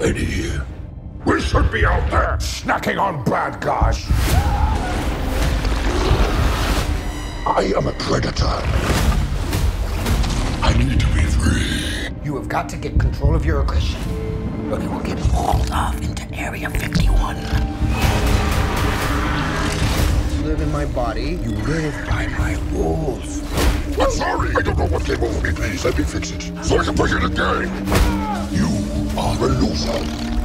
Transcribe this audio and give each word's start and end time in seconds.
Eddie, 0.00 0.52
we 1.26 1.40
should 1.40 1.72
be 1.72 1.84
out 1.84 2.08
there 2.08 2.36
snacking 2.38 3.00
on 3.00 3.24
bad 3.24 3.60
guys. 3.60 4.04
I 7.44 7.72
am 7.76 7.88
a 7.88 7.92
predator. 7.94 8.44
I 10.62 10.72
need 10.78 11.00
to 11.00 11.06
be 11.08 11.22
free. 11.22 12.14
You 12.24 12.36
have 12.36 12.48
got 12.48 12.68
to 12.68 12.76
get 12.76 13.00
control 13.00 13.34
of 13.34 13.44
your 13.44 13.60
aggression, 13.62 14.00
or 14.70 14.80
you 14.80 14.88
will 14.88 15.00
get 15.00 15.18
hauled 15.18 15.68
off 15.72 16.00
into 16.00 16.32
Area 16.32 16.70
51. 16.70 17.36
You 20.36 20.42
live 20.46 20.60
in 20.60 20.70
my 20.70 20.84
body, 20.86 21.40
you 21.42 21.50
live 21.50 22.06
by 22.06 22.28
my 22.38 22.54
rules. 22.70 23.42
I'm 24.00 24.10
sorry. 24.12 24.50
I 24.56 24.62
don't 24.62 24.78
know 24.78 24.86
what 24.86 25.04
came 25.04 25.22
over 25.22 25.40
me. 25.46 25.52
Please 25.52 25.84
let 25.84 25.98
me 25.98 26.04
fix 26.04 26.30
it 26.30 26.64
so 26.64 26.78
I 26.78 26.84
can 26.84 26.94
play 26.94 27.10
it 27.10 27.24
again. 27.24 27.68
You 28.52 28.68
are 29.18 29.36
a 29.36 29.48
loser. 29.48 30.37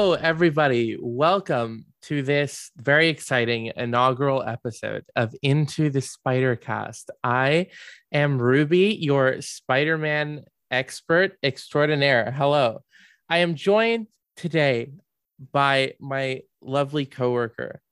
Hello, 0.00 0.14
everybody. 0.14 0.96
Welcome 0.98 1.84
to 2.04 2.22
this 2.22 2.70
very 2.74 3.10
exciting 3.10 3.70
inaugural 3.76 4.42
episode 4.42 5.04
of 5.14 5.34
Into 5.42 5.90
the 5.90 6.00
Spider 6.00 6.56
Cast. 6.56 7.10
I 7.22 7.66
am 8.10 8.40
Ruby, 8.40 8.96
your 8.98 9.42
Spider 9.42 9.98
Man 9.98 10.46
expert 10.70 11.36
extraordinaire. 11.42 12.32
Hello. 12.32 12.82
I 13.28 13.40
am 13.40 13.56
joined 13.56 14.06
today 14.38 14.92
by 15.52 15.96
my 16.00 16.44
lovely 16.62 17.04
coworker 17.04 17.82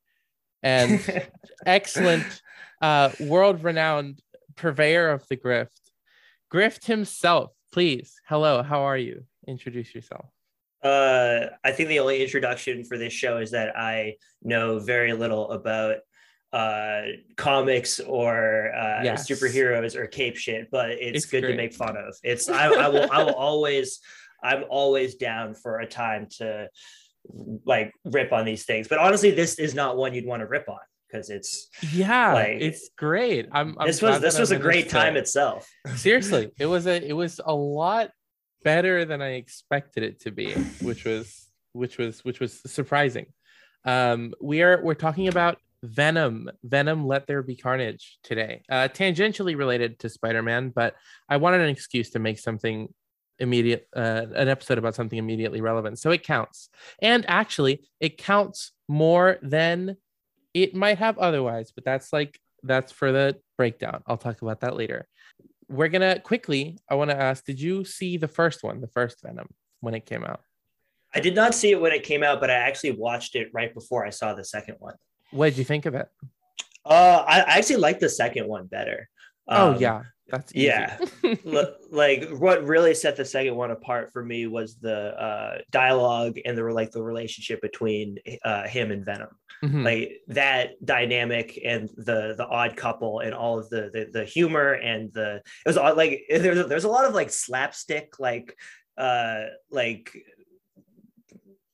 and 0.62 1.04
excellent, 1.66 2.40
uh, 2.80 3.10
world 3.20 3.62
renowned 3.62 4.22
purveyor 4.56 5.10
of 5.10 5.28
the 5.28 5.36
grift, 5.36 5.76
Grift 6.50 6.86
himself. 6.86 7.52
Please, 7.70 8.18
hello. 8.26 8.62
How 8.62 8.84
are 8.84 8.96
you? 8.96 9.24
Introduce 9.46 9.94
yourself. 9.94 10.30
Uh, 10.82 11.46
I 11.64 11.72
think 11.72 11.88
the 11.88 11.98
only 11.98 12.22
introduction 12.22 12.84
for 12.84 12.96
this 12.98 13.12
show 13.12 13.38
is 13.38 13.50
that 13.50 13.76
I 13.76 14.14
know 14.42 14.78
very 14.78 15.12
little 15.12 15.50
about 15.50 15.96
uh 16.50 17.02
comics 17.36 18.00
or 18.00 18.72
uh 18.74 19.02
Yes. 19.04 19.28
superheroes 19.28 19.94
or 19.94 20.06
cape 20.06 20.34
shit 20.36 20.70
but 20.70 20.92
it's, 20.92 21.24
It's 21.24 21.26
good 21.26 21.42
great. 21.42 21.50
to 21.50 21.56
make 21.58 21.74
fun 21.74 21.94
of 21.98 22.16
it's 22.22 22.48
I, 22.48 22.68
I 22.72 22.88
will 22.88 23.06
i 23.12 23.22
will 23.22 23.34
always 23.34 24.00
i'm 24.42 24.64
always 24.70 25.16
down 25.16 25.54
for 25.54 25.80
a 25.80 25.86
time 25.86 26.26
to 26.38 26.68
like 27.66 27.92
rip 28.06 28.32
on 28.32 28.46
these 28.46 28.64
things 28.64 28.88
but 28.88 28.96
honestly 28.96 29.30
this 29.30 29.58
is 29.58 29.74
not 29.74 29.98
one 29.98 30.14
you'd 30.14 30.24
want 30.24 30.40
to 30.40 30.46
rip 30.46 30.70
on 30.70 30.78
because 31.06 31.28
it's 31.28 31.68
Yeah, 31.92 32.32
Like, 32.32 32.62
it's 32.62 32.88
great. 32.96 33.48
I'm, 33.52 33.76
I'm 33.78 33.86
this 33.86 34.00
was 34.00 34.20
this 34.22 34.38
was 34.38 34.50
a 34.50 34.58
great 34.58 34.88
time 34.88 35.16
itself 35.18 35.68
Seriously, 35.96 36.50
it 36.58 36.64
was 36.66 36.86
a 36.86 36.96
it 37.06 37.12
was 37.12 37.42
a 37.44 37.54
lot 37.54 38.10
better 38.62 39.04
than 39.04 39.22
I 39.22 39.34
expected 39.34 40.02
it 40.02 40.20
to 40.20 40.30
be, 40.30 40.52
which 40.82 41.04
was 41.04 41.46
which 41.72 41.98
was 41.98 42.24
which 42.24 42.40
was 42.40 42.60
surprising. 42.70 43.26
Um, 43.84 44.34
we 44.40 44.62
are 44.62 44.82
we're 44.82 44.94
talking 44.94 45.28
about 45.28 45.58
Venom, 45.82 46.50
Venom, 46.64 47.06
Let 47.06 47.26
There 47.26 47.42
Be 47.42 47.56
Carnage 47.56 48.18
today. 48.22 48.62
Uh, 48.68 48.88
tangentially 48.88 49.56
related 49.56 49.98
to 50.00 50.08
Spider-Man, 50.08 50.70
but 50.70 50.94
I 51.28 51.36
wanted 51.36 51.60
an 51.60 51.68
excuse 51.68 52.10
to 52.10 52.18
make 52.18 52.38
something 52.38 52.92
immediate 53.38 53.86
uh, 53.94 54.26
an 54.34 54.48
episode 54.48 54.78
about 54.78 54.94
something 54.94 55.18
immediately 55.18 55.60
relevant 55.60 55.98
so 55.98 56.10
it 56.10 56.22
counts 56.24 56.70
and 57.00 57.24
actually 57.28 57.88
it 58.00 58.18
counts 58.18 58.72
more 58.88 59.38
than 59.42 59.96
it 60.54 60.74
might 60.74 60.98
have 60.98 61.18
otherwise 61.18 61.70
but 61.72 61.84
that's 61.84 62.12
like 62.12 62.40
that's 62.64 62.90
for 62.90 63.12
the 63.12 63.36
breakdown 63.56 64.02
i'll 64.06 64.16
talk 64.16 64.42
about 64.42 64.60
that 64.60 64.76
later 64.76 65.06
we're 65.68 65.88
gonna 65.88 66.18
quickly 66.20 66.78
i 66.90 66.94
want 66.94 67.10
to 67.10 67.16
ask 67.16 67.44
did 67.44 67.60
you 67.60 67.84
see 67.84 68.16
the 68.16 68.28
first 68.28 68.62
one 68.62 68.80
the 68.80 68.88
first 68.88 69.22
venom 69.22 69.48
when 69.80 69.94
it 69.94 70.04
came 70.06 70.24
out? 70.24 70.40
I 71.14 71.20
did 71.20 71.34
not 71.34 71.54
see 71.54 71.70
it 71.70 71.80
when 71.80 71.92
it 71.92 72.02
came 72.02 72.22
out 72.22 72.40
but 72.40 72.50
i 72.50 72.54
actually 72.54 72.92
watched 72.92 73.34
it 73.34 73.48
right 73.52 73.72
before 73.74 74.06
i 74.06 74.10
saw 74.10 74.34
the 74.34 74.44
second 74.44 74.76
one. 74.78 74.94
What 75.30 75.50
did 75.50 75.58
you 75.58 75.64
think 75.64 75.86
of 75.86 75.94
it? 75.94 76.08
Uh 76.84 77.24
i, 77.26 77.40
I 77.40 77.58
actually 77.58 77.76
like 77.76 77.98
the 78.00 78.08
second 78.08 78.46
one 78.48 78.66
better. 78.66 79.08
Oh 79.46 79.72
Um, 79.74 79.80
yeah 79.80 80.02
that's 80.28 80.54
easy. 80.54 80.66
yeah. 80.66 80.98
Like 81.90 82.28
what 82.30 82.64
really 82.64 82.94
set 82.94 83.16
the 83.16 83.24
second 83.24 83.54
one 83.54 83.70
apart 83.70 84.10
for 84.12 84.24
me 84.24 84.46
was 84.46 84.76
the 84.76 85.18
uh, 85.20 85.58
dialogue 85.70 86.38
and 86.44 86.56
the 86.56 86.64
like 86.64 86.90
the 86.90 87.02
relationship 87.02 87.62
between 87.62 88.18
uh, 88.44 88.66
him 88.66 88.90
and 88.90 89.04
Venom. 89.04 89.30
Mhm. 89.62 89.84
Like 89.84 90.20
that 90.28 90.84
dynamic 90.84 91.58
and 91.64 91.88
the 91.96 92.34
the 92.36 92.46
odd 92.46 92.76
couple 92.76 93.20
and 93.20 93.34
all 93.34 93.58
of 93.58 93.68
the 93.70 93.90
the, 93.92 94.08
the 94.12 94.24
humor 94.24 94.72
and 94.72 95.12
the 95.12 95.36
it 95.36 95.66
was 95.66 95.76
all 95.76 95.96
like 95.96 96.22
there's 96.30 96.68
there's 96.68 96.84
a 96.84 96.88
lot 96.88 97.06
of 97.06 97.14
like 97.14 97.30
slapstick 97.30 98.20
like 98.20 98.56
uh 98.96 99.44
like 99.70 100.16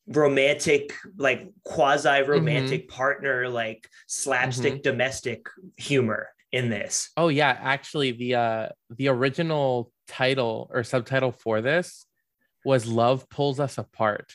romantic 0.06 0.92
like 1.16 1.48
quasi 1.64 2.22
romantic 2.22 2.88
partner 2.88 3.48
like 3.48 3.88
slapstick 4.06 4.82
domestic 4.82 5.46
humor 5.76 6.28
in 6.54 6.68
this 6.70 7.10
oh 7.16 7.28
yeah 7.28 7.56
actually 7.60 8.12
the 8.12 8.34
uh 8.34 8.68
the 8.90 9.08
original 9.08 9.90
title 10.08 10.70
or 10.72 10.84
subtitle 10.84 11.32
for 11.32 11.60
this 11.60 12.06
was 12.64 12.86
love 12.86 13.28
pulls 13.28 13.58
us 13.60 13.76
apart 13.78 14.32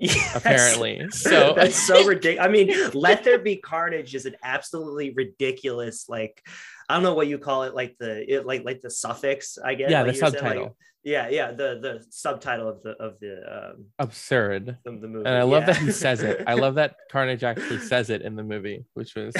Yes. 0.00 0.36
apparently 0.36 1.06
so 1.10 1.54
that's 1.56 1.74
so 1.74 2.06
ridiculous. 2.14 2.46
I 2.46 2.48
mean, 2.52 2.72
let 2.94 3.24
there 3.24 3.38
be 3.40 3.56
carnage 3.56 4.14
is 4.14 4.26
an 4.26 4.36
absolutely 4.44 5.10
ridiculous, 5.10 6.08
like 6.08 6.40
I 6.88 6.94
don't 6.94 7.02
know 7.02 7.14
what 7.14 7.26
you 7.26 7.36
call 7.38 7.64
it, 7.64 7.74
like 7.74 7.96
the 7.98 8.32
it, 8.32 8.46
like 8.46 8.62
like 8.64 8.80
the 8.80 8.90
suffix, 8.90 9.58
I 9.58 9.74
guess. 9.74 9.90
Yeah, 9.90 10.02
like 10.02 10.12
the 10.12 10.18
you're 10.20 10.30
saying, 10.30 10.44
like- 10.44 10.52
subtitle. 10.54 10.76
yeah, 11.02 11.28
yeah, 11.30 11.50
the 11.50 11.80
the 11.82 12.04
subtitle 12.10 12.68
of 12.68 12.80
the 12.84 12.90
of 12.90 13.18
the 13.18 13.42
um 13.72 13.86
absurd 13.98 14.78
of 14.86 15.00
the 15.00 15.08
movie. 15.08 15.26
and 15.26 15.36
I 15.36 15.42
love 15.42 15.62
yeah. 15.62 15.72
that 15.72 15.76
he 15.78 15.90
says 15.90 16.22
it. 16.22 16.44
I 16.46 16.54
love 16.54 16.76
that 16.76 16.94
Carnage 17.10 17.42
actually 17.42 17.80
says 17.80 18.08
it 18.08 18.22
in 18.22 18.36
the 18.36 18.44
movie, 18.44 18.84
which 18.94 19.16
was 19.16 19.34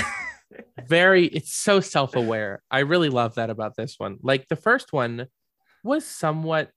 very. 0.86 1.26
It's 1.26 1.54
so 1.54 1.80
self-aware. 1.80 2.62
I 2.70 2.80
really 2.80 3.08
love 3.08 3.34
that 3.36 3.50
about 3.50 3.76
this 3.76 3.96
one. 3.98 4.18
Like 4.22 4.48
the 4.48 4.56
first 4.56 4.92
one 4.92 5.26
was 5.82 6.04
somewhat 6.04 6.70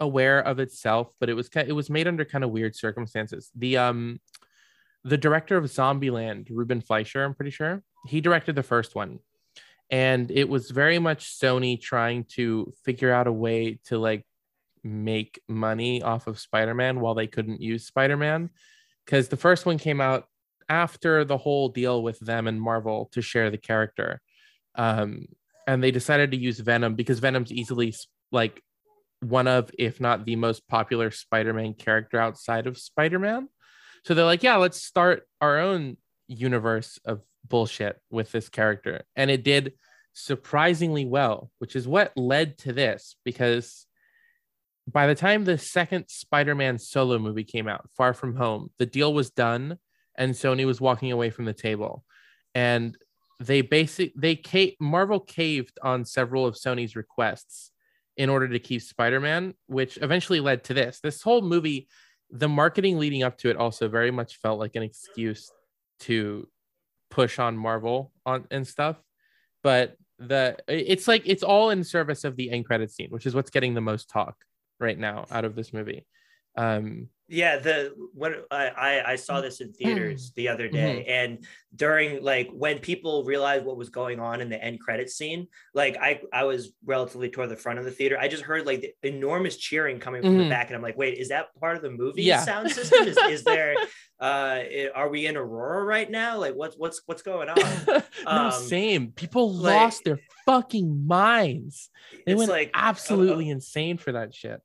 aware 0.00 0.40
of 0.40 0.58
itself, 0.58 1.12
but 1.20 1.28
it 1.28 1.34
was 1.34 1.48
it 1.54 1.72
was 1.72 1.90
made 1.90 2.08
under 2.08 2.24
kind 2.24 2.44
of 2.44 2.50
weird 2.50 2.76
circumstances. 2.76 3.50
The 3.54 3.78
um, 3.78 4.20
the 5.04 5.18
director 5.18 5.56
of 5.56 5.64
Zombieland, 5.64 6.48
Ruben 6.50 6.80
Fleischer, 6.80 7.24
I'm 7.24 7.34
pretty 7.34 7.50
sure 7.50 7.82
he 8.06 8.20
directed 8.20 8.56
the 8.56 8.62
first 8.62 8.94
one, 8.94 9.20
and 9.90 10.30
it 10.30 10.48
was 10.48 10.70
very 10.70 10.98
much 10.98 11.38
Sony 11.38 11.80
trying 11.80 12.24
to 12.34 12.72
figure 12.84 13.12
out 13.12 13.26
a 13.26 13.32
way 13.32 13.80
to 13.86 13.98
like 13.98 14.26
make 14.82 15.40
money 15.48 16.02
off 16.02 16.26
of 16.26 16.38
Spider-Man 16.38 17.00
while 17.00 17.14
they 17.14 17.26
couldn't 17.26 17.60
use 17.60 17.86
Spider-Man 17.86 18.50
because 19.04 19.28
the 19.28 19.36
first 19.36 19.64
one 19.66 19.78
came 19.78 20.00
out 20.00 20.26
after 20.68 21.24
the 21.24 21.36
whole 21.36 21.68
deal 21.68 22.02
with 22.02 22.18
them 22.20 22.46
and 22.46 22.60
Marvel 22.60 23.08
to 23.12 23.22
share 23.22 23.50
the 23.50 23.58
character. 23.58 24.20
Um, 24.74 25.26
and 25.66 25.82
they 25.82 25.90
decided 25.90 26.30
to 26.32 26.36
use 26.36 26.60
Venom 26.60 26.94
because 26.94 27.18
Venom's 27.18 27.52
easily 27.52 27.94
like 28.32 28.62
one 29.20 29.48
of, 29.48 29.70
if 29.78 30.00
not 30.00 30.24
the 30.24 30.36
most 30.36 30.66
popular 30.68 31.10
Spider-Man 31.10 31.74
character 31.74 32.18
outside 32.18 32.66
of 32.66 32.78
Spider-Man. 32.78 33.48
So 34.04 34.14
they're 34.14 34.24
like, 34.24 34.42
yeah, 34.42 34.56
let's 34.56 34.82
start 34.82 35.26
our 35.40 35.58
own 35.58 35.96
universe 36.28 36.98
of 37.04 37.22
bullshit 37.48 37.98
with 38.10 38.32
this 38.32 38.48
character. 38.48 39.04
And 39.16 39.30
it 39.30 39.44
did 39.44 39.74
surprisingly 40.12 41.04
well, 41.04 41.50
which 41.58 41.74
is 41.76 41.88
what 41.88 42.16
led 42.16 42.58
to 42.58 42.72
this 42.72 43.16
because 43.24 43.86
by 44.86 45.06
the 45.06 45.14
time 45.14 45.44
the 45.44 45.58
second 45.58 46.06
Spider-Man 46.08 46.78
solo 46.78 47.18
movie 47.18 47.44
came 47.44 47.68
out, 47.68 47.88
Far 47.96 48.12
From 48.12 48.36
Home, 48.36 48.70
the 48.78 48.86
deal 48.86 49.12
was 49.14 49.30
done 49.30 49.78
and 50.16 50.32
Sony 50.32 50.66
was 50.66 50.80
walking 50.80 51.12
away 51.12 51.30
from 51.30 51.44
the 51.44 51.52
table. 51.52 52.04
And 52.54 52.96
they 53.40 53.62
basic 53.62 54.12
they 54.14 54.36
ca- 54.36 54.76
Marvel 54.80 55.20
caved 55.20 55.78
on 55.82 56.04
several 56.04 56.46
of 56.46 56.54
Sony's 56.54 56.96
requests 56.96 57.72
in 58.16 58.30
order 58.30 58.48
to 58.48 58.58
keep 58.58 58.80
Spider-Man, 58.80 59.54
which 59.66 59.98
eventually 60.00 60.40
led 60.40 60.64
to 60.64 60.74
this. 60.74 61.00
This 61.00 61.20
whole 61.20 61.42
movie, 61.42 61.88
the 62.30 62.48
marketing 62.48 62.98
leading 62.98 63.24
up 63.24 63.36
to 63.38 63.50
it 63.50 63.56
also 63.56 63.88
very 63.88 64.10
much 64.10 64.36
felt 64.36 64.60
like 64.60 64.76
an 64.76 64.82
excuse 64.82 65.50
to 66.00 66.48
push 67.10 67.38
on 67.38 67.56
Marvel 67.56 68.12
on 68.24 68.46
and 68.50 68.66
stuff. 68.66 68.96
But 69.62 69.96
the 70.18 70.56
it's 70.68 71.08
like 71.08 71.22
it's 71.24 71.42
all 71.42 71.70
in 71.70 71.82
service 71.82 72.24
of 72.24 72.36
the 72.36 72.50
end 72.50 72.66
credit 72.66 72.90
scene, 72.90 73.10
which 73.10 73.26
is 73.26 73.34
what's 73.34 73.50
getting 73.50 73.74
the 73.74 73.80
most 73.80 74.08
talk 74.08 74.36
right 74.78 74.98
now 74.98 75.26
out 75.30 75.44
of 75.44 75.56
this 75.56 75.72
movie. 75.72 76.06
Um, 76.56 77.08
yeah 77.28 77.58
the 77.58 77.92
when 78.12 78.34
I, 78.50 79.02
I 79.06 79.16
saw 79.16 79.40
this 79.40 79.60
in 79.60 79.72
theaters 79.72 80.32
the 80.36 80.48
other 80.48 80.68
day, 80.68 81.04
and 81.06 81.44
during 81.74 82.22
like 82.22 82.50
when 82.52 82.78
people 82.78 83.24
realized 83.24 83.64
what 83.64 83.76
was 83.76 83.88
going 83.88 84.20
on 84.20 84.40
in 84.40 84.48
the 84.48 84.62
end 84.62 84.80
credit 84.80 85.08
scene, 85.10 85.48
like 85.74 85.96
I 85.96 86.20
I 86.32 86.44
was 86.44 86.72
relatively 86.84 87.30
toward 87.30 87.48
the 87.48 87.56
front 87.56 87.78
of 87.78 87.84
the 87.84 87.90
theater. 87.90 88.18
I 88.18 88.28
just 88.28 88.42
heard 88.42 88.66
like 88.66 88.80
the 89.02 89.08
enormous 89.08 89.56
cheering 89.56 89.98
coming 90.00 90.22
from 90.22 90.36
the 90.38 90.44
Mhm. 90.44 90.50
back, 90.50 90.66
and 90.68 90.76
I'm 90.76 90.82
like, 90.82 90.96
wait, 90.98 91.18
is 91.18 91.28
that 91.28 91.46
part 91.58 91.76
of 91.76 91.82
the 91.82 91.90
movie 91.90 92.22
Yeah. 92.24 92.40
sound 92.44 92.70
system? 92.70 93.06
Is, 93.08 93.16
is 93.16 93.44
there? 93.52 93.74
Uh, 94.20 94.60
are 94.94 95.08
we 95.08 95.26
in 95.26 95.36
Aurora 95.36 95.84
right 95.84 96.10
now? 96.10 96.38
Like, 96.38 96.54
what's 96.54 96.76
what's 96.76 97.02
what's 97.06 97.22
going 97.22 97.48
on? 97.48 97.56
no, 97.88 98.02
Um, 98.26 98.52
same. 98.52 99.12
People 99.12 99.52
like- 99.52 99.74
lost 99.74 100.04
their 100.04 100.20
fucking 100.46 101.06
minds. 101.06 101.90
They 102.26 102.34
went 102.34 102.50
like 102.50 102.68
uh, 102.68 102.78
absolutely 102.90 103.48
insane 103.50 103.98
for 103.98 104.12
that 104.12 104.34
shit. 104.34 104.60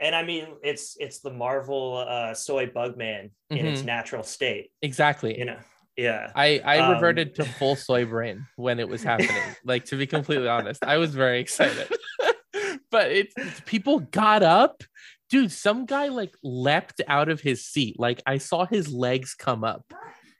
And 0.00 0.14
I 0.14 0.22
mean, 0.22 0.46
it's 0.62 0.96
it's 0.98 1.20
the 1.20 1.30
Marvel 1.32 2.04
uh, 2.08 2.34
soy 2.34 2.66
bug 2.66 2.96
man 2.96 3.30
in 3.50 3.66
its 3.66 3.82
Mhm. 3.82 3.86
natural 3.86 4.22
state. 4.22 4.70
Exactly. 4.82 5.38
You 5.38 5.44
know, 5.46 5.58
yeah. 5.96 6.30
I 6.34 6.60
I 6.64 6.78
Um, 6.78 6.94
reverted 6.94 7.34
to 7.36 7.44
full 7.58 7.76
soy 7.76 8.04
brain 8.04 8.46
when 8.56 8.78
it 8.80 8.88
was 8.88 9.02
happening. 9.02 9.42
like 9.64 9.84
to 9.86 9.96
be 9.96 10.06
completely 10.06 10.48
honest, 10.48 10.84
I 10.84 10.96
was 10.98 11.14
very 11.14 11.40
excited. 11.40 11.88
but 12.90 13.10
it's 13.10 13.34
people 13.66 14.00
got 14.00 14.42
up. 14.42 14.82
Dude, 15.30 15.52
some 15.52 15.84
guy 15.84 16.08
like 16.08 16.34
leapt 16.42 17.02
out 17.06 17.28
of 17.28 17.40
his 17.40 17.64
seat. 17.66 17.98
Like 17.98 18.22
I 18.24 18.38
saw 18.38 18.64
his 18.64 18.90
legs 18.92 19.34
come 19.34 19.62
up 19.62 19.84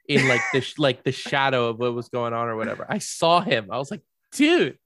in 0.07 0.27
like 0.27 0.41
the 0.51 0.61
sh- 0.61 0.79
like 0.79 1.03
the 1.03 1.11
shadow 1.11 1.67
of 1.67 1.77
what 1.77 1.93
was 1.93 2.09
going 2.09 2.33
on 2.33 2.47
or 2.47 2.55
whatever. 2.55 2.87
I 2.89 2.97
saw 2.97 3.39
him. 3.41 3.67
I 3.71 3.77
was 3.77 3.91
like, 3.91 4.01
dude. 4.31 4.79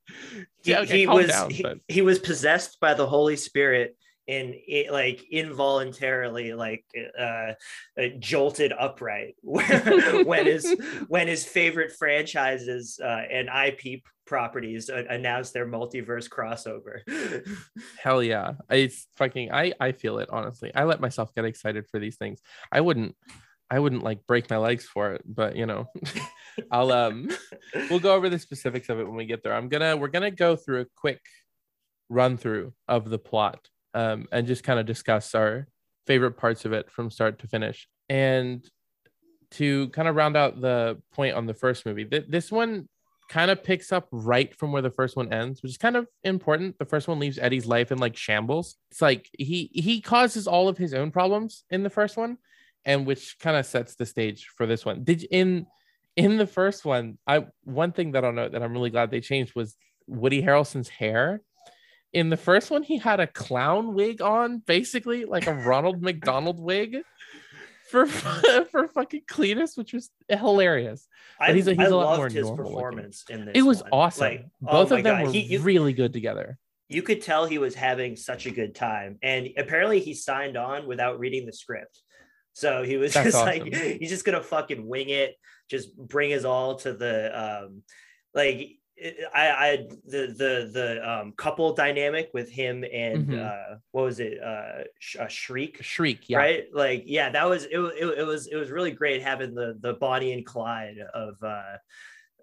he, 0.64 0.72
Yeah, 0.72 0.80
okay, 0.82 1.00
he 1.00 1.08
was 1.08 1.28
down, 1.28 1.50
he, 1.52 1.66
he 1.88 2.02
was 2.02 2.20
possessed 2.20 2.82
by 2.82 2.94
the 2.96 3.08
Holy 3.08 3.38
Spirit 3.38 3.96
and 4.28 4.54
it 4.68 4.92
like 4.92 5.24
involuntarily 5.32 6.54
like 6.54 6.86
uh, 7.20 7.54
uh 8.00 8.08
jolted 8.20 8.72
upright 8.78 9.36
when 9.42 10.46
his 10.46 10.76
when 11.08 11.28
his 11.28 11.46
favorite 11.46 11.92
franchises 11.92 13.00
uh, 13.04 13.22
and 13.30 13.50
IP 13.50 14.02
properties 14.26 14.90
uh, 14.90 15.04
announced 15.10 15.54
their 15.54 15.68
multiverse 15.68 16.30
crossover. 16.30 17.02
Hell 18.02 18.24
yeah. 18.24 18.54
It's 18.70 19.08
fucking 19.18 19.52
I 19.52 19.74
I 19.80 19.92
feel 19.92 20.20
it 20.20 20.30
honestly. 20.32 20.74
I 20.74 20.86
let 20.86 21.02
myself 21.02 21.34
get 21.36 21.46
excited 21.46 21.86
for 21.90 22.00
these 22.00 22.16
things. 22.16 22.40
I 22.72 22.82
wouldn't 22.82 23.16
I 23.70 23.80
wouldn't 23.80 24.04
like 24.04 24.26
break 24.28 24.50
my 24.50 24.58
legs 24.58 24.86
for 24.86 25.14
it, 25.14 25.24
but 25.26 25.56
you 25.56 25.66
know, 25.66 25.88
I'll 26.72 26.92
um 26.92 27.30
we'll 27.90 28.00
go 28.00 28.14
over 28.14 28.30
the 28.30 28.40
specifics 28.40 28.90
of 28.90 29.00
it 29.00 29.08
when 29.08 29.16
we 29.16 29.26
get 29.26 29.44
there. 29.44 29.54
I'm 29.54 29.68
gonna 29.68 29.98
we're 29.98 30.08
gonna 30.08 30.32
go 30.32 30.56
through 30.56 30.82
a 30.82 30.86
quick 30.96 31.22
run 32.10 32.38
through 32.38 32.74
of 32.88 33.10
the 33.10 33.18
plot 33.18 33.68
um 33.94 34.28
and 34.32 34.48
just 34.48 34.64
kind 34.64 34.80
of 34.80 34.86
discuss 34.86 35.36
our 35.36 35.68
favorite 36.06 36.38
parts 36.38 36.66
of 36.66 36.74
it 36.74 36.92
from 36.92 37.10
start 37.10 37.40
to 37.40 37.48
finish. 37.48 37.88
And 38.10 38.68
to 39.52 39.90
kind 39.90 40.08
of 40.08 40.16
round 40.16 40.36
out 40.36 40.60
the 40.60 41.00
point 41.14 41.36
on 41.36 41.46
the 41.46 41.54
first 41.54 41.86
movie, 41.86 42.06
th- 42.06 42.26
this 42.28 42.52
one 42.52 42.90
kind 43.30 43.50
of 43.50 43.64
picks 43.64 43.92
up 43.92 44.08
right 44.12 44.54
from 44.56 44.72
where 44.72 44.82
the 44.82 44.92
first 44.92 45.16
one 45.16 45.32
ends, 45.32 45.62
which 45.62 45.72
is 45.72 45.78
kind 45.78 45.96
of 45.96 46.08
important. 46.24 46.78
The 46.78 46.86
first 46.86 47.08
one 47.08 47.20
leaves 47.20 47.40
Eddie's 47.40 47.66
life 47.66 47.92
in 47.92 47.98
like 47.98 48.18
shambles. 48.18 48.76
It's 48.92 49.02
like 49.02 49.30
he 49.38 49.70
he 49.74 50.02
causes 50.02 50.48
all 50.48 50.68
of 50.68 50.78
his 50.78 50.94
own 50.94 51.12
problems 51.12 51.64
in 51.70 51.84
the 51.84 51.90
first 51.90 52.18
one, 52.18 52.38
and 52.86 53.06
which 53.06 53.38
kind 53.40 53.58
of 53.58 53.66
sets 53.66 53.96
the 53.96 54.06
stage 54.06 54.50
for 54.56 54.66
this 54.66 54.86
one. 54.86 55.04
Did 55.04 55.24
in 55.24 55.68
in 56.16 56.38
the 56.38 56.48
first 56.48 56.86
one, 56.86 57.18
I 57.26 57.46
one 57.64 57.92
thing 57.92 58.12
that 58.12 58.26
I'll 58.26 58.34
note 58.34 58.52
that 58.52 58.64
I'm 58.64 58.74
really 58.74 58.90
glad 58.90 59.10
they 59.10 59.22
changed 59.22 59.56
was 59.56 59.76
Woody 60.08 60.42
Harrelson's 60.42 60.90
hair. 60.90 61.42
In 62.14 62.30
the 62.30 62.38
first 62.38 62.70
one, 62.72 62.84
he 62.84 62.98
had 63.00 63.20
a 63.20 63.28
clown 63.28 63.94
wig 63.96 64.22
on, 64.22 64.60
basically 64.60 65.26
like 65.26 65.48
a 65.48 65.54
Ronald 65.54 66.02
McDonald 66.08 66.60
wig 66.60 66.98
for 67.90 68.06
for 68.72 68.88
fucking 68.88 69.24
Cletus, 69.30 69.76
which 69.78 69.94
was 69.94 70.10
hilarious. 70.30 71.08
I, 71.40 71.54
he's 71.54 71.68
a- 71.68 71.72
he's 71.74 71.80
I 71.80 71.86
a 71.86 71.96
lot 71.96 72.06
loved 72.06 72.18
more 72.20 72.30
his 72.30 72.36
normal 72.46 72.58
looking. 72.66 72.74
performance 72.76 73.26
in 73.30 73.46
this. 73.46 73.54
It 73.56 73.64
was 73.64 73.82
one. 73.82 73.90
awesome. 73.92 74.22
Like, 74.28 74.46
oh 74.68 74.72
Both 74.72 74.92
my 74.92 74.98
of 75.00 75.04
them 75.04 75.18
God, 75.18 75.26
were 75.28 75.32
he- 75.34 75.42
you- 75.42 75.60
really 75.60 75.94
good 75.94 76.14
together. 76.14 76.58
you 76.90 77.02
could 77.02 77.22
tell 77.24 77.46
he 77.46 77.58
was 77.58 77.74
having 77.74 78.16
such 78.16 78.46
a 78.46 78.52
good 78.52 78.76
time 78.76 79.18
and 79.24 79.50
apparently 79.58 80.00
he 80.00 80.14
signed 80.14 80.56
on 80.58 80.86
without 80.86 81.18
reading 81.18 81.46
the 81.48 81.54
script 81.54 82.00
so 82.54 82.84
he 82.84 82.98
was 82.98 83.14
That's 83.16 83.32
just 83.32 83.44
like 83.46 83.64
he's 83.74 84.10
just 84.10 84.26
gonna 84.26 84.44
fucking 84.44 84.86
wing 84.86 85.10
it 85.10 85.34
just 85.72 85.98
bring 85.98 86.34
us 86.34 86.44
all 86.44 86.76
to 86.80 86.94
the 86.94 87.16
um 87.44 87.82
like 88.36 88.78
I, 89.34 89.48
I 89.50 89.78
the 90.06 90.28
the 90.38 90.70
the 90.72 91.10
um 91.10 91.34
couple 91.36 91.74
dynamic 91.74 92.30
with 92.34 92.50
him 92.50 92.84
and 92.94 93.28
Mhm. 93.28 93.40
uh 93.74 93.76
what 93.92 94.04
was 94.04 94.20
it 94.20 94.42
uh, 94.42 94.84
Sh- 95.00 95.16
uh 95.20 95.28
shriek 95.28 95.82
Shriek, 95.82 96.30
yeah. 96.30 96.38
right 96.38 96.66
like 96.74 97.04
yeah 97.08 97.30
that 97.32 97.50
was 97.50 97.66
it, 97.66 97.78
it, 97.80 98.20
it 98.20 98.26
was 98.26 98.48
it 98.48 98.56
was 98.56 98.70
really 98.70 98.92
great 98.92 99.22
having 99.24 99.56
the 99.56 99.78
the 99.82 99.94
bonnie 99.94 100.34
and 100.34 100.46
clyde 100.46 100.98
of 101.14 101.36
uh 101.44 101.78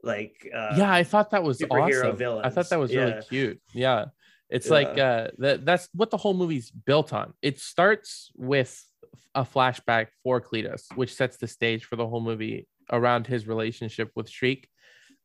like 0.02 0.48
uh 0.54 0.74
yeah, 0.76 0.92
I 0.92 1.04
thought 1.04 1.30
that 1.30 1.42
was 1.42 1.60
superhero 1.60 2.14
awesome. 2.14 2.40
I 2.44 2.50
thought 2.50 2.68
that 2.70 2.78
was 2.78 2.90
Yeah. 2.92 3.00
really 3.04 3.22
cute. 3.28 3.60
Yeah. 3.74 4.06
It's 4.48 4.68
like 4.70 4.98
uh 4.98 5.28
that 5.38 5.64
that's 5.64 5.88
what 5.94 6.10
the 6.10 6.16
whole 6.16 6.34
movie's 6.34 6.70
built 6.70 7.12
on. 7.12 7.34
It 7.42 7.60
starts 7.60 8.32
with 8.34 8.82
a 9.34 9.44
flashback 9.44 10.08
for 10.24 10.40
Cletus, 10.40 10.86
which 10.96 11.14
sets 11.14 11.36
the 11.36 11.46
stage 11.46 11.84
for 11.84 11.94
the 11.96 12.06
whole 12.08 12.20
movie 12.20 12.66
around 12.90 13.26
his 13.28 13.46
relationship 13.46 14.10
with 14.16 14.28
Shriek. 14.28 14.68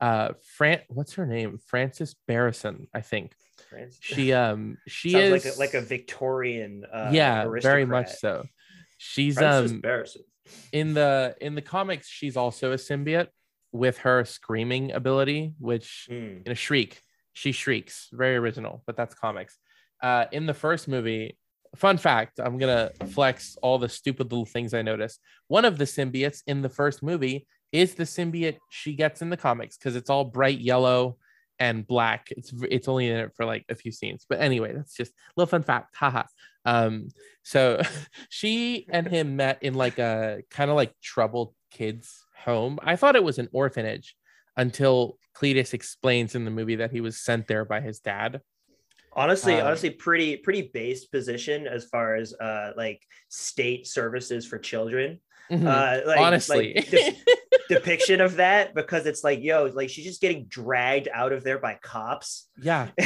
Uh 0.02 0.30
Fran 0.58 0.82
what's 0.90 1.14
her 1.14 1.26
name? 1.26 1.58
Frances 1.66 2.16
Barrison, 2.28 2.88
I 2.94 3.02
think. 3.02 3.34
France- 3.70 3.98
She 4.02 4.34
um 4.44 4.78
she 4.88 5.12
Sounds 5.12 5.26
is 5.26 5.46
like 5.46 5.56
a, 5.56 5.60
like 5.60 5.74
a 5.74 5.82
Victorian 5.86 6.86
uh 6.94 7.10
yeah, 7.14 7.48
very 7.62 7.86
much 7.86 8.12
so. 8.12 8.44
She's 8.98 9.36
Frances 9.38 9.72
um 9.74 9.82
Barrison. 9.82 10.22
in 10.72 10.94
the 10.94 11.36
in 11.42 11.56
the 11.56 11.62
comics 11.62 12.08
she's 12.08 12.38
also 12.38 12.72
a 12.72 12.76
symbiote 12.76 13.28
with 13.72 13.98
her 14.00 14.24
screaming 14.26 14.92
ability 14.92 15.54
which 15.60 16.08
Mm. 16.10 16.46
in 16.46 16.52
a 16.52 16.56
shriek 16.56 17.02
she 17.34 17.52
shrieks 17.52 18.08
very 18.14 18.36
original 18.38 18.82
but 18.86 18.96
that's 18.96 19.14
comics 19.16 19.58
uh 20.02 20.26
in 20.32 20.46
the 20.46 20.54
first 20.54 20.88
movie 20.88 21.38
fun 21.76 21.98
fact 21.98 22.40
i'm 22.40 22.58
gonna 22.58 22.92
flex 23.08 23.58
all 23.62 23.78
the 23.80 23.90
stupid 23.90 24.32
little 24.32 24.46
things 24.46 24.74
i 24.74 24.82
noticed 24.82 25.20
one 25.50 25.66
of 25.66 25.78
the 25.78 25.84
symbiotes 25.84 26.42
in 26.48 26.62
the 26.62 26.70
first 26.70 27.04
movie 27.04 27.46
is 27.76 27.96
the 27.96 28.04
symbiote 28.04 28.58
she 28.70 28.94
gets 28.96 29.22
in 29.22 29.30
the 29.30 29.38
comics 29.38 29.78
because 29.78 29.96
it's 29.96 30.10
all 30.10 30.24
bright 30.26 30.60
yellow 30.60 31.18
and 31.60 31.86
black. 31.88 32.28
It's 32.32 32.52
it's 32.70 32.88
only 32.88 33.10
in 33.10 33.18
it 33.18 33.32
for 33.36 33.46
like 33.46 33.66
a 33.70 33.76
few 33.76 33.92
scenes. 33.92 34.26
But 34.28 34.42
anyway 34.42 34.74
that's 34.74 34.96
just 34.96 35.12
a 35.12 35.16
little 35.38 35.50
fun 35.50 35.64
fact. 35.64 35.96
Haha 35.96 36.24
um 36.66 37.10
so 37.44 37.82
she 38.30 38.88
and 38.90 39.08
him 39.08 39.36
met 39.36 39.62
in 39.62 39.74
like 39.76 40.00
a 40.00 40.42
kind 40.50 40.70
of 40.70 40.76
like 40.76 40.94
troubled 41.02 41.54
kids 41.72 42.24
home. 42.38 42.80
I 42.84 42.96
thought 42.96 43.16
it 43.16 43.24
was 43.24 43.40
an 43.40 43.50
orphanage 43.52 44.16
until 44.58 45.18
cletus 45.36 45.74
explains 45.74 46.36
in 46.36 46.46
the 46.46 46.52
movie 46.52 46.78
that 46.78 46.92
he 46.92 47.02
was 47.02 47.18
sent 47.18 47.48
there 47.48 47.66
by 47.66 47.82
his 47.82 48.00
dad. 48.00 48.42
Honestly, 49.14 49.56
Um, 49.56 49.68
honestly, 49.68 49.90
pretty 49.92 50.38
pretty 50.38 50.64
based 50.74 51.12
position 51.12 51.68
as 51.68 51.86
far 51.86 52.16
as 52.16 52.34
uh 52.34 52.72
like 52.76 53.02
state 53.30 53.88
services 53.88 54.46
for 54.46 54.58
children. 54.60 55.22
Mhm. 55.52 55.68
Uh, 55.68 56.08
like, 56.08 56.20
honestly. 56.20 56.74
like, 56.76 56.90
de- 56.90 57.16
depiction 57.70 58.22
of 58.22 58.36
that 58.38 58.74
because 58.76 59.06
it's 59.06 59.24
like, 59.24 59.42
yo, 59.42 59.66
like 59.74 59.90
she's 59.90 60.06
just 60.06 60.22
getting 60.22 60.46
dragged 60.46 61.08
out 61.14 61.32
of 61.32 61.44
there 61.44 61.60
by 61.60 61.78
cops. 61.82 62.48
yeah. 62.62 62.90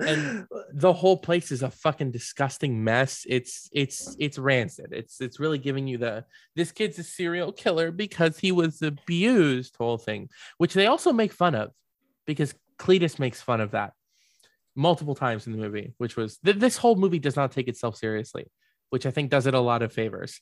And- 0.00 0.46
the 0.72 0.92
whole 0.92 1.16
place 1.16 1.50
is 1.52 1.62
a 1.62 1.70
fucking 1.70 2.10
disgusting 2.10 2.82
mess. 2.82 3.24
It's 3.28 3.68
it's 3.72 4.16
it's 4.18 4.38
rancid. 4.38 4.88
It's 4.92 5.20
it's 5.20 5.38
really 5.40 5.58
giving 5.58 5.86
you 5.86 5.98
the 5.98 6.24
this 6.56 6.72
kid's 6.72 6.98
a 6.98 7.02
serial 7.04 7.52
killer 7.52 7.90
because 7.90 8.38
he 8.38 8.52
was 8.52 8.82
abused 8.82 9.76
whole 9.76 9.98
thing 9.98 10.28
which 10.58 10.74
they 10.74 10.86
also 10.86 11.12
make 11.12 11.32
fun 11.32 11.54
of 11.54 11.70
because 12.26 12.54
cletus 12.78 13.18
makes 13.18 13.40
fun 13.40 13.60
of 13.60 13.72
that 13.72 13.92
multiple 14.74 15.14
times 15.14 15.46
in 15.46 15.52
the 15.52 15.58
movie 15.58 15.94
which 15.98 16.16
was 16.16 16.38
th- 16.38 16.56
this 16.56 16.76
whole 16.76 16.96
movie 16.96 17.18
does 17.18 17.36
not 17.36 17.52
take 17.52 17.68
itself 17.68 17.96
seriously 17.96 18.46
which 18.90 19.06
i 19.06 19.10
think 19.10 19.30
does 19.30 19.46
it 19.46 19.54
a 19.54 19.60
lot 19.60 19.82
of 19.82 19.92
favors 19.92 20.40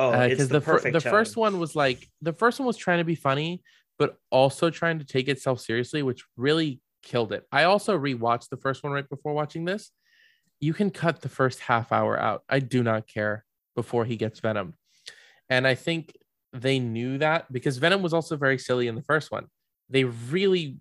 oh, 0.00 0.12
it's 0.12 0.30
because 0.30 0.48
the, 0.48 0.54
the, 0.54 0.60
fir- 0.60 0.72
perfect 0.72 0.92
the 0.94 1.00
first 1.00 1.36
one 1.36 1.58
was 1.58 1.76
like 1.76 2.08
the 2.22 2.32
first 2.32 2.58
one 2.58 2.66
was 2.66 2.76
trying 2.76 2.98
to 2.98 3.04
be 3.04 3.14
funny 3.14 3.62
but 3.98 4.16
also 4.30 4.70
trying 4.70 4.98
to 4.98 5.04
take 5.04 5.28
itself 5.28 5.60
seriously 5.60 6.02
which 6.02 6.24
really 6.36 6.80
killed 7.02 7.32
it. 7.32 7.46
I 7.50 7.64
also 7.64 7.98
rewatched 7.98 8.48
the 8.48 8.56
first 8.56 8.82
one 8.82 8.92
right 8.92 9.08
before 9.08 9.32
watching 9.32 9.64
this. 9.64 9.90
You 10.60 10.72
can 10.74 10.90
cut 10.90 11.22
the 11.22 11.28
first 11.28 11.60
half 11.60 11.92
hour 11.92 12.18
out. 12.18 12.42
I 12.48 12.58
do 12.58 12.82
not 12.82 13.06
care 13.06 13.44
before 13.74 14.04
he 14.04 14.16
gets 14.16 14.40
venom. 14.40 14.74
And 15.48 15.66
i 15.66 15.74
think 15.74 16.16
they 16.52 16.78
knew 16.78 17.18
that 17.18 17.50
because 17.52 17.78
venom 17.78 18.02
was 18.02 18.12
also 18.12 18.36
very 18.36 18.58
silly 18.58 18.88
in 18.88 18.94
the 18.94 19.02
first 19.02 19.30
one. 19.30 19.46
They 19.88 20.04
really 20.04 20.78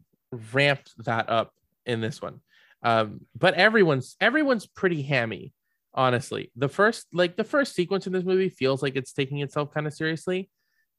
ramped 0.53 0.93
that 1.05 1.29
up 1.29 1.53
in 1.85 2.01
this 2.01 2.21
one. 2.21 2.41
Um 2.83 3.21
but 3.38 3.53
everyone's 3.53 4.15
everyone's 4.19 4.65
pretty 4.65 5.01
hammy 5.01 5.53
honestly 5.93 6.51
the 6.55 6.69
first 6.69 7.08
like 7.12 7.36
the 7.36 7.43
first 7.43 7.74
sequence 7.74 8.05
in 8.05 8.13
this 8.13 8.24
movie 8.24 8.50
feels 8.50 8.84
like 8.84 8.96
it's 8.96 9.12
taking 9.12 9.39
itself 9.39 9.74
kind 9.74 9.88
of 9.88 9.93
seriously 9.93 10.50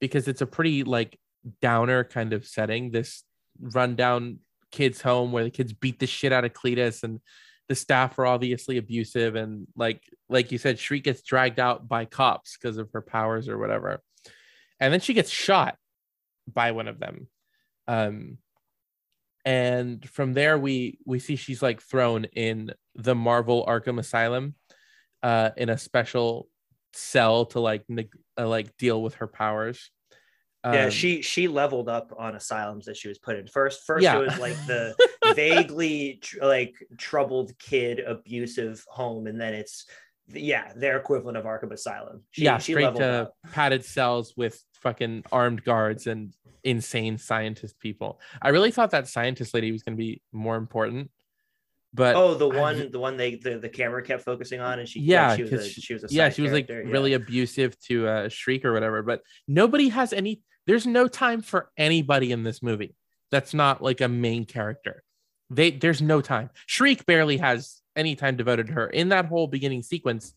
because 0.01 0.27
it's 0.27 0.41
a 0.41 0.47
pretty 0.47 0.83
like 0.83 1.19
downer 1.61 2.05
kind 2.05 2.33
of 2.33 2.47
setting. 2.47 2.91
This 2.91 3.23
rundown 3.61 4.39
kids 4.71 5.01
home 5.01 5.33
where 5.33 5.45
the 5.45 5.51
kids 5.51 5.73
beat 5.73 5.99
the 5.99 6.07
shit 6.07 6.33
out 6.33 6.45
of 6.45 6.53
cletus 6.53 7.03
and 7.03 7.21
the 7.69 7.75
staff 7.75 8.19
are 8.19 8.27
obviously 8.27 8.79
abusive 8.79 9.37
and 9.37 9.67
like 9.77 10.03
like 10.29 10.51
you 10.51 10.59
said 10.59 10.79
shriek 10.79 11.05
gets 11.05 11.23
dragged 11.23 11.61
out 11.61 11.89
by 11.89 12.05
cops 12.05 12.57
because 12.57 12.77
of 12.79 12.91
her 12.93 13.03
powers 13.03 13.49
or 13.49 13.59
whatever. 13.59 14.01
And 14.81 14.93
then 14.93 15.01
she 15.01 15.15
gets 15.15 15.31
shot 15.31 15.77
by 16.53 16.73
one 16.73 16.89
of 16.89 16.99
them. 16.99 17.29
Um 17.87 18.39
and 19.45 20.07
from 20.09 20.35
there 20.35 20.59
we 20.59 20.99
we 21.05 21.19
see 21.19 21.37
she's 21.37 21.63
like 21.63 21.81
thrown 21.81 22.25
in 22.25 22.73
the 22.95 23.15
marvel 23.15 23.65
arkham 23.67 23.99
asylum 23.99 24.55
uh 25.23 25.51
in 25.57 25.69
a 25.69 25.79
special 25.79 26.49
cell 26.93 27.47
to 27.47 27.61
like 27.61 27.85
neg- 27.89 28.17
uh, 28.39 28.49
like 28.49 28.77
deal 28.77 29.03
with 29.03 29.15
her 29.17 29.27
powers. 29.27 29.91
Yeah 30.65 30.85
Um, 30.87 30.91
she 30.91 31.23
she 31.23 31.49
leveled 31.49 31.89
up 31.89 32.13
on 32.19 32.35
asylums 32.35 32.85
that 32.87 32.97
she 32.97 33.09
was 33.09 33.19
put 33.19 33.37
in. 33.37 33.47
First 33.47 33.87
first 33.87 34.03
Yeah. 34.03 34.19
it 34.19 34.27
was 34.27 34.39
like 34.39 34.57
the 34.67 34.95
vaguely 35.35 36.19
tr- 36.23 36.45
like 36.45 36.75
troubled 36.99 37.53
kid 37.59 38.01
abusive 38.01 38.85
home 38.89 39.27
and 39.27 39.41
then 39.41 39.55
it's 39.55 39.87
yeah 40.33 40.73
their 40.77 40.97
equivalent 40.99 41.37
of 41.39 41.45
arkham 41.45 41.73
asylum. 41.73 42.23
She, 42.31 42.43
yeah 42.45 42.59
she 42.59 42.73
straight 42.73 42.85
leveled 42.85 43.01
to 43.03 43.13
up. 43.23 43.35
padded 43.53 43.85
cells 43.85 44.35
with 44.37 44.63
fucking 44.75 45.25
armed 45.33 45.65
guards 45.65 46.07
and 46.07 46.35
insane 46.63 47.17
scientist 47.17 47.79
people. 47.81 48.21
I 48.43 48.51
really 48.51 48.71
thought 48.71 48.91
that 48.91 49.09
scientist 49.09 49.55
lady 49.55 49.73
was 49.73 49.83
going 49.83 49.97
to 49.97 50.01
be 50.01 50.21
more 50.33 50.57
important 50.57 51.11
but 51.93 52.15
oh 52.17 52.35
the 52.35 52.49
I- 52.49 52.61
one 52.61 52.91
the 52.93 52.99
one 53.01 53.17
they 53.17 53.35
the, 53.37 53.59
the 53.59 53.69
camera 53.69 54.03
kept 54.03 54.23
focusing 54.25 54.61
on 54.61 54.79
and 54.79 54.89
she 54.89 55.01
Yeah, 55.01 55.35
she 55.37 55.43
was 55.43 55.53
a, 55.53 55.57
'cause 55.57 55.67
she 55.73 55.93
was 55.95 56.05
a 56.05 56.09
yeah 56.11 56.29
she 56.31 56.43
was 56.43 56.53
like 56.53 56.69
yeah. 56.69 56.77
really 56.77 57.15
abusive 57.15 57.79
to 57.81 58.07
uh 58.07 58.29
shriek 58.29 58.65
or 58.65 58.73
whatever 58.73 59.03
but 59.03 59.23
nobody 59.49 59.89
has 59.89 60.13
any 60.13 60.43
there's 60.67 60.87
no 60.87 61.09
time 61.09 61.43
for 61.43 61.71
anybody 61.77 62.31
in 62.33 62.43
this 62.45 62.63
movie 62.63 62.95
that's 63.31 63.55
not 63.55 63.81
like 63.83 64.01
a 64.01 64.09
main 64.09 64.45
character. 64.45 65.03
They 65.51 65.71
there's 65.73 66.03
no 66.03 66.21
time. 66.21 66.51
Shriek 66.67 67.07
barely 67.07 67.37
has 67.39 67.81
any 67.97 68.15
time 68.15 68.37
devoted 68.37 68.67
to 68.69 68.73
her. 68.75 68.87
In 68.89 69.09
that 69.11 69.27
whole 69.27 69.47
beginning 69.49 69.83
sequence 69.83 70.35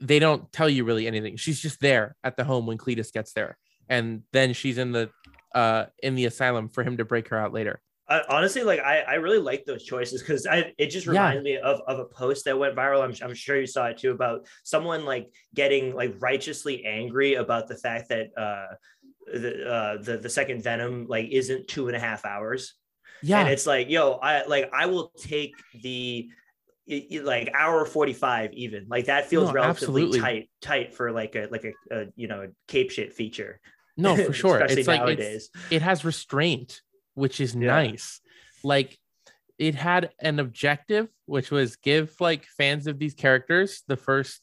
they 0.00 0.18
don't 0.18 0.52
tell 0.52 0.68
you 0.68 0.84
really 0.84 1.06
anything. 1.06 1.36
She's 1.36 1.60
just 1.60 1.80
there 1.80 2.16
at 2.24 2.36
the 2.36 2.44
home 2.44 2.66
when 2.66 2.76
cletus 2.78 3.12
gets 3.12 3.32
there 3.32 3.56
and 3.88 4.22
then 4.32 4.52
she's 4.52 4.78
in 4.78 4.92
the 4.92 5.10
uh 5.54 5.86
in 6.02 6.14
the 6.14 6.26
asylum 6.26 6.68
for 6.68 6.82
him 6.84 6.96
to 6.98 7.04
break 7.04 7.28
her 7.28 7.38
out 7.38 7.52
later 7.52 7.80
I, 8.08 8.22
honestly, 8.28 8.62
like 8.62 8.80
I, 8.80 9.00
I 9.00 9.14
really 9.14 9.38
like 9.38 9.64
those 9.64 9.84
choices 9.84 10.20
because 10.20 10.46
I 10.46 10.72
it 10.78 10.88
just 10.88 11.06
Yeah. 11.06 11.28
reminds 11.28 11.44
me 11.44 11.56
of, 11.56 11.80
of 11.86 11.98
a 11.98 12.04
post 12.04 12.44
that 12.44 12.58
went 12.58 12.76
viral. 12.76 13.02
I'm, 13.02 13.14
I'm 13.26 13.34
sure 13.34 13.58
you 13.58 13.66
saw 13.66 13.86
it 13.86 13.98
too 13.98 14.10
about 14.10 14.46
someone 14.62 15.04
like 15.04 15.30
getting 15.54 15.94
like 15.94 16.16
righteously 16.20 16.84
angry 16.84 17.34
about 17.34 17.68
the 17.68 17.76
fact 17.76 18.10
that 18.10 18.28
uh 18.36 18.74
the 19.26 19.66
uh 19.66 20.02
the, 20.02 20.18
the 20.18 20.28
second 20.28 20.62
Venom 20.62 21.06
like 21.08 21.28
isn't 21.30 21.68
two 21.68 21.88
and 21.88 21.96
a 21.96 22.00
half 22.00 22.24
hours. 22.26 22.74
yeah 23.22 23.40
And 23.40 23.48
it's 23.48 23.66
like, 23.66 23.88
yo, 23.88 24.12
I 24.12 24.44
like 24.44 24.70
I 24.74 24.86
will 24.86 25.10
take 25.16 25.64
the 25.82 26.28
like 27.22 27.50
hour 27.54 27.86
45 27.86 28.52
even 28.52 28.86
like 28.90 29.06
that 29.06 29.26
feels 29.26 29.46
No, 29.46 29.54
relatively 29.54 30.02
absolutely. 30.02 30.20
tight 30.20 30.50
tight 30.60 30.92
for 30.92 31.10
like 31.10 31.34
a 31.34 31.48
like 31.50 31.64
a, 31.64 31.74
a 31.90 32.06
you 32.14 32.28
know 32.28 32.52
cape 32.68 32.90
shit 32.90 33.14
feature 33.14 33.58
no 33.96 34.14
for 34.16 34.32
sure 34.34 34.58
especially 34.58 34.80
it's 34.80 34.88
like 34.88 35.00
it's, 35.00 35.08
nowadays 35.08 35.50
it 35.70 35.80
has 35.80 36.04
restraint, 36.04 36.82
which 37.14 37.40
is 37.40 37.54
Yeah. 37.54 37.68
nice. 37.68 38.20
Like 38.62 38.98
it 39.58 39.74
had 39.74 40.10
an 40.18 40.38
objective, 40.40 41.08
which 41.26 41.50
was 41.50 41.76
give 41.76 42.14
like 42.20 42.44
fans 42.44 42.86
of 42.86 42.98
these 42.98 43.14
characters 43.14 43.82
the 43.86 43.96
first 43.96 44.40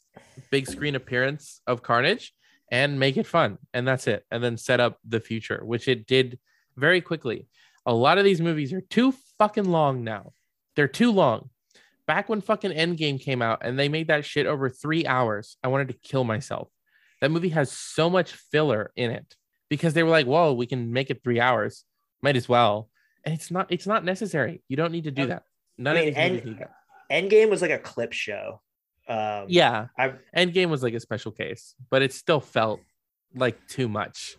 big 0.51 0.67
screen 0.67 0.95
appearance 0.95 1.61
of 1.67 1.83
Carnage 1.83 2.33
and 2.71 2.99
make 2.99 3.17
it 3.17 3.27
fun. 3.27 3.57
And 3.73 3.85
that's 3.87 4.07
it. 4.07 4.25
And 4.31 4.41
then 4.43 4.57
set 4.57 4.79
up 4.79 4.97
the 5.07 5.19
future, 5.19 5.61
which 5.65 5.87
it 5.89 6.07
did 6.07 6.39
very 6.77 7.01
quickly. 7.01 7.47
A 7.85 7.93
lot 7.93 8.17
of 8.17 8.23
these 8.23 8.39
movies 8.41 8.71
are 8.71 8.81
too 8.81 9.13
fucking 9.37 9.65
long 9.65 10.03
now. 10.03 10.31
They're 10.75 10.87
too 10.87 11.11
long. 11.11 11.49
Back 12.07 12.29
when 12.29 12.39
fucking 12.41 12.71
Endgame 12.71 13.19
came 13.19 13.41
out 13.41 13.59
and 13.63 13.77
they 13.77 13.89
made 13.89 14.07
that 14.07 14.25
shit 14.25 14.45
over 14.45 14.69
three 14.69 15.05
hours, 15.05 15.57
I 15.63 15.67
wanted 15.67 15.89
to 15.89 15.93
kill 15.95 16.23
myself. 16.23 16.69
That 17.19 17.31
movie 17.31 17.49
has 17.49 17.71
so 17.71 18.09
much 18.09 18.31
filler 18.33 18.91
in 18.95 19.11
it 19.11 19.35
because 19.69 19.93
they 19.93 20.03
were 20.03 20.09
like, 20.09 20.25
"Whoa, 20.25 20.53
we 20.53 20.65
can 20.65 20.91
make 20.93 21.09
it 21.09 21.21
three 21.23 21.39
hours. 21.39 21.83
Might 22.21 22.35
as 22.35 22.47
well." 22.49 22.89
And 23.25 23.33
it's 23.33 23.51
not. 23.51 23.67
It's 23.71 23.87
not 23.87 24.03
necessary. 24.03 24.63
You 24.67 24.77
don't 24.77 24.91
need 24.91 25.03
to 25.05 25.11
do 25.11 25.27
that. 25.27 25.43
None 25.77 25.95
I 25.97 25.99
of 26.01 26.05
mean, 26.05 26.13
movies 26.31 26.41
and- 26.41 26.45
need 26.45 26.59
that. 26.59 26.71
endgame 27.11 27.49
was 27.49 27.61
like 27.61 27.71
a 27.71 27.77
clip 27.79 28.13
show 28.13 28.61
um 29.07 29.45
Yeah, 29.49 29.87
I- 29.97 30.13
Endgame 30.35 30.69
was 30.69 30.81
like 30.83 30.93
a 30.93 30.99
special 30.99 31.31
case, 31.31 31.75
but 31.89 32.01
it 32.01 32.13
still 32.13 32.39
felt 32.39 32.79
like 33.35 33.57
too 33.67 33.87
much. 33.89 34.37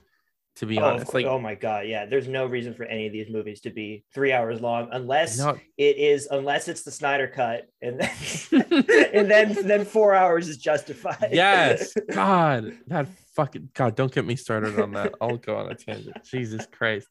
To 0.56 0.66
be 0.66 0.78
Oh, 0.78 0.84
honest, 0.84 1.14
like 1.14 1.24
oh 1.24 1.38
my 1.38 1.54
god, 1.54 1.86
yeah. 1.86 2.04
There's 2.04 2.28
no 2.28 2.44
reason 2.44 2.74
for 2.74 2.84
any 2.84 3.06
of 3.06 3.12
these 3.12 3.30
movies 3.30 3.62
to 3.62 3.70
be 3.70 4.04
three 4.12 4.32
hours 4.32 4.60
long 4.60 4.88
unless 4.92 5.38
no, 5.38 5.58
it 5.78 5.96
is 5.96 6.28
unless 6.30 6.68
it's 6.68 6.82
the 6.82 6.90
Snyder 6.90 7.26
cut, 7.26 7.68
and 7.80 7.98
then 7.98 8.10
and 9.14 9.30
then 9.30 9.56
then 9.66 9.84
four 9.86 10.14
hours 10.14 10.48
is 10.48 10.58
justified. 10.58 11.30
yes, 11.32 11.94
God, 12.12 12.76
that 12.88 13.08
fucking 13.34 13.70
God, 13.72 13.96
don't 13.96 14.12
get 14.12 14.26
me 14.26 14.36
started 14.36 14.78
on 14.78 14.92
that. 14.92 15.14
I'll 15.22 15.38
go 15.38 15.56
on 15.56 15.70
a 15.72 15.74
tangent. 15.74 16.22
Jesus 16.22 16.66
Christ, 16.70 17.08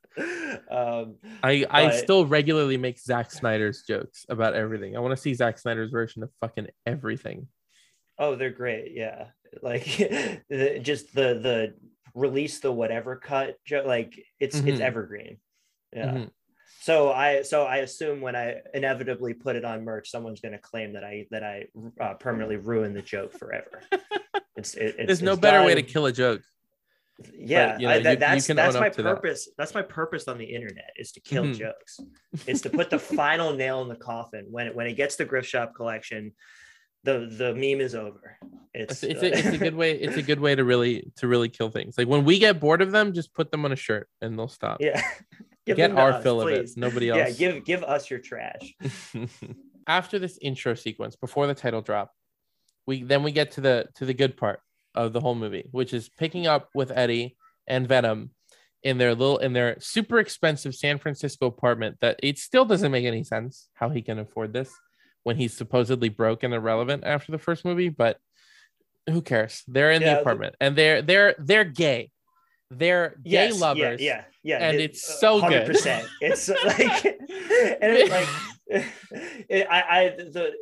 um, 0.69 1.15
I 1.41 1.65
I 1.67 1.85
But- 1.87 1.95
still 1.95 2.27
regularly 2.27 2.77
make 2.77 2.99
Zack 2.99 3.31
Snyder's 3.31 3.81
jokes 3.87 4.23
about 4.29 4.53
everything. 4.53 4.95
I 4.95 4.99
want 4.99 5.15
to 5.15 5.21
see 5.21 5.33
Zack 5.33 5.57
Snyder's 5.57 5.89
version 5.89 6.21
of 6.21 6.29
fucking 6.41 6.67
everything. 6.85 7.47
oh, 8.19 8.35
they're 8.35 8.51
great. 8.51 8.91
Yeah, 8.93 9.29
like 9.63 9.85
the, 10.49 10.79
just 10.83 11.15
the 11.15 11.33
the 11.33 11.73
release 12.13 12.59
the 12.59 12.71
whatever 12.71 13.15
cut. 13.15 13.57
Like 13.85 14.13
it's 14.39 14.55
it's 14.57 14.79
Mhm. 14.79 14.81
evergreen. 14.81 15.37
Yeah. 15.93 16.11
Mhm. 16.11 16.29
So 16.81 17.11
I 17.11 17.41
so 17.43 17.63
I 17.63 17.77
assume 17.77 18.21
when 18.21 18.35
I 18.35 18.61
inevitably 18.73 19.33
put 19.33 19.55
it 19.55 19.65
on 19.65 19.83
merch, 19.83 20.09
someone's 20.09 20.41
going 20.41 20.53
to 20.53 20.57
claim 20.59 20.93
that 20.93 21.03
I 21.03 21.27
that 21.31 21.43
I 21.43 21.67
uh, 21.99 22.13
permanently 22.15 22.57
ruined 22.57 22.95
the 22.95 23.01
joke 23.01 23.33
forever. 23.33 23.81
It's, 24.57 24.75
it, 24.75 24.95
it's 24.99 25.07
There's 25.07 25.21
no 25.21 25.31
it's 25.31 25.39
better 25.41 25.65
way 25.65 25.75
to 25.75 25.81
kill 25.81 26.05
a 26.07 26.11
joke. 26.11 26.41
Yeah, 27.33 27.77
you 27.79 27.87
know, 27.87 27.93
I- 27.93 27.99
that- 27.99 28.11
you 28.13 28.17
that's 28.19 28.47
can 28.47 28.55
that's 28.57 28.75
my 28.75 28.89
to 28.89 29.01
that. 29.01 29.15
purpose. 29.15 29.47
That's 29.57 29.73
my 29.73 29.81
purpose 29.81 30.27
on 30.27 30.37
the 30.37 30.45
internet 30.45 30.91
is 30.97 31.13
to 31.13 31.21
kill 31.21 31.45
Mhm. 31.45 31.55
jokes. 31.57 31.99
It's 32.45 32.61
to 32.61 32.69
put 32.69 32.89
the 32.89 32.99
final 33.21 33.53
nail 33.53 33.81
in 33.81 33.87
the 33.87 33.95
coffin 33.95 34.45
when 34.51 34.67
it 34.67 34.75
when 34.75 34.87
it 34.87 34.93
gets 34.95 35.15
the 35.15 35.23
Griff 35.25 35.45
Shop 35.45 35.73
collection. 35.73 36.33
The 37.03 37.27
the 37.31 37.53
meme 37.53 37.81
is 37.81 37.95
over. 37.95 38.37
It's, 38.73 39.03
It's 39.03 39.21
a, 39.21 39.37
it's 39.37 39.47
a 39.47 39.57
good 39.57 39.75
way. 39.75 39.93
It's 39.93 40.17
a 40.17 40.21
good 40.21 40.39
way 40.39 40.55
to 40.55 40.63
really 40.63 41.11
to 41.17 41.27
really 41.27 41.49
kill 41.49 41.69
things. 41.69 41.97
Like 41.97 42.07
when 42.07 42.23
we 42.23 42.39
get 42.39 42.59
bored 42.59 42.81
of 42.81 42.91
them, 42.91 43.13
just 43.13 43.33
put 43.33 43.51
them 43.51 43.65
on 43.65 43.71
a 43.71 43.75
shirt 43.75 44.07
and 44.21 44.37
they'll 44.37 44.47
stop. 44.47 44.77
yeah. 44.79 45.01
Get 45.67 45.91
our 45.91 46.13
us, 46.13 46.23
fill 46.23 46.41
please. 46.41 46.57
of 46.57 46.65
it. 46.65 46.77
Nobody 46.77 47.09
else. 47.09 47.17
Yeah, 47.17 47.29
give 47.53 47.63
give 47.63 47.83
us 47.83 48.09
your 48.09 48.19
trash. 48.19 48.75
After 49.87 50.17
this 50.17 50.39
intro 50.41 50.73
sequence, 50.73 51.15
before 51.15 51.45
the 51.45 51.53
title 51.53 51.81
drop, 51.81 52.11
we 52.87 53.03
then 53.03 53.21
we 53.23 53.31
get 53.31 53.51
to 53.51 53.61
the 53.61 53.87
to 53.95 54.05
the 54.05 54.13
good 54.13 54.35
part 54.37 54.59
of 54.95 55.13
the 55.13 55.21
whole 55.21 55.35
movie, 55.35 55.67
which 55.71 55.93
is 55.93 56.09
picking 56.09 56.47
up 56.47 56.69
with 56.73 56.91
Eddie 56.91 57.37
and 57.67 57.87
Venom 57.87 58.31
in 58.83 58.97
their 58.97 59.13
little 59.13 59.37
in 59.37 59.53
their 59.53 59.79
super 59.79 60.19
expensive 60.19 60.73
San 60.73 60.97
Francisco 60.97 61.45
apartment 61.45 61.97
that 62.01 62.19
it 62.23 62.39
still 62.39 62.65
doesn't 62.65 62.91
make 62.91 63.05
any 63.05 63.23
sense 63.23 63.69
how 63.73 63.89
he 63.89 64.01
can 64.01 64.17
afford 64.17 64.53
this 64.53 64.73
when 65.23 65.35
he's 65.37 65.55
supposedly 65.55 66.09
broke 66.09 66.43
and 66.43 66.53
irrelevant 66.53 67.03
after 67.05 67.31
the 67.31 67.37
first 67.37 67.63
movie, 67.65 67.89
but 67.89 68.17
who 69.09 69.21
cares? 69.21 69.63
They're 69.67 69.91
in 69.91 70.01
Yeah, 70.01 70.09
the 70.09 70.15
the- 70.15 70.21
apartment 70.21 70.55
and 70.59 70.75
they're 70.75 71.01
they're 71.01 71.35
they're 71.39 71.63
gay. 71.65 72.11
They're 72.69 73.09
gay 73.23 73.47
Yes, 73.49 73.59
lovers. 73.59 73.99
Yeah, 74.01 74.23
yeah, 74.43 74.59
yeah. 74.59 74.67
and 74.69 74.77
it- 74.77 74.91
it's 74.91 75.19
so 75.19 75.41
good. 75.41 75.67
100%. 75.69 76.05
It's 76.21 76.47
like, 76.49 77.05
and 77.05 77.17
it's 77.81 78.09
like, 78.11 78.27
it, 79.49 79.67
I, 79.69 79.81
I, 79.81 80.09
the, 80.09 80.53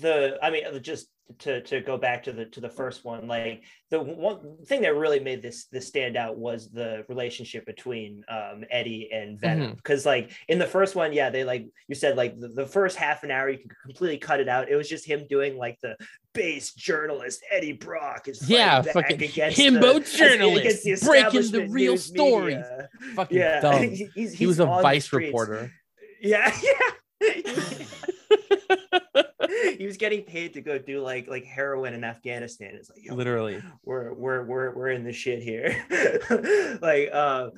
the, 0.00 0.38
I 0.42 0.50
mean, 0.50 0.62
just 0.82 1.08
to 1.40 1.60
to 1.60 1.82
go 1.82 1.98
back 1.98 2.22
to 2.22 2.32
the 2.32 2.46
to 2.46 2.60
the 2.60 2.70
first 2.70 3.04
one, 3.04 3.28
like 3.28 3.62
the 3.90 4.00
one 4.00 4.56
thing 4.64 4.80
that 4.80 4.94
really 4.96 5.20
made 5.20 5.42
this 5.42 5.66
this 5.66 5.86
stand 5.86 6.16
out 6.16 6.38
was 6.38 6.70
the 6.70 7.04
relationship 7.08 7.66
between 7.66 8.24
um, 8.30 8.64
Eddie 8.70 9.10
and 9.12 9.38
Venom. 9.38 9.74
Because 9.74 10.06
like 10.06 10.30
in 10.48 10.58
the 10.58 10.66
first 10.66 10.94
one, 10.94 11.12
yeah, 11.12 11.28
they 11.28 11.44
like 11.44 11.66
you 11.86 11.94
said, 11.94 12.16
like 12.16 12.38
the, 12.40 12.48
the 12.48 12.64
first 12.66 12.96
half 12.96 13.24
an 13.24 13.30
hour 13.30 13.50
you 13.50 13.58
can 13.58 13.68
completely 13.84 14.16
cut 14.16 14.40
it 14.40 14.48
out. 14.48 14.70
It 14.70 14.76
was 14.76 14.88
just 14.88 15.04
him 15.04 15.26
doing 15.28 15.58
like 15.58 15.78
the 15.82 15.96
base 16.32 16.72
journalist 16.72 17.42
Eddie 17.50 17.72
Brock 17.72 18.26
is 18.28 18.48
Yeah, 18.48 18.80
fucking 18.80 19.22
against 19.22 19.58
himbo 19.58 20.02
the, 20.02 20.16
journalist, 20.16 20.84
the 20.84 20.96
breaking 21.04 21.50
the 21.52 21.66
real 21.68 21.98
story. 21.98 22.54
media. 22.54 22.88
Fucking 23.16 23.36
Yeah, 23.36 23.60
dumb. 23.66 23.82
He- 23.82 24.08
he's- 24.14 24.32
he 24.32 24.46
was 24.46 24.60
a 24.60 24.64
vice 24.66 25.12
reporter. 25.12 25.70
Yeah, 26.22 26.50
yeah. 27.20 27.32
he 29.78 29.86
was 29.86 29.96
getting 29.96 30.22
paid 30.22 30.52
to 30.54 30.60
go 30.60 30.78
do 30.78 31.00
like 31.00 31.28
like 31.28 31.44
heroin 31.44 31.94
in 31.94 32.04
Afghanistan. 32.04 32.70
It's 32.74 32.90
like, 32.90 33.10
Literally. 33.16 33.62
we're 33.84 34.12
we're 34.14 34.42
we're 34.44 34.74
we're 34.74 34.90
in 34.90 35.04
the 35.04 35.12
shit 35.12 35.42
here. 35.42 35.76
like 36.82 37.10
uh 37.12 37.50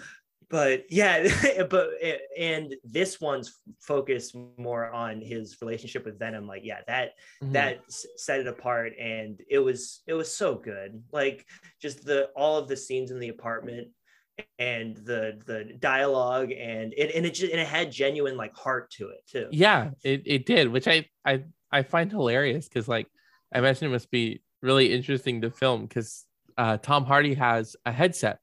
but 0.48 0.84
yeah, 0.90 1.28
but 1.70 1.90
and 2.36 2.74
this 2.82 3.20
one's 3.20 3.60
focused 3.80 4.34
more 4.58 4.90
on 4.90 5.20
his 5.20 5.56
relationship 5.62 6.04
with 6.04 6.18
Venom. 6.18 6.46
Like, 6.48 6.62
yeah, 6.64 6.80
that 6.88 7.12
Mhm. 7.40 7.52
that 7.52 7.80
set 7.88 8.40
it 8.40 8.48
apart, 8.48 8.94
and 8.98 9.40
it 9.48 9.60
was 9.60 10.02
it 10.08 10.14
was 10.14 10.36
so 10.36 10.56
good. 10.56 11.04
Like, 11.12 11.46
just 11.80 12.04
the 12.04 12.30
all 12.34 12.58
of 12.58 12.66
the 12.66 12.76
scenes 12.76 13.12
in 13.12 13.20
the 13.20 13.28
apartment, 13.28 13.90
and 14.58 14.96
the 14.96 15.40
the 15.46 15.72
dialogue 15.78 16.50
and 16.50 16.94
it 16.96 17.14
and 17.14 17.24
it 17.26 17.34
just, 17.34 17.52
and 17.52 17.60
it 17.60 17.68
had 17.68 17.92
genuine 17.92 18.36
like 18.36 18.54
heart 18.56 18.90
to 18.92 19.10
it 19.10 19.20
too. 19.28 19.46
Yeah, 19.52 19.90
it, 20.02 20.22
it 20.26 20.46
did, 20.46 20.66
which 20.68 20.88
I 20.88 21.06
I 21.24 21.44
I 21.72 21.82
find 21.82 22.10
hilarious 22.10 22.68
because 22.68 22.88
like 22.88 23.06
I 23.52 23.58
imagine 23.58 23.88
it 23.88 23.92
must 23.92 24.10
be 24.10 24.42
really 24.62 24.92
interesting 24.92 25.40
to 25.42 25.50
film 25.50 25.86
because 25.86 26.26
uh, 26.58 26.76
Tom 26.78 27.04
Hardy 27.04 27.34
has 27.34 27.76
a 27.86 27.92
headset 27.92 28.38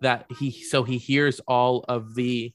that 0.00 0.26
he 0.38 0.50
so 0.50 0.82
he 0.82 0.98
hears 0.98 1.40
all 1.46 1.84
of 1.88 2.14
the 2.14 2.52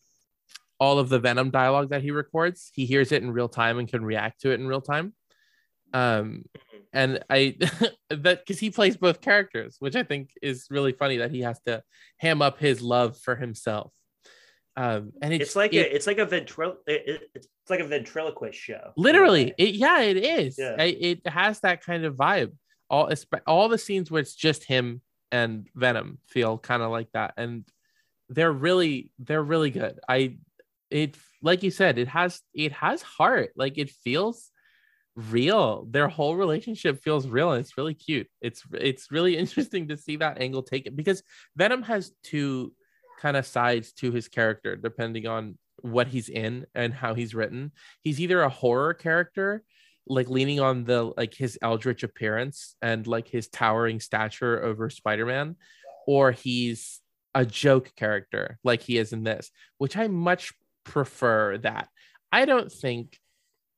all 0.79 1.00
of 1.00 1.10
the 1.10 1.19
Venom 1.19 1.50
dialogue 1.50 1.89
that 1.89 2.03
he 2.03 2.12
records. 2.12 2.72
He 2.74 2.86
hears 2.86 3.12
it 3.12 3.24
in 3.24 3.31
real 3.31 3.50
time 3.50 3.79
and 3.79 3.88
can 3.88 4.05
react 4.05 4.41
to 4.41 4.51
it 4.51 4.60
in 4.60 4.67
real 4.67 4.81
time. 4.81 5.13
Um, 5.93 6.43
and 6.93 7.24
I 7.29 7.57
that 8.10 8.46
because 8.46 8.60
he 8.60 8.69
plays 8.69 8.98
both 8.98 9.22
characters, 9.22 9.77
which 9.79 9.96
I 9.96 10.03
think 10.03 10.31
is 10.41 10.67
really 10.69 10.91
funny 10.91 11.17
that 11.17 11.31
he 11.31 11.41
has 11.41 11.60
to 11.65 11.84
ham 12.17 12.41
up 12.41 12.60
his 12.60 12.81
love 12.81 13.17
for 13.17 13.36
himself. 13.36 13.91
Um, 14.77 15.12
and 15.24 15.34
it's, 15.34 15.41
It's 15.43 15.55
like 15.55 15.74
it- 15.74 15.91
a 15.91 15.96
it's 15.96 16.05
like 16.07 16.19
a 16.19 16.25
ventrilo 16.27 16.75
it, 16.86 17.01
it- 17.07 17.29
it's 17.36 17.48
like 17.69 17.79
a 17.79 17.88
ventriloquist 17.88 18.57
show. 18.60 18.91
literally 18.96 19.53
it, 19.57 19.74
yeah 19.75 20.01
it 20.01 20.17
is. 20.17 20.57
Yeah. 20.57 20.75
I- 20.77 20.98
it 21.00 21.27
has 21.27 21.60
that 21.62 21.84
kind 21.84 22.05
of 22.05 22.15
vibe. 22.15 22.51
All 22.89 23.12
all 23.48 23.67
the 23.69 23.77
scenes 23.79 24.10
where 24.12 24.22
it's 24.22 24.36
just 24.36 24.63
him 24.63 25.01
and 25.31 25.67
venom 25.75 26.19
feel 26.27 26.57
kind 26.57 26.81
of 26.84 26.89
like 26.91 27.10
that 27.13 27.34
and 27.38 27.65
they're 28.29 28.51
really 28.51 29.12
they're 29.19 29.43
really 29.43 29.72
good. 29.72 30.00
I 30.07 30.38
it 30.91 31.17
like 31.41 31.63
you 31.63 31.72
said 31.72 31.98
it 31.98 32.07
has 32.10 32.41
it 32.53 32.72
has 32.74 33.01
heart. 33.01 33.50
Like 33.55 33.77
it 33.77 33.89
feels 33.89 34.51
real. 35.15 35.86
Their 35.89 36.07
whole 36.07 36.36
relationship 36.36 37.01
feels 37.03 37.27
real 37.27 37.51
and 37.51 37.60
it's 37.62 37.77
really 37.77 37.93
cute. 37.96 38.27
It's 38.41 38.62
it's 38.74 39.12
really 39.12 39.36
interesting 39.43 39.88
to 39.89 39.98
see 39.98 40.17
that 40.17 40.39
angle 40.39 40.63
taken 40.63 40.96
because 40.96 41.24
venom 41.55 41.81
has 41.84 42.12
two 42.24 42.74
kind 43.17 43.38
of 43.38 43.45
sides 43.45 43.91
to 43.93 44.12
his 44.12 44.27
character 44.27 44.75
depending 44.75 45.27
on 45.27 45.57
what 45.81 46.07
he's 46.07 46.29
in 46.29 46.65
and 46.74 46.93
how 46.93 47.13
he's 47.13 47.36
written. 47.36 47.71
He's 48.01 48.19
either 48.19 48.41
a 48.41 48.50
horror 48.50 48.93
character 48.93 49.63
like 50.07 50.29
leaning 50.29 50.59
on 50.59 50.86
the 50.86 51.12
like 51.17 51.33
his 51.33 51.59
eldritch 51.62 52.03
appearance 52.03 52.75
and 52.81 53.05
like 53.05 53.27
his 53.27 53.50
towering 53.50 54.00
stature 54.00 54.63
over 54.63 54.89
spider-man 54.89 55.57
or 56.07 56.31
he's 56.31 57.01
a 57.36 57.45
joke 57.45 57.91
character 57.97 58.57
like 58.63 58.81
he 58.81 58.97
is 58.97 59.12
in 59.12 59.25
this 59.25 59.51
which 59.79 59.97
i 59.97 60.07
much 60.07 60.53
prefer 60.88 61.57
that. 61.59 61.89
I 62.31 62.45
don't 62.45 62.71
think 62.71 63.19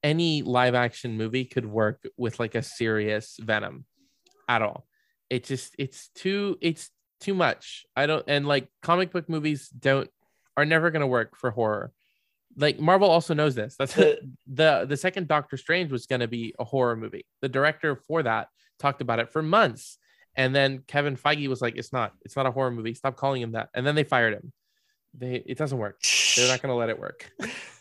any 0.02 0.44
live 0.44 0.76
action 0.76 1.18
movie 1.18 1.46
could 1.46 1.66
work 1.66 2.02
with 2.16 2.40
like 2.40 2.56
a 2.56 2.64
serious 2.64 3.38
venom 3.42 3.86
at 4.48 4.62
all. 4.62 4.86
It 5.30 5.44
just 5.44 5.76
it's 5.78 6.10
too 6.16 6.58
it's 6.62 6.90
too 7.20 7.34
much. 7.34 7.86
I 7.96 8.06
don't 8.06 8.24
and 8.28 8.48
like 8.48 8.68
comic 8.82 9.12
book 9.12 9.30
movies 9.30 9.70
don't 9.70 10.10
are 10.58 10.66
never 10.66 10.92
going 10.92 11.02
to 11.02 11.08
work 11.08 11.36
for 11.36 11.52
horror. 11.52 11.92
Like 12.56 12.80
marvel 12.80 13.10
also 13.10 13.34
knows 13.34 13.56
this. 13.56 13.76
That's 13.78 13.94
The- 13.94 14.20
the 14.48 14.86
the 14.88 14.98
second 14.98 15.28
doctor 15.28 15.58
strange 15.58 15.92
was 15.92 16.06
going 16.06 16.22
to 16.22 16.28
be 16.28 16.56
a 16.60 16.64
horror 16.64 16.96
movie. 16.96 17.26
The 17.42 17.50
director 17.50 17.96
for 17.96 18.24
that 18.24 18.48
talked 18.80 19.02
about 19.02 19.20
it 19.20 19.30
for 19.32 19.42
months. 19.42 19.98
And 20.36 20.56
then 20.56 20.84
kevin 20.88 21.18
feige 21.18 21.48
was 21.48 21.62
like 21.62 21.76
it's 21.76 21.92
not 21.92 22.14
it's 22.24 22.36
not 22.36 22.46
a 22.46 22.52
horror 22.52 22.72
movie. 22.72 22.94
Stop 22.94 23.16
calling 23.18 23.42
him 23.42 23.52
that. 23.54 23.70
And 23.74 23.86
then 23.86 23.96
they 23.96 24.04
fired 24.04 24.34
him. 24.34 24.52
They 25.14 25.36
it 25.46 25.58
doesn't 25.58 25.78
work. 25.78 26.02
They're 26.36 26.48
not 26.48 26.62
going 26.62 26.72
to 26.72 26.76
let 26.76 26.90
it 26.90 27.00
work 27.00 27.32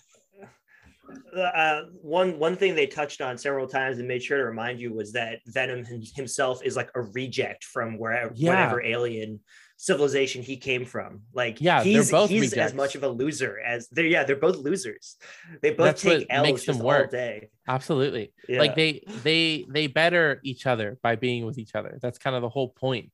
uh, 1.37 1.83
one 2.03 2.39
one 2.39 2.57
thing 2.57 2.75
they 2.75 2.87
touched 2.87 3.21
on 3.21 3.39
several 3.39 3.67
times 3.67 3.99
and 3.99 4.07
made 4.09 4.23
sure 4.23 4.39
to 4.39 4.45
remind 4.45 4.81
you 4.81 4.93
was 4.93 5.13
that 5.13 5.41
Venom 5.47 5.85
himself 6.15 6.63
is 6.65 6.77
like 6.77 6.91
a 6.95 7.03
reject 7.03 7.65
from 7.65 7.99
wherever 7.99 8.33
Yeah. 8.35 8.51
whatever 8.51 8.83
alien 8.83 9.41
civilization 9.77 10.43
he 10.43 10.57
came 10.57 10.85
from. 10.85 11.23
Like 11.33 11.61
Yeah, 11.61 11.83
they're 11.85 11.93
he's 11.93 12.11
both 12.11 12.31
he's 12.31 12.53
as 12.55 12.75
much 12.75 12.95
of 12.97 13.05
a 13.05 13.09
loser 13.09 13.59
as 13.65 13.89
they're 13.91 14.07
yeah 14.07 14.25
they're 14.25 14.37
both 14.37 14.57
losers. 14.57 15.17
They 15.63 15.71
both 15.71 15.87
That's 15.87 16.03
take 16.03 16.27
L's 16.31 16.43
makes 16.47 16.65
them 16.67 16.77
just 16.77 16.85
all 16.85 17.07
day. 17.07 17.51
absolutely 17.69 18.33
Yeah. 18.49 18.59
like 18.61 18.75
they 18.75 19.05
they 19.23 19.65
they 19.69 19.87
better 19.87 20.41
each 20.43 20.67
other 20.67 20.99
by 21.03 21.17
being 21.17 21.47
with 21.47 21.59
each 21.59 21.75
other 21.75 21.99
that's 22.03 22.19
kind 22.19 22.35
of 22.35 22.43
the 22.43 22.49
whole 22.49 22.71
point 22.71 23.13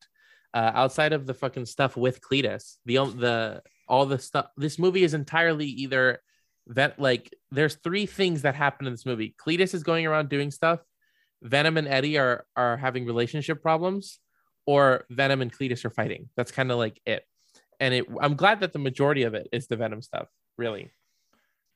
uh 0.54 0.70
outside 0.74 1.12
of 1.12 1.26
the 1.26 1.34
fucking 1.34 1.66
stuff 1.66 1.96
with 1.96 2.20
cletus 2.20 2.76
the 2.86 2.96
the 3.24 3.62
all 3.88 4.06
the 4.06 4.18
stuff 4.18 4.46
this 4.56 4.78
movie 4.78 5.02
is 5.04 5.12
entirely 5.12 5.66
either 5.66 6.21
that 6.68 6.98
like 6.98 7.34
there's 7.50 7.76
three 7.76 8.06
things 8.06 8.42
that 8.42 8.54
happen 8.54 8.86
in 8.86 8.92
this 8.92 9.06
movie. 9.06 9.34
Cletus 9.44 9.74
is 9.74 9.82
going 9.82 10.06
around 10.06 10.28
doing 10.28 10.50
stuff. 10.50 10.80
Venom 11.42 11.76
and 11.76 11.86
eddie 11.86 12.18
are 12.18 12.46
are 12.56 12.76
having 12.76 13.04
relationship 13.04 13.62
problems 13.62 14.18
or 14.66 15.04
venom 15.10 15.42
and 15.42 15.52
cletus 15.52 15.84
are 15.84 15.90
fighting. 15.90 16.30
That's 16.36 16.50
kind 16.50 16.70
of 16.70 16.78
like 16.78 17.00
it. 17.04 17.24
And 17.80 17.92
it 17.92 18.06
i'm 18.20 18.34
glad 18.36 18.60
that 18.60 18.72
the 18.72 18.78
majority 18.78 19.24
of 19.24 19.34
it 19.34 19.48
is 19.52 19.66
the 19.66 19.76
venom 19.76 20.00
stuff 20.00 20.28
really. 20.56 20.90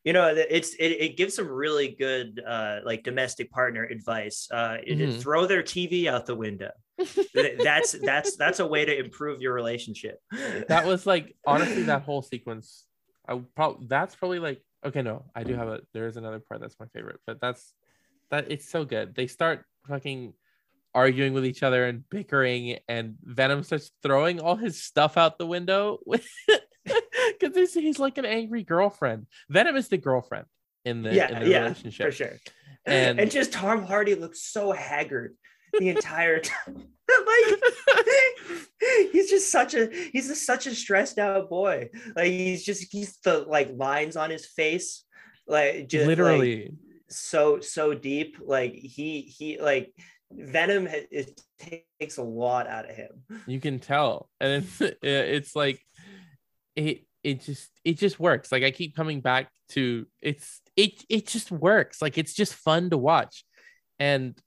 You 0.05 0.15
know 0.15 0.29
it's 0.35 0.75
it, 0.75 0.93
it 0.93 1.17
gives 1.19 1.35
some 1.35 1.49
really 1.49 1.89
good 1.89 2.41
uh 2.47 2.79
like 2.85 3.03
domestic 3.05 3.51
partner 3.51 3.85
advice. 3.85 4.49
Uh 4.51 4.79
Mhm. 4.89 5.21
throw 5.21 5.47
their 5.47 5.63
tv 5.63 6.07
out 6.07 6.25
the 6.25 6.37
window. 6.37 6.71
That's 7.35 7.93
that's 7.93 8.37
that's 8.37 8.61
a 8.61 8.67
way 8.67 8.87
to 8.87 8.99
improve 8.99 9.43
your 9.43 9.53
relationship. 9.53 10.19
That 10.69 10.87
was 10.87 11.07
like 11.07 11.37
honestly 11.47 11.83
that 11.85 12.03
whole 12.03 12.23
sequence 12.23 12.87
i 13.29 13.39
probably 13.55 13.87
that's 13.89 14.17
probably 14.17 14.39
like 14.39 14.63
okay 14.85 15.03
no 15.03 15.25
i 15.35 15.43
do 15.43 15.55
have 15.55 15.69
a 15.69 15.81
there 15.93 16.07
is 16.07 16.17
another 16.17 16.39
part 16.41 16.61
that's 16.61 16.79
my 16.79 16.87
favorite 16.95 17.21
but 17.27 17.41
that's 17.41 17.73
that 18.31 18.51
it's 18.51 18.69
so 18.69 18.85
good. 18.85 19.15
They 19.15 19.27
start 19.27 19.65
fucking 19.89 20.35
arguing 20.95 21.33
with 21.33 21.45
each 21.45 21.63
other 21.63 21.87
and 21.87 22.09
bickering 22.09 22.79
and 22.89 23.17
venom 23.23 23.63
starts 23.63 23.91
throwing 24.03 24.41
all 24.41 24.57
his 24.57 24.83
stuff 24.83 25.17
out 25.17 25.39
the 25.39 25.47
window 25.47 25.99
because 26.07 27.55
he's, 27.55 27.75
he's 27.75 27.99
like 27.99 28.19
an 28.19 28.25
angry 28.25 28.63
girlfriend. 28.63 29.27
Venom 29.49 29.77
is 29.77 29.89
the 29.89 29.99
girlfriend 29.99 30.47
in 30.85 31.03
the 31.03 31.15
yeah 31.15 31.29
in 31.29 31.45
the 31.45 31.51
yeah 31.51 31.63
relationship. 31.63 32.07
for 32.07 32.13
sure. 32.13 32.33
And- 32.87 33.21
and, 33.21 33.31
just 33.31 33.53
tom 33.53 33.83
hardy 33.85 34.15
looks 34.15 34.41
so 34.43 34.73
haggard 34.73 35.37
the 35.73 35.89
entire 35.89 36.41
time. 36.41 36.85
Like 37.11 37.59
he's 39.13 39.31
just 39.31 39.51
such 39.51 39.73
a 39.73 39.89
he's 40.13 40.29
just 40.29 40.45
such 40.45 40.67
a 40.67 40.75
stressed 40.75 41.19
out 41.19 41.49
boy. 41.49 41.89
Like 42.15 42.31
he's 42.31 42.63
just 42.63 42.93
he's 42.93 43.17
the 43.25 43.39
like 43.39 43.71
lines 43.75 44.15
on 44.15 44.29
his 44.29 44.45
face 44.45 45.05
like 45.49 45.89
just 45.89 46.07
like, 46.07 46.19
literally. 46.19 46.75
so 47.09 47.61
so 47.61 47.95
deep. 47.95 48.37
Like 48.45 48.75
he 48.75 49.23
he 49.23 49.59
like 49.59 49.93
venom 50.31 50.87
it 50.87 51.41
takes 51.99 52.19
a 52.19 52.23
lot 52.23 52.69
out 52.69 52.89
of 52.89 52.95
him. 52.95 53.25
You 53.47 53.61
can 53.61 53.79
tell. 53.79 54.29
And 54.41 54.65
it's 54.65 54.99
it's 55.03 55.57
like 55.57 55.81
it 56.77 57.07
it 57.25 57.41
just 57.41 57.71
it 57.85 57.99
just 57.99 58.21
works. 58.21 58.53
Like 58.53 58.63
i 58.63 58.71
keep 58.71 58.95
coming 58.95 59.21
back 59.21 59.49
to 59.71 60.07
it's 60.21 60.61
it 60.77 61.03
it 61.09 61.27
just 61.27 61.51
works. 61.51 62.03
Like 62.03 62.19
it's 62.19 62.35
just 62.35 62.55
fun 62.55 62.91
to 62.91 62.99
watch. 62.99 63.45
And 63.99 64.39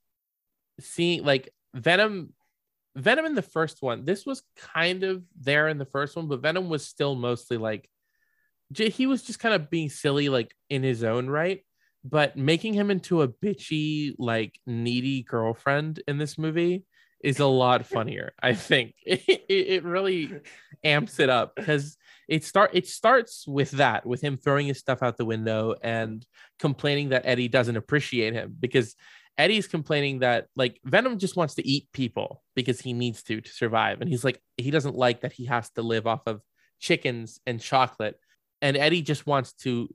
seeing 0.80 1.24
like 1.24 1.52
venom 1.74 2.32
venom 2.94 3.24
in 3.24 3.34
the 3.34 3.42
first 3.42 3.80
one 3.80 4.04
this 4.04 4.26
was 4.26 4.42
kind 4.56 5.02
of 5.02 5.22
there 5.40 5.68
in 5.68 5.78
the 5.78 5.86
first 5.86 6.16
one 6.16 6.28
but 6.28 6.40
venom 6.40 6.68
was 6.68 6.86
still 6.86 7.14
mostly 7.14 7.56
like 7.56 7.88
he 8.74 9.06
was 9.06 9.22
just 9.22 9.38
kind 9.38 9.54
of 9.54 9.70
being 9.70 9.88
silly 9.88 10.28
like 10.28 10.54
in 10.70 10.82
his 10.82 11.04
own 11.04 11.28
right 11.28 11.62
but 12.04 12.36
making 12.36 12.74
him 12.74 12.90
into 12.90 13.22
a 13.22 13.28
bitchy 13.28 14.14
like 14.18 14.58
needy 14.66 15.22
girlfriend 15.22 16.02
in 16.06 16.18
this 16.18 16.36
movie 16.36 16.84
is 17.22 17.38
a 17.38 17.46
lot 17.46 17.86
funnier 17.86 18.32
i 18.42 18.52
think. 18.54 18.94
It, 19.06 19.20
it, 19.26 19.44
it 19.48 19.84
really 19.84 20.32
amps 20.84 21.20
it 21.20 21.28
up 21.28 21.54
because 21.54 21.96
it 22.28 22.44
start 22.44 22.70
it 22.72 22.86
starts 22.86 23.46
with 23.46 23.72
that 23.72 24.06
with 24.06 24.20
him 24.20 24.36
throwing 24.36 24.66
his 24.66 24.78
stuff 24.78 25.02
out 25.02 25.16
the 25.16 25.24
window 25.24 25.74
and 25.82 26.26
complaining 26.58 27.10
that 27.10 27.26
eddie 27.26 27.48
doesn't 27.48 27.76
appreciate 27.76 28.32
him 28.32 28.56
because 28.58 28.96
eddie's 29.38 29.66
complaining 29.66 30.20
that 30.20 30.46
like 30.56 30.78
venom 30.84 31.18
just 31.18 31.36
wants 31.36 31.54
to 31.54 31.66
eat 31.66 31.88
people 31.92 32.42
because 32.54 32.80
he 32.80 32.92
needs 32.92 33.22
to 33.24 33.40
to 33.40 33.50
survive. 33.50 34.00
And 34.00 34.08
he's 34.08 34.24
like 34.24 34.40
he 34.56 34.70
doesn't 34.70 34.96
like 34.96 35.22
that 35.22 35.32
he 35.32 35.46
has 35.46 35.70
to 35.70 35.82
live 35.82 36.06
off 36.06 36.22
of 36.26 36.42
chickens 36.80 37.40
and 37.46 37.60
chocolate. 37.60 38.18
And 38.60 38.76
eddie 38.76 39.02
just 39.02 39.26
wants 39.26 39.52
to 39.64 39.88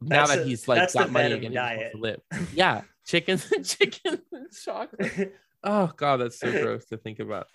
now 0.00 0.26
That's 0.26 0.36
that 0.36 0.46
he's 0.46 0.68
like 0.68 0.92
got 0.92 1.10
money 1.10 1.32
again 1.32 1.52
he 1.52 1.58
wants 1.58 1.76
diet. 1.78 1.92
to 1.92 1.98
live. 1.98 2.20
Yeah 2.52 2.82
chickens 3.06 3.50
and 3.50 3.64
chickens 3.72 4.20
and 4.32 4.46
chocolate. 4.52 5.34
Oh 5.64 5.92
god 5.96 6.16
that's 6.16 6.40
so 6.40 6.50
gross 6.50 6.86
to 6.86 6.96
think 6.96 7.20
about. 7.20 7.46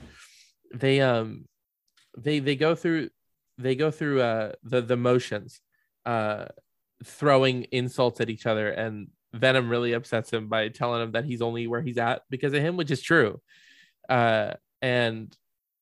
They 0.74 1.02
um 1.02 1.46
they 2.18 2.40
they 2.40 2.56
go 2.56 2.74
through 2.74 3.10
they 3.58 3.76
go 3.76 3.92
through 3.92 4.22
uh 4.22 4.54
the 4.64 4.82
the 4.82 4.96
motions 4.96 5.60
uh 6.06 6.46
throwing 7.04 7.64
insults 7.66 8.22
at 8.22 8.30
each 8.30 8.46
other 8.46 8.70
and 8.70 9.10
venom 9.38 9.70
really 9.70 9.94
upsets 9.94 10.32
him 10.32 10.48
by 10.48 10.70
telling 10.70 11.02
him 11.02 11.12
that 11.14 11.26
he's 11.26 11.42
only 11.42 11.68
where 11.68 11.82
he's 11.82 11.98
at 11.98 12.22
because 12.30 12.54
of 12.54 12.62
him 12.62 12.78
which 12.78 12.92
is 12.92 13.02
true. 13.02 13.42
Uh 14.10 14.54
and 14.82 15.36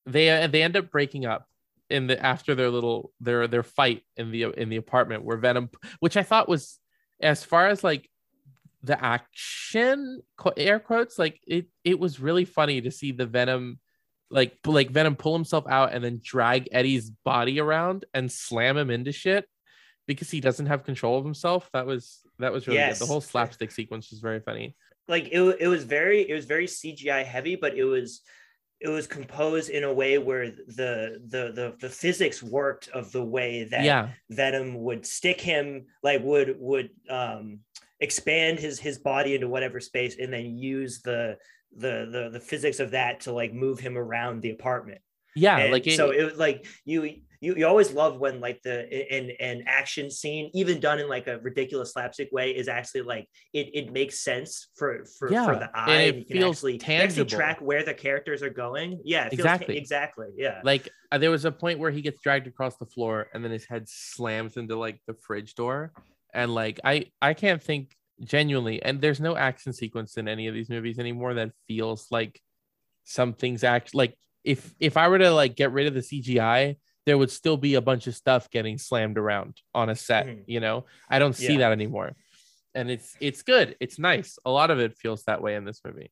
they 0.06 0.48
they 0.48 0.64
end 0.64 0.78
up 0.78 0.92
breaking 0.92 1.26
up 1.26 1.48
in 1.90 2.08
the 2.08 2.24
after 2.24 2.56
their 2.56 2.70
little 2.70 3.12
their 3.20 3.48
their 3.48 3.64
fight 3.64 4.04
in 4.18 4.32
the 4.32 4.44
in 4.44 4.70
the 4.70 4.78
apartment 4.78 5.24
where 5.24 5.38
venom 5.38 5.70
which 6.00 6.18
i 6.18 6.24
thought 6.24 6.50
was 6.50 6.80
as 7.22 7.44
far 7.44 7.68
as 7.68 7.84
like 7.84 8.10
the 8.82 9.04
action 9.04 10.22
air 10.58 10.80
quotes 10.80 11.20
like 11.20 11.40
it 11.46 11.68
it 11.84 12.00
was 12.00 12.20
really 12.20 12.46
funny 12.46 12.82
to 12.82 12.92
see 12.92 13.12
the 13.12 13.26
venom 13.26 13.80
like 14.30 14.58
like 14.66 14.90
Venom 14.90 15.16
pull 15.16 15.34
himself 15.34 15.66
out 15.68 15.94
and 15.94 16.04
then 16.04 16.20
drag 16.24 16.68
Eddie's 16.72 17.10
body 17.10 17.60
around 17.60 18.06
and 18.14 18.32
slam 18.32 18.78
him 18.78 18.90
into 18.90 19.12
shit 19.12 19.48
because 20.08 20.30
he 20.30 20.40
doesn't 20.40 20.66
have 20.68 20.84
control 20.84 21.18
of 21.18 21.26
himself. 21.26 21.70
That 21.74 21.86
was 21.86 22.22
that 22.40 22.52
was 22.52 22.68
really 22.68 22.80
Yes. 22.80 23.00
good. 23.00 23.08
The 23.08 23.12
whole 23.12 23.22
slapstick 23.22 23.72
sequence 23.72 24.12
was 24.12 24.20
very 24.20 24.40
funny. 24.40 24.76
like 25.08 25.30
it, 25.32 25.42
it 25.60 25.68
was 25.68 25.84
very 25.84 26.28
it 26.30 26.34
was 26.34 26.46
very 26.46 26.68
CGI 26.68 27.24
heavy, 27.24 27.56
but 27.56 27.76
it 27.76 27.84
was 27.86 28.22
it 28.82 28.90
was 28.90 29.08
composed 29.08 29.70
in 29.70 29.84
a 29.84 29.94
way 29.94 30.18
where 30.18 30.48
the 30.52 31.22
the 31.28 31.52
the, 31.54 31.76
the 31.80 31.90
physics 31.90 32.44
worked 32.44 32.90
of 32.90 33.12
the 33.12 33.24
way 33.24 33.64
that 33.66 33.84
yeah, 33.84 34.10
Venom 34.30 34.76
would 34.84 35.06
stick 35.06 35.40
him 35.40 35.86
like 36.04 36.22
would 36.24 36.56
would 36.60 36.90
um 37.10 37.60
expand 38.02 38.60
his 38.60 38.80
his 38.80 38.98
body 39.00 39.34
into 39.36 39.48
whatever 39.48 39.80
space 39.80 40.18
and 40.20 40.32
then 40.34 40.58
use 40.58 41.02
the 41.02 41.38
the 41.78 42.08
the, 42.12 42.30
the 42.34 42.40
physics 42.40 42.80
of 42.80 42.92
that 42.92 43.22
to 43.22 43.32
like 43.32 43.54
move 43.54 43.80
him 43.80 43.98
around 43.98 44.42
the 44.42 44.52
apartment. 44.52 45.00
Yeah, 45.36 45.58
And 45.58 45.72
like 45.72 45.86
it, 45.88 45.98
so 45.98 46.12
it 46.12 46.24
was 46.24 46.38
like 46.38 46.66
you 46.86 47.04
you 47.42 47.56
you 47.56 47.68
always 47.68 47.92
love 47.92 48.20
when 48.20 48.40
like 48.40 48.62
the 48.64 48.92
an 49.14 49.32
an 49.40 49.64
action 49.68 50.10
scene 50.10 50.50
even 50.54 50.80
done 50.80 51.00
in 51.00 51.08
like 51.10 51.28
a 51.28 51.40
ridiculous 51.40 51.92
slapstick 51.94 52.30
way 52.32 52.52
is 52.56 52.68
actually 52.68 53.02
like 53.02 53.28
it 53.54 53.70
it 53.74 53.92
makes 53.92 54.22
sense 54.22 54.70
for 54.76 55.06
for, 55.20 55.32
Yeah, 55.32 55.46
for 55.46 55.56
the 55.56 55.70
eye 55.76 56.02
and 56.02 56.16
it 56.16 56.20
you 56.20 56.26
can 56.26 56.38
feels 56.38 56.58
actually, 56.58 56.74
you 56.74 56.80
can 56.80 57.02
actually 57.02 57.06
tangible. 57.26 57.38
track 57.38 57.62
where 57.62 57.84
the 57.84 57.94
characters 57.94 58.42
are 58.42 58.50
going 58.50 59.00
yeah 59.04 59.26
it 59.26 59.34
feels 59.34 59.44
ta- 59.44 59.52
Exactly. 59.54 59.78
exactly 59.78 60.28
yeah 60.38 60.62
like 60.64 60.90
uh, 61.12 61.18
there 61.18 61.32
was 61.32 61.46
a 61.46 61.52
point 61.52 61.78
where 61.80 61.92
he 61.92 62.02
gets 62.02 62.20
dragged 62.22 62.48
across 62.48 62.78
the 62.78 62.86
floor 62.86 63.28
and 63.34 63.44
then 63.44 63.52
his 63.52 63.66
head 63.66 63.88
slams 63.88 64.58
into 64.58 64.76
like 64.78 65.00
the 65.06 65.14
fridge 65.14 65.54
door 65.56 65.92
and 66.34 66.54
like 66.54 66.80
i 66.84 67.06
i 67.22 67.34
can't 67.34 67.62
think 67.62 67.96
genuinely 68.24 68.82
and 68.82 69.02
there's 69.02 69.20
no 69.20 69.36
action 69.36 69.74
sequence 69.74 70.18
in 70.18 70.28
any 70.28 70.48
of 70.48 70.54
these 70.54 70.70
movies 70.70 71.00
anymore 71.00 71.34
that 71.34 71.52
feels 71.68 72.08
like 72.12 72.40
something's 73.04 73.64
act 73.64 73.94
like 73.94 74.18
if 74.46 74.74
if 74.80 74.96
i 74.98 75.08
were 75.08 75.18
to 75.20 75.32
like 75.32 75.56
get 75.56 75.72
rid 75.72 75.88
of 75.88 75.94
the 75.94 76.00
cgi 76.00 76.78
there 77.06 77.18
would 77.18 77.30
still 77.32 77.58
be 77.58 77.76
a 77.76 77.82
bunch 77.82 78.08
of 78.08 78.16
stuff 78.16 78.50
getting 78.50 78.78
slammed 78.78 79.18
around 79.18 79.62
on 79.76 79.90
a 79.90 79.96
set 79.96 80.26
Mhm. 80.26 80.44
you 80.48 80.60
know? 80.60 80.86
I 81.10 81.20
don't 81.20 81.34
see 81.36 81.54
Yeah. 81.54 81.60
that 81.60 81.72
anymore. 81.72 82.16
And 82.74 82.90
it's 82.90 83.16
it's 83.20 83.44
good. 83.44 83.76
It's 83.80 84.00
nice. 84.00 84.40
A 84.44 84.50
lot 84.50 84.72
of 84.72 84.80
it 84.80 84.98
feels 84.98 85.24
that 85.26 85.40
way 85.42 85.54
in 85.56 85.66
this 85.66 85.82
movie. 85.86 86.10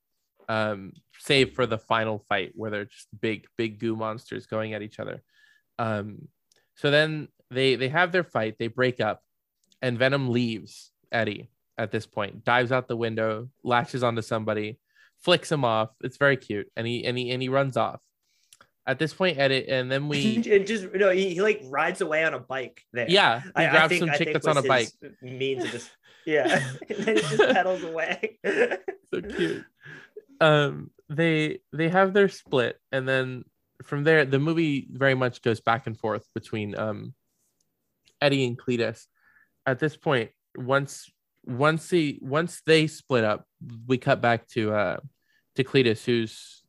Um 0.48 0.93
save 1.19 1.54
for 1.56 1.65
the 1.65 1.80
final 1.80 2.19
fight 2.30 2.52
where 2.54 2.69
they're 2.69 2.86
just 2.86 3.08
big 3.19 3.48
big 3.58 3.80
goo 3.80 3.96
monsters 3.96 4.46
going 4.46 4.74
at 4.76 4.84
each 4.84 5.00
other. 5.00 5.24
Um 5.80 6.28
so 6.76 6.91
then 6.91 7.28
they 7.50 7.74
they 7.76 7.89
have 7.89 8.12
their 8.12 8.24
fight. 8.24 8.58
They 8.60 8.67
break 8.67 9.00
up 9.02 9.24
and 9.82 9.98
venom 9.98 10.30
leaves 10.30 10.91
eddie 11.12 11.50
at 11.78 11.89
this 11.91 12.06
point 12.06 12.43
dives 12.46 12.72
out 12.72 12.88
the 12.88 12.96
window 13.08 13.50
latches 13.63 14.04
onto 14.04 14.22
somebody 14.22 14.78
flicks 15.26 15.52
him 15.52 15.65
off. 15.65 15.89
It's 16.04 16.17
very 16.17 16.38
cute. 16.38 16.67
And 16.78 16.86
he 16.86 17.04
and 17.06 17.17
he 17.17 17.32
and 17.32 17.41
he 17.41 17.50
runs 17.50 17.78
off 17.78 18.00
at 18.86 19.00
this 19.00 19.13
point 19.13 19.38
eddie 19.38 19.67
and 19.69 19.91
then 19.91 20.08
we 20.10 20.36
and 20.36 20.67
just 20.67 20.84
you 20.84 21.00
know 21.00 21.10
he, 21.10 21.34
he 21.34 21.41
like 21.41 21.62
rides 21.65 22.02
away 22.02 22.24
on 22.24 22.34
a 22.34 22.39
bike 22.39 22.82
there 22.91 23.10
yeah 23.10 23.41
he 23.41 23.52
I, 23.56 23.67
I 23.67 23.72
grabs 23.72 23.89
think, 23.89 24.00
some 24.00 24.10
I 24.10 24.17
chick 24.17 24.34
that's 24.34 24.48
on 24.48 24.58
a 24.58 24.63
bike 24.63 24.89
means 25.22 25.63
of 25.63 25.72
just 25.72 25.91
yeah 26.26 26.72
and 26.89 27.06
then 27.06 27.15
he 27.17 27.22
just 27.22 27.38
pedals 27.38 27.84
away 27.84 28.39
so 29.13 29.22
cute. 29.22 29.65
Um, 30.41 30.91
they 31.10 31.60
they 31.72 31.89
have 31.89 32.13
their 32.13 32.30
split, 32.30 32.80
and 32.91 33.08
then 33.08 33.46
from 33.84 34.04
there, 34.04 34.26
the 34.26 34.39
movie 34.39 34.88
very 34.91 35.15
much 35.15 35.41
goes 35.41 35.62
back 35.62 35.88
and 35.88 35.98
forth 35.98 36.26
between 36.34 36.78
um 36.78 37.13
Eddie 38.22 38.46
and 38.46 38.58
Cletus. 38.58 39.06
At 39.65 39.80
this 39.80 39.96
point, 39.96 40.32
once 40.56 41.10
once 41.46 41.89
he 41.89 42.19
once 42.22 42.62
they 42.65 42.88
split 42.88 43.24
up, 43.24 43.46
we 43.88 43.98
cut 43.98 44.22
back 44.22 44.48
to 44.50 44.74
uh 44.74 44.98
to 45.56 45.63
Cletus, 45.63 46.04
who's 46.04 46.62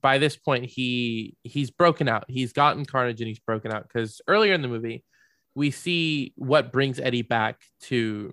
by 0.00 0.18
this 0.18 0.36
point 0.36 0.64
he 0.66 1.36
he's 1.42 1.70
broken 1.70 2.08
out. 2.08 2.24
He's 2.28 2.52
gotten 2.52 2.84
Carnage 2.84 3.20
and 3.20 3.28
he's 3.28 3.40
broken 3.40 3.72
out. 3.72 3.82
Because 3.82 4.20
earlier 4.26 4.54
in 4.54 4.62
the 4.62 4.68
movie, 4.68 5.04
we 5.54 5.70
see 5.70 6.32
what 6.36 6.72
brings 6.72 6.98
Eddie 6.98 7.22
back 7.22 7.60
to 7.82 8.32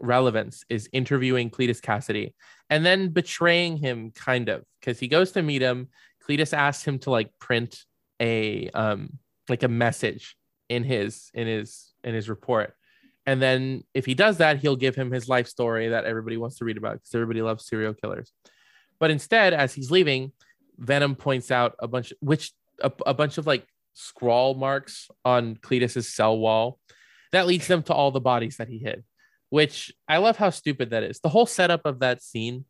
relevance 0.00 0.64
is 0.68 0.88
interviewing 0.92 1.50
Cletus 1.50 1.80
Kasady 1.80 2.32
and 2.70 2.86
then 2.86 3.08
betraying 3.08 3.76
him 3.76 4.10
kind 4.12 4.48
of 4.48 4.64
because 4.80 4.98
he 4.98 5.08
goes 5.08 5.32
to 5.32 5.42
meet 5.42 5.62
him. 5.62 5.88
Cletus 6.26 6.56
asks 6.56 6.84
him 6.84 6.98
to 7.00 7.10
like 7.10 7.30
print 7.38 7.84
a 8.20 8.68
um 8.70 9.18
like 9.48 9.62
a 9.62 9.68
message 9.68 10.36
in 10.68 10.84
his 10.84 11.30
in 11.34 11.46
his 11.46 11.92
in 12.04 12.14
his 12.14 12.28
report. 12.28 12.74
And 13.26 13.40
then 13.40 13.84
if 13.94 14.06
he 14.06 14.14
does 14.14 14.38
that 14.38 14.58
he'll 14.58 14.76
give 14.76 14.94
him 14.94 15.10
his 15.10 15.28
life 15.28 15.48
story 15.48 15.88
that 15.88 16.04
everybody 16.04 16.36
wants 16.36 16.56
to 16.58 16.64
read 16.64 16.76
about 16.76 16.94
because 16.94 17.14
everybody 17.14 17.42
loves 17.42 17.66
serial 17.66 17.94
killers. 17.94 18.32
But 18.98 19.10
instead 19.10 19.52
as 19.52 19.74
he's 19.74 19.90
leaving 19.90 20.32
venom 20.80 21.14
points 21.14 21.50
out 21.50 21.76
a 21.78 21.86
bunch 21.86 22.12
which 22.20 22.52
a, 22.80 22.90
a 23.06 23.14
bunch 23.14 23.38
of 23.38 23.46
like 23.46 23.66
scrawl 23.94 24.54
marks 24.54 25.08
on 25.24 25.54
cletus's 25.56 26.08
cell 26.08 26.38
wall 26.38 26.78
that 27.32 27.46
leads 27.46 27.66
them 27.68 27.82
to 27.82 27.92
all 27.94 28.10
the 28.10 28.20
bodies 28.20 28.56
that 28.56 28.68
he 28.68 28.78
hid 28.78 29.04
which 29.50 29.92
I 30.08 30.18
love 30.18 30.36
how 30.36 30.50
stupid 30.50 30.90
that 30.90 31.02
is. 31.02 31.20
The 31.20 31.28
whole 31.28 31.46
setup 31.46 31.84
of 31.84 31.98
that 31.98 32.22
scene 32.22 32.64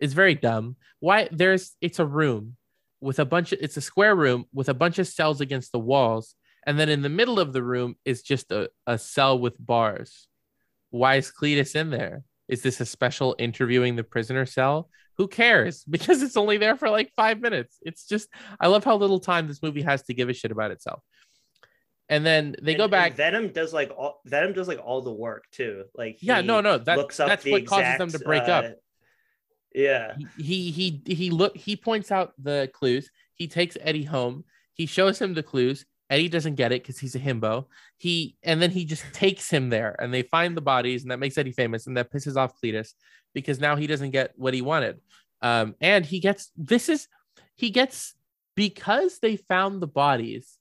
is 0.00 0.12
very 0.12 0.34
dumb. 0.34 0.76
Why 1.00 1.28
there's 1.32 1.76
it's 1.80 2.00
a 2.00 2.04
room 2.04 2.56
with 3.00 3.18
a 3.18 3.24
bunch 3.24 3.52
of 3.52 3.60
it's 3.62 3.76
a 3.76 3.80
square 3.80 4.14
room 4.14 4.44
with 4.52 4.68
a 4.68 4.74
bunch 4.74 4.98
of 4.98 5.06
cells 5.06 5.40
against 5.40 5.72
the 5.72 5.78
walls, 5.78 6.34
and 6.66 6.78
then 6.78 6.88
in 6.88 7.02
the 7.02 7.08
middle 7.08 7.40
of 7.40 7.52
the 7.52 7.62
room 7.62 7.96
is 8.04 8.22
just 8.22 8.50
a, 8.52 8.68
a 8.86 8.98
cell 8.98 9.38
with 9.38 9.54
bars. 9.64 10.26
Why 10.90 11.16
is 11.16 11.32
Cletus 11.32 11.74
in 11.74 11.90
there? 11.90 12.24
Is 12.48 12.62
this 12.62 12.80
a 12.80 12.86
special 12.86 13.34
interviewing 13.38 13.96
the 13.96 14.04
prisoner 14.04 14.46
cell? 14.46 14.88
Who 15.18 15.28
cares? 15.28 15.84
Because 15.90 16.22
it's 16.22 16.36
only 16.36 16.56
there 16.58 16.76
for 16.76 16.90
like 16.90 17.12
five 17.16 17.40
minutes. 17.40 17.78
It's 17.82 18.06
just 18.06 18.28
I 18.60 18.66
love 18.68 18.84
how 18.84 18.96
little 18.96 19.20
time 19.20 19.46
this 19.48 19.62
movie 19.62 19.82
has 19.82 20.02
to 20.04 20.14
give 20.14 20.28
a 20.28 20.34
shit 20.34 20.50
about 20.50 20.70
itself. 20.70 21.00
And 22.08 22.24
then 22.26 22.54
they 22.60 22.72
And- 22.72 22.78
go 22.78 22.88
back. 22.88 23.14
venom 23.14 23.48
does 23.52 23.72
like 23.72 23.90
all 23.96 24.20
venom 24.26 24.52
does 24.52 24.68
like 24.68 24.80
all 24.84 25.00
the 25.00 25.12
work 25.12 25.44
too 25.52 25.84
like 25.94 26.18
yeah, 26.20 26.42
no, 26.42 26.60
no, 26.60 26.76
that, 26.78 26.98
looks 26.98 27.18
up 27.18 27.28
that's 27.28 27.46
what 27.46 27.64
causes 27.66 27.96
them 27.98 28.08
to 28.10 28.16
exact, 28.16 28.24
break 28.26 28.42
up. 28.42 28.64
uh, 28.64 28.68
yeah 29.74 30.14
he 30.36 30.70
he 30.70 31.02
he 31.06 31.14
he 31.14 31.30
look 31.30 31.56
he 31.56 31.74
points 31.76 32.12
out 32.12 32.32
the 32.38 32.70
clues 32.74 33.10
he 33.34 33.48
takes 33.48 33.76
eddie 33.80 34.04
home 34.04 34.44
he 34.74 34.86
shows 34.86 35.18
him 35.20 35.34
the 35.34 35.42
clues 35.42 35.84
eddie 36.10 36.28
doesn't 36.28 36.54
get 36.54 36.72
it 36.72 36.82
because 36.82 36.98
he's 36.98 37.14
a 37.14 37.18
himbo 37.18 37.64
he 37.96 38.36
and 38.42 38.60
then 38.60 38.70
he 38.70 38.84
just 38.84 39.04
takes 39.12 39.50
him 39.50 39.70
there 39.70 39.96
and 39.98 40.12
they 40.12 40.22
find 40.22 40.56
the 40.56 40.60
bodies 40.60 41.02
and 41.02 41.10
that 41.10 41.18
makes 41.18 41.38
eddie 41.38 41.52
famous 41.52 41.86
and 41.86 41.96
that 41.96 42.12
pisses 42.12 42.36
off 42.36 42.52
cletus 42.62 42.92
because 43.32 43.58
now 43.58 43.74
he 43.76 43.86
doesn't 43.86 44.10
get 44.10 44.32
what 44.36 44.54
he 44.54 44.62
wanted 44.62 45.00
um 45.42 45.74
and 45.80 46.04
he 46.04 46.20
gets 46.20 46.50
this 46.56 46.88
is 46.88 47.08
he 47.56 47.70
gets 47.70 48.14
because 48.54 49.18
they 49.18 49.36
found 49.36 49.80
the 49.80 49.86
bodies 49.86 50.58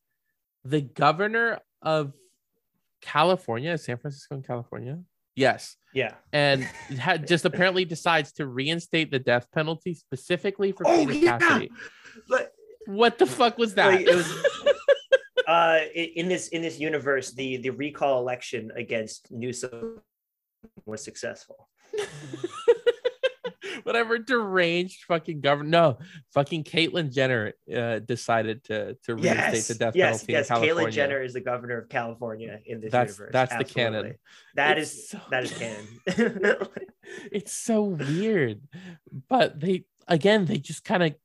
the 0.64 0.82
governor 0.82 1.60
of 1.82 2.14
california 3.02 3.78
san 3.78 3.98
francisco 3.98 4.36
in 4.36 4.42
california 4.42 4.98
yes 5.36 5.76
yeah 5.94 6.14
and 6.32 6.64
had 7.00 7.28
just 7.28 7.44
apparently 7.44 7.84
decides 7.86 8.32
to 8.32 8.48
reinstate 8.48 9.12
the 9.12 9.20
death 9.20 9.48
penalty 9.52 9.94
specifically 9.94 10.72
for 10.72 10.88
Oh, 10.88 11.06
Peter 11.06 11.26
yeah! 11.26 11.40
Kasady. 11.40 11.70
What 12.86 13.18
the 13.18 13.26
fuck 13.26 13.58
was 13.58 13.76
that? 13.76 13.88
Like, 13.94 14.02
it 14.02 14.14
was 14.14 14.28
uh 15.48 15.80
in 15.96 16.28
this 16.30 16.48
in 16.50 16.62
this 16.62 16.80
universe 16.80 17.32
the 17.32 17.58
the 17.58 17.70
recall 17.70 18.20
election 18.20 18.72
against 18.76 19.32
Newsom 19.32 20.00
was 20.86 21.04
successful 21.04 21.68
Whatever 23.84 24.18
deranged 24.18 25.04
fucking 25.08 25.42
government. 25.42 25.72
No, 25.72 25.98
fucking 26.34 26.64
Caitlyn 26.64 27.12
Jenner 27.12 27.54
uh, 27.76 28.00
decided 28.00 28.64
to 28.66 28.96
to 29.04 29.16
reinstate 29.16 29.54
yes 29.54 29.68
the 29.68 29.76
death 29.76 29.96
yes 29.96 30.24
penalty 30.24 30.32
yes 30.34 30.50
in 30.50 30.56
California. 30.56 30.86
Caitlyn 30.86 30.94
Jenner 30.94 31.22
is 31.24 31.34
the 31.34 31.42
governor 31.42 31.78
of 31.80 31.90
California 31.90 32.60
in 32.66 32.80
this 32.80 32.92
That's- 32.92 33.18
universe 33.18 33.32
that's 33.34 33.56
the 33.58 33.66
canon. 33.66 34.16
That 34.56 34.78
It's 34.78 34.94
is 34.94 35.10
so- 35.10 35.20
that 35.32 35.44
is 35.44 35.52
canon 35.58 36.58
it's 37.32 37.52
so 37.52 37.84
weird, 37.84 38.62
but 39.28 39.60
they 39.60 39.86
again 40.08 40.46
they 40.46 40.58
just 40.58 40.86
kind 40.86 41.04
of 41.04 41.16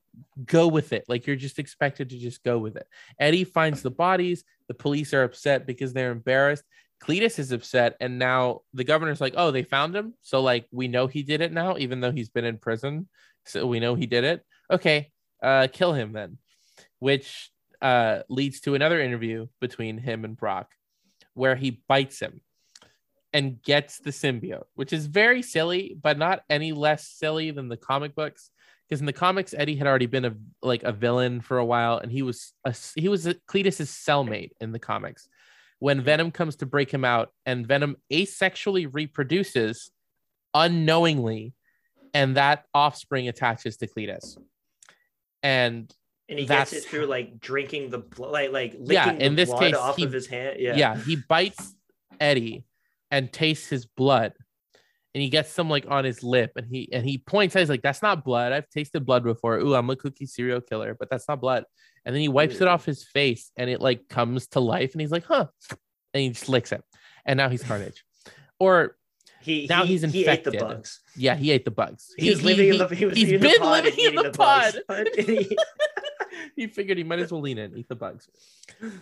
go 0.45 0.69
with 0.69 0.93
it. 0.93 1.05
Like 1.09 1.27
you're 1.27 1.37
just 1.37 1.59
expected 1.59 2.11
to 2.11 2.19
just 2.19 2.43
go 2.43 2.59
with 2.59 2.77
it. 2.77 2.87
Eddie 3.19 3.45
finds 3.45 3.83
the 3.83 3.91
bodies. 3.91 4.45
The 4.69 4.75
police 4.75 5.15
are 5.15 5.23
upset 5.23 5.67
because 5.67 5.93
they're 5.93 6.13
embarrassed. 6.13 6.65
Cletus 7.01 7.39
is 7.39 7.53
upset, 7.53 7.97
and 8.01 8.19
now 8.19 8.63
the 8.75 8.85
governor's 8.85 9.21
like, 9.21 9.35
"Oh, 9.37 9.51
they 9.51 9.63
found 9.63 9.95
him, 9.95 10.15
so 10.23 10.41
like 10.41 10.67
we 10.73 10.89
know 10.89 11.07
he 11.07 11.23
did 11.23 11.41
it 11.41 11.53
now, 11.53 11.77
even 11.79 12.01
though 12.01 12.11
he's 12.11 12.29
been 12.29 12.45
in 12.45 12.59
prison, 12.59 13.09
so 13.47 13.67
we 13.67 13.79
know 13.79 13.95
he 13.95 14.07
did 14.07 14.25
it. 14.25 14.45
Okay, 14.71 15.11
uh, 15.43 15.69
kill 15.73 15.93
him 15.93 16.13
then." 16.13 16.39
Which 16.99 17.51
uh, 17.81 18.23
leads 18.29 18.61
to 18.63 18.75
another 18.75 19.01
interview 19.01 19.47
between 19.61 19.99
him 19.99 20.25
and 20.25 20.37
Brock, 20.37 20.71
where 21.35 21.55
he 21.55 21.83
bites 21.89 22.21
him 22.21 22.41
and 23.33 23.63
gets 23.63 23.99
the 23.99 24.11
symbiote, 24.11 24.65
which 24.75 24.93
is 24.93 25.07
very 25.07 25.43
silly, 25.43 25.97
but 26.01 26.19
not 26.19 26.43
any 26.51 26.73
less 26.73 27.07
silly 27.07 27.51
than 27.51 27.69
the 27.69 27.77
comic 27.77 28.15
books. 28.15 28.51
Because 28.89 29.01
in 29.01 29.07
the 29.07 29.13
comics, 29.13 29.53
Eddie 29.57 29.77
had 29.77 29.87
already 29.87 30.07
been 30.07 30.25
a 30.25 30.35
like 30.63 30.83
a 30.83 30.93
villain 30.93 31.41
for 31.43 31.59
a 31.59 31.65
while, 31.65 31.99
and 31.99 32.11
he 32.11 32.23
was 32.23 32.55
a, 32.65 32.75
he 32.95 33.09
was 33.09 33.27
a, 33.27 33.35
Cletus's 33.35 33.91
cellmate 33.91 34.53
in 34.61 34.73
the 34.73 34.79
comics. 34.79 35.29
When 35.79 36.01
Venom 36.01 36.31
comes 36.31 36.57
to 36.57 36.67
break 36.67 36.91
him 36.91 37.05
out, 37.05 37.31
and 37.47 37.67
Venom 37.67 37.97
asexually 38.13 38.89
reproduces 38.91 39.91
unknowingly, 40.55 41.53
and 42.15 42.37
that 42.37 42.65
offspring 42.75 43.29
attaches 43.29 43.77
to 43.79 43.87
Cletus. 43.87 44.39
And 45.43 45.93
And 46.29 46.39
he 46.39 46.47
That's- 46.47 46.71
gets 46.73 46.85
it 46.85 46.89
through 46.89 47.07
like 47.07 47.39
drinking 47.41 47.91
the 47.91 47.99
blood, 47.99 48.33
like 48.33 48.53
like 48.53 48.73
licking 48.79 48.93
Yeah, 48.95 49.13
in 49.13 49.37
this 49.37 49.51
blood 49.51 49.61
case, 49.61 49.75
off 49.77 49.97
he- 49.97 50.05
of 50.05 50.13
his 50.13 50.27
hand. 50.27 50.57
yeah. 50.61 50.77
Yeah. 50.77 50.97
he 50.97 51.17
bites 51.17 51.75
Eddie 52.21 52.65
and 53.11 53.33
tastes 53.33 53.69
his 53.69 53.87
blood. 53.87 54.33
And 55.15 55.23
he 55.23 55.31
gets 55.31 55.51
some 55.51 55.71
like 55.71 55.87
on 55.89 56.05
his 56.05 56.23
lip 56.23 56.53
and 56.57 56.67
he 56.69 56.89
and 56.93 57.05
he 57.05 57.19
points 57.19 57.57
out, 57.57 57.61
he's 57.61 57.71
like, 57.71 57.83
That's 57.83 58.03
not 58.03 58.25
blood. 58.25 58.53
I've 58.53 58.69
tasted 58.69 59.07
blood 59.07 59.25
before. 59.25 59.57
Ooh, 59.59 59.75
I'm 59.75 59.89
a 59.91 59.97
cookie 59.97 60.27
serial 60.27 60.61
killer, 60.61 60.95
but 60.99 61.09
that's 61.11 61.27
not 61.29 61.41
blood. 61.41 61.65
And 62.05 62.15
then 62.15 62.21
he 62.21 62.29
wipes 62.29 62.61
it 62.61 62.69
off 62.69 62.85
his 62.85 63.05
face 63.05 63.51
and 63.57 63.69
it 63.69 63.81
like 63.81 64.09
comes 64.09 64.47
to 64.49 64.61
life 64.61 64.93
and 64.93 65.01
he's 65.01 65.11
like, 65.11 65.25
huh. 65.25 65.47
And 66.15 66.23
he 66.23 66.29
just 66.31 66.49
licks 66.49 66.73
it. 66.73 66.83
And 67.27 67.37
now 67.39 67.49
he's 67.49 67.63
carnage. 67.63 68.05
Or 68.61 68.97
He 69.41 69.67
Now 69.69 69.83
he, 69.85 69.97
he's 69.97 70.03
he 70.03 70.27
ate 70.27 70.45
the 70.45 70.51
infected. 70.51 70.61
bugs. 70.61 71.01
yeah, 71.17 71.37
he 71.37 71.51
ate 71.51 71.65
the 71.65 71.71
bugs. 71.71 72.13
He 72.17 72.31
was 72.31 72.43
living 72.45 72.69
in 72.69 72.79
the 72.79 72.89
he 72.89 73.05
was 73.07 73.17
he's 73.17 73.31
been 73.31 73.41
the 73.41 73.59
pod 73.59 73.85
living 73.85 73.93
in 73.99 74.13
eating 74.13 74.23
the 74.23 74.31
pod. 74.31 74.79
He 76.57 76.67
figured 76.67 76.99
he 76.99 77.05
might 77.05 77.19
as 77.21 77.31
well 77.33 77.41
lean 77.41 77.59
in, 77.59 77.77
eat 77.77 77.89
the 77.89 77.95
bugs. 77.97 78.29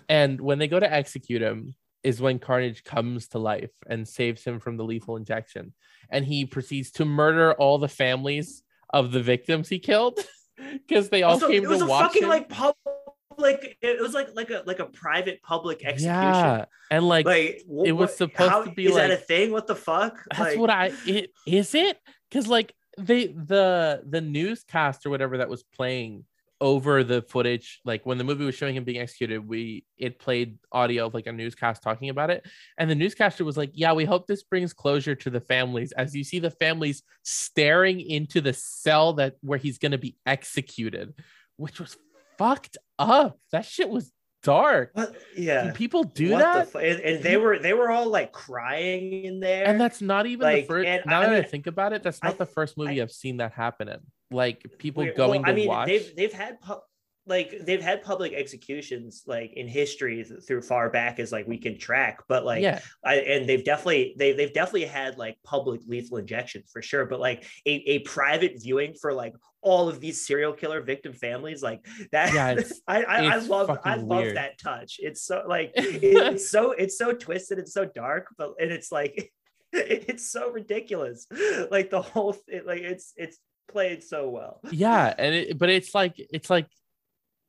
And 0.09 0.41
when 0.41 0.59
they 0.59 0.69
go 0.69 0.79
to 0.79 0.91
execute 0.91 1.43
him, 1.43 1.75
is 2.07 2.21
when 2.21 2.39
Carnage 2.39 2.85
comes 2.85 3.29
to 3.29 3.39
life 3.39 3.73
and 3.89 4.07
saves 4.07 4.45
him 4.45 4.61
from 4.61 4.77
the 4.77 4.85
lethal 4.85 5.17
injection. 5.17 5.73
And 6.09 6.25
he 6.25 6.45
proceeds 6.45 6.93
to 6.93 7.05
murder 7.05 7.53
all 7.55 7.79
the 7.79 7.89
families 7.89 8.63
of 8.91 9.11
the 9.11 9.21
victims 9.21 9.69
he 9.69 9.81
killed 9.81 10.19
because 10.87 11.09
they 11.09 11.23
all 11.25 11.33
also, 11.33 11.49
came 11.49 11.65
it 11.65 11.69
was 11.69 11.83
a 11.83 11.87
fucking 11.89 12.23
him. 12.23 12.29
like 12.29 12.49
public. 12.49 13.77
It 13.83 14.01
was 14.01 14.15
like 14.15 14.29
like 14.35 14.51
a 14.51 14.63
like 14.67 14.79
a 14.79 14.87
private 14.87 15.43
public 15.43 15.85
execution. 15.85 16.09
yeah, 16.15 16.65
and 16.91 17.07
like, 17.09 17.27
Like 17.27 17.63
it 17.85 17.93
was 17.93 18.17
supposed 18.17 18.51
how- 18.51 18.63
to 18.63 18.71
be 18.71 18.87
is 18.87 18.95
that 18.95 19.11
a 19.11 19.17
thing? 19.17 19.51
What 19.51 19.67
the 19.67 19.75
fuck? 19.75 20.15
that's 20.31 20.41
Like, 20.41 20.59
what 20.59 20.71
I 20.71 20.93
it 21.07 21.33
is 21.47 21.75
it 21.75 21.99
because 22.31 22.47
like 22.47 22.73
they 22.99 23.27
the 23.27 24.03
the 24.07 24.21
newscast 24.21 25.05
or 25.05 25.11
whatever 25.11 25.39
that 25.39 25.49
was 25.51 25.65
playing 25.65 26.25
over 26.61 27.05
the 27.05 27.21
footage 27.23 27.81
like 27.85 28.07
when 28.07 28.17
the 28.17 28.25
movie 28.25 28.45
was 28.45 28.55
showing 28.55 28.75
him 28.75 28.83
being 28.85 28.99
executed 29.01 29.47
we 29.47 29.85
it 29.99 30.19
played 30.19 30.59
audio 30.73 31.07
of 31.07 31.13
like 31.13 31.27
a 31.27 31.33
newscast 31.33 31.83
talking 31.83 32.09
about 32.09 32.31
it 32.31 32.47
and 32.79 32.89
the 32.91 32.95
newscaster 32.95 33.45
was 33.45 33.59
like 33.59 33.71
yeah 33.75 33.93
we 33.93 34.07
hope 34.07 34.27
this 34.27 34.43
brings 34.43 34.73
closure 34.73 35.15
to 35.15 35.29
the 35.29 35.41
families 35.41 35.93
as 35.93 36.15
you 36.17 36.25
see 36.25 36.39
the 36.39 36.51
families 36.51 37.03
staring 37.23 38.01
into 38.01 38.41
the 38.41 38.55
cell 38.55 39.13
that 39.13 39.35
where 39.43 39.59
he's 39.59 39.77
going 39.79 39.93
to 39.93 39.99
be 39.99 40.17
executed 40.25 41.13
which 41.57 41.79
was 41.79 41.97
fucked 42.39 42.79
up 42.99 43.39
that 43.53 43.67
shit 43.67 43.89
was 43.91 44.11
dark 44.43 44.91
What? 44.95 45.15
Yeah. 45.37 45.65
Can 45.65 45.73
people 45.75 46.05
do 46.05 46.31
What 46.33 46.39
that 46.39 46.73
The 46.73 46.79
and, 46.79 47.01
and 47.01 47.23
they 47.25 47.37
were 47.37 47.59
they 47.59 47.73
were 47.75 47.91
all 47.91 48.09
like 48.09 48.33
crying 48.33 49.25
in 49.25 49.41
there. 49.41 49.67
and 49.67 49.81
that's 49.81 50.01
not 50.01 50.27
even 50.27 50.45
Like, 50.45 50.63
the 50.63 50.67
first 50.69 51.07
now 51.07 51.21
I 51.23 51.27
that 51.27 51.35
i 51.35 51.43
think 51.43 51.67
about 51.67 51.93
it 51.93 52.03
that's 52.03 52.23
not 52.23 52.35
I- 52.35 52.37
the 52.37 52.47
first 52.47 52.79
movie 52.79 52.93
I, 52.99 53.01
have 53.01 53.11
seen 53.11 53.39
that 53.39 53.53
happen 53.53 53.89
in 53.89 53.99
like 54.31 54.65
people 54.79 55.05
Weird. 55.05 55.17
going 55.17 55.43
Well, 55.43 55.47
to 55.47 55.53
I 55.53 55.55
mean, 55.55 55.69
watch 55.69 55.89
they've 55.89 56.17
they've 56.17 56.33
had 56.33 56.61
pu- 56.61 56.81
like 57.29 57.53
they've 57.65 57.83
had 57.83 58.03
public 58.03 58.33
executions 58.35 59.25
like 59.27 59.53
in 59.55 59.67
history 59.67 60.23
through 60.25 60.63
far 60.63 60.89
back 60.91 61.19
as 61.19 61.33
like 61.33 61.47
we 61.49 61.59
can 61.59 61.77
track, 61.79 62.21
but 62.29 62.45
like 62.45 62.63
yeah 62.63 62.81
I, 63.05 63.17
and 63.17 63.49
they've 63.49 63.65
definitely 63.65 64.15
they 64.17 64.33
they've 64.33 64.53
definitely 64.53 64.85
had 64.87 65.19
like 65.19 65.37
public 65.43 65.81
lethal 65.89 66.19
injections 66.19 66.71
for 66.73 66.83
sure, 66.83 67.05
but 67.05 67.19
like 67.19 67.45
a, 67.67 67.71
a 67.71 67.99
private 68.01 68.63
viewing 68.63 68.95
for 68.95 69.13
like 69.13 69.35
all 69.61 69.89
of 69.89 69.99
these 70.01 70.25
serial 70.25 70.53
killer 70.53 70.81
victim 70.81 71.13
families 71.13 71.61
like 71.65 71.85
that 72.13 72.33
Yeah, 72.33 72.53
it's- 72.53 72.81
I 72.87 73.03
I, 73.03 73.25
I 73.27 73.37
love 73.39 73.77
I 73.85 73.97
love 73.97 74.07
weird. 74.23 74.37
that 74.37 74.59
touch. 74.61 74.97
It's 75.01 75.23
so 75.23 75.43
like 75.49 75.73
it's 75.77 76.49
so 76.49 76.71
it's 76.73 76.97
so 76.97 77.13
twisted 77.13 77.59
it's 77.59 77.73
so 77.75 77.85
dark, 77.87 78.29
but 78.39 78.53
and 78.61 78.71
it's 78.71 78.93
like 78.93 79.33
it's 79.73 80.31
so 80.31 80.51
ridiculous. 80.53 81.27
Like 81.73 81.91
the 81.91 82.03
whole 82.03 82.35
thing, 82.35 82.63
like 82.67 82.83
it's 82.83 83.13
it's 83.17 83.39
played 83.77 84.03
so 84.03 84.29
well. 84.31 84.61
yeah 84.71 85.13
and 85.19 85.35
it, 85.35 85.59
but 85.59 85.69
it's 85.69 85.95
like 85.95 86.15
it's 86.19 86.49
like 86.49 86.69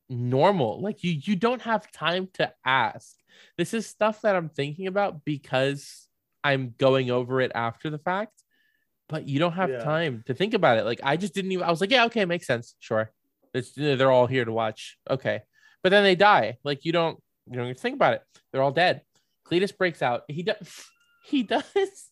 normal. 0.10 0.82
Like 0.82 1.04
you 1.04 1.12
you 1.24 1.36
don't 1.36 1.62
have 1.62 1.92
time 1.92 2.28
to 2.36 2.52
ask. 2.66 3.16
This 3.58 3.74
is 3.74 3.86
stuff 3.86 4.22
that 4.24 4.36
i'm 4.36 4.50
thinking 4.50 4.88
about 4.88 5.24
because 5.24 6.08
i'm 6.44 6.74
going 6.78 7.12
over 7.12 7.40
it 7.42 7.52
after 7.56 7.90
the 7.90 7.98
fact 8.00 8.34
but 9.10 9.28
you 9.28 9.38
don't 9.40 9.54
have 9.54 9.70
Yeah. 9.70 9.84
time 9.84 10.24
to 10.28 10.34
think 10.34 10.54
about 10.54 10.78
it. 10.80 10.86
Like 10.86 11.02
i 11.04 11.16
just 11.18 11.34
didn't 11.34 11.52
even 11.54 11.66
i 11.66 11.70
was 11.72 11.82
like 11.82 11.92
yeah 11.92 12.06
okay 12.06 12.26
makes 12.26 12.48
sense. 12.48 12.76
Sure. 12.80 13.12
It's, 13.54 13.72
they're 13.74 14.12
all 14.12 14.28
here 14.28 14.46
to 14.46 14.52
watch. 14.52 14.98
Okay. 15.10 15.42
But 15.82 15.90
then 15.90 16.04
they 16.04 16.16
die. 16.16 16.58
Like 16.64 16.84
you 16.86 16.92
don't 16.92 17.18
you 17.50 17.56
don't 17.56 17.68
even 17.68 17.78
think 17.78 17.96
about 17.96 18.14
it. 18.16 18.22
They're 18.52 18.62
all 18.66 18.72
dead. 18.86 19.02
Cletus 19.48 19.76
breaks 19.76 20.02
out. 20.02 20.24
He 20.28 20.44
does 20.44 20.70
he 21.26 21.44
does. 21.44 21.64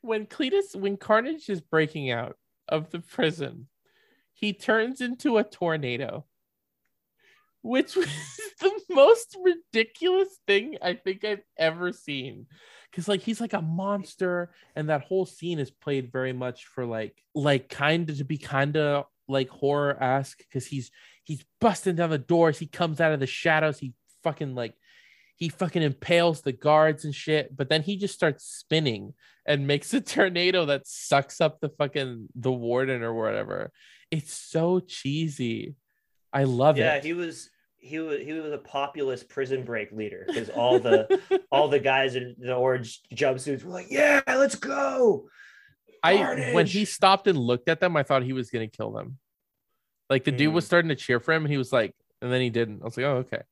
When 0.00 0.24
cletus 0.26 0.74
when 0.74 0.96
carnage 0.96 1.50
is 1.50 1.60
breaking 1.60 2.10
out 2.10 2.36
of 2.70 2.90
the 2.90 3.00
prison 3.00 3.68
he 4.32 4.52
turns 4.52 5.00
into 5.00 5.36
a 5.36 5.44
tornado 5.44 6.24
which 7.62 7.96
was 7.96 8.08
the 8.60 8.80
most 8.90 9.36
ridiculous 9.42 10.28
thing 10.46 10.76
I 10.82 10.94
think 10.94 11.24
I've 11.24 11.42
ever 11.56 11.92
seen. 11.92 12.46
Cause 12.92 13.06
like 13.06 13.20
he's 13.20 13.40
like 13.40 13.52
a 13.52 13.62
monster, 13.62 14.50
and 14.74 14.88
that 14.88 15.02
whole 15.02 15.24
scene 15.24 15.60
is 15.60 15.70
played 15.70 16.10
very 16.10 16.32
much 16.32 16.66
for 16.66 16.84
like 16.84 17.22
like 17.34 17.68
kind 17.68 18.10
of 18.10 18.18
to 18.18 18.24
be 18.24 18.36
kind 18.36 18.76
of 18.76 19.04
like 19.28 19.48
horror 19.48 19.96
esque 20.02 20.38
because 20.38 20.66
he's 20.66 20.90
he's 21.22 21.44
busting 21.60 21.94
down 21.94 22.10
the 22.10 22.18
doors. 22.18 22.58
He 22.58 22.66
comes 22.66 23.00
out 23.00 23.12
of 23.12 23.20
the 23.20 23.26
shadows. 23.26 23.78
He 23.78 23.94
fucking 24.24 24.56
like 24.56 24.74
he 25.40 25.48
fucking 25.48 25.82
impales 25.82 26.42
the 26.42 26.52
guards 26.52 27.04
and 27.04 27.14
shit. 27.14 27.56
But 27.56 27.70
then 27.70 27.82
he 27.82 27.96
just 27.96 28.14
starts 28.14 28.44
spinning 28.44 29.14
and 29.46 29.66
makes 29.66 29.92
a 29.94 30.00
tornado 30.00 30.66
that 30.66 30.86
sucks 30.86 31.40
up 31.40 31.58
the 31.60 31.70
fucking 31.70 32.28
the 32.36 32.52
warden 32.52 33.02
or 33.02 33.14
whatever. 33.14 33.72
It's 34.10 34.34
so 34.34 34.80
cheesy. 34.80 35.74
I 36.32 36.44
love 36.44 36.76
yeah, 36.76 36.94
it. 36.94 36.96
Yeah, 36.96 37.08
he 37.08 37.12
was 37.14 37.50
he 37.78 37.98
was 37.98 38.20
he 38.20 38.32
was 38.34 38.52
a 38.52 38.58
populist 38.58 39.30
prison 39.30 39.64
break 39.64 39.90
leader 39.90 40.24
because 40.26 40.50
all 40.50 40.78
the 40.78 41.20
all 41.50 41.68
the 41.68 41.80
guys 41.80 42.14
in 42.14 42.36
the 42.38 42.54
orange 42.54 43.00
jumpsuits 43.14 43.64
were 43.64 43.72
like, 43.72 43.86
"Yeah, 43.90 44.20
let's 44.28 44.54
go." 44.54 45.28
I 46.02 46.52
when 46.52 46.66
he 46.66 46.84
stopped 46.84 47.26
and 47.26 47.38
looked 47.38 47.68
at 47.68 47.80
them, 47.80 47.96
I 47.96 48.02
thought 48.02 48.22
he 48.22 48.34
was 48.34 48.50
gonna 48.50 48.68
kill 48.68 48.92
them. 48.92 49.18
Like 50.10 50.24
the 50.24 50.32
dude 50.32 50.52
was 50.52 50.64
Mm. 50.64 50.66
starting 50.66 50.88
to 50.90 50.96
cheer 50.96 51.20
for 51.20 51.32
him, 51.32 51.44
and 51.44 51.50
he 51.50 51.58
was 51.58 51.72
like, 51.72 51.94
and 52.20 52.30
then 52.30 52.40
he 52.42 52.50
didn't. 52.50 52.82
I 52.82 52.84
was 52.84 52.96
like, 52.96 53.06
oh 53.06 53.16
okay, 53.18 53.42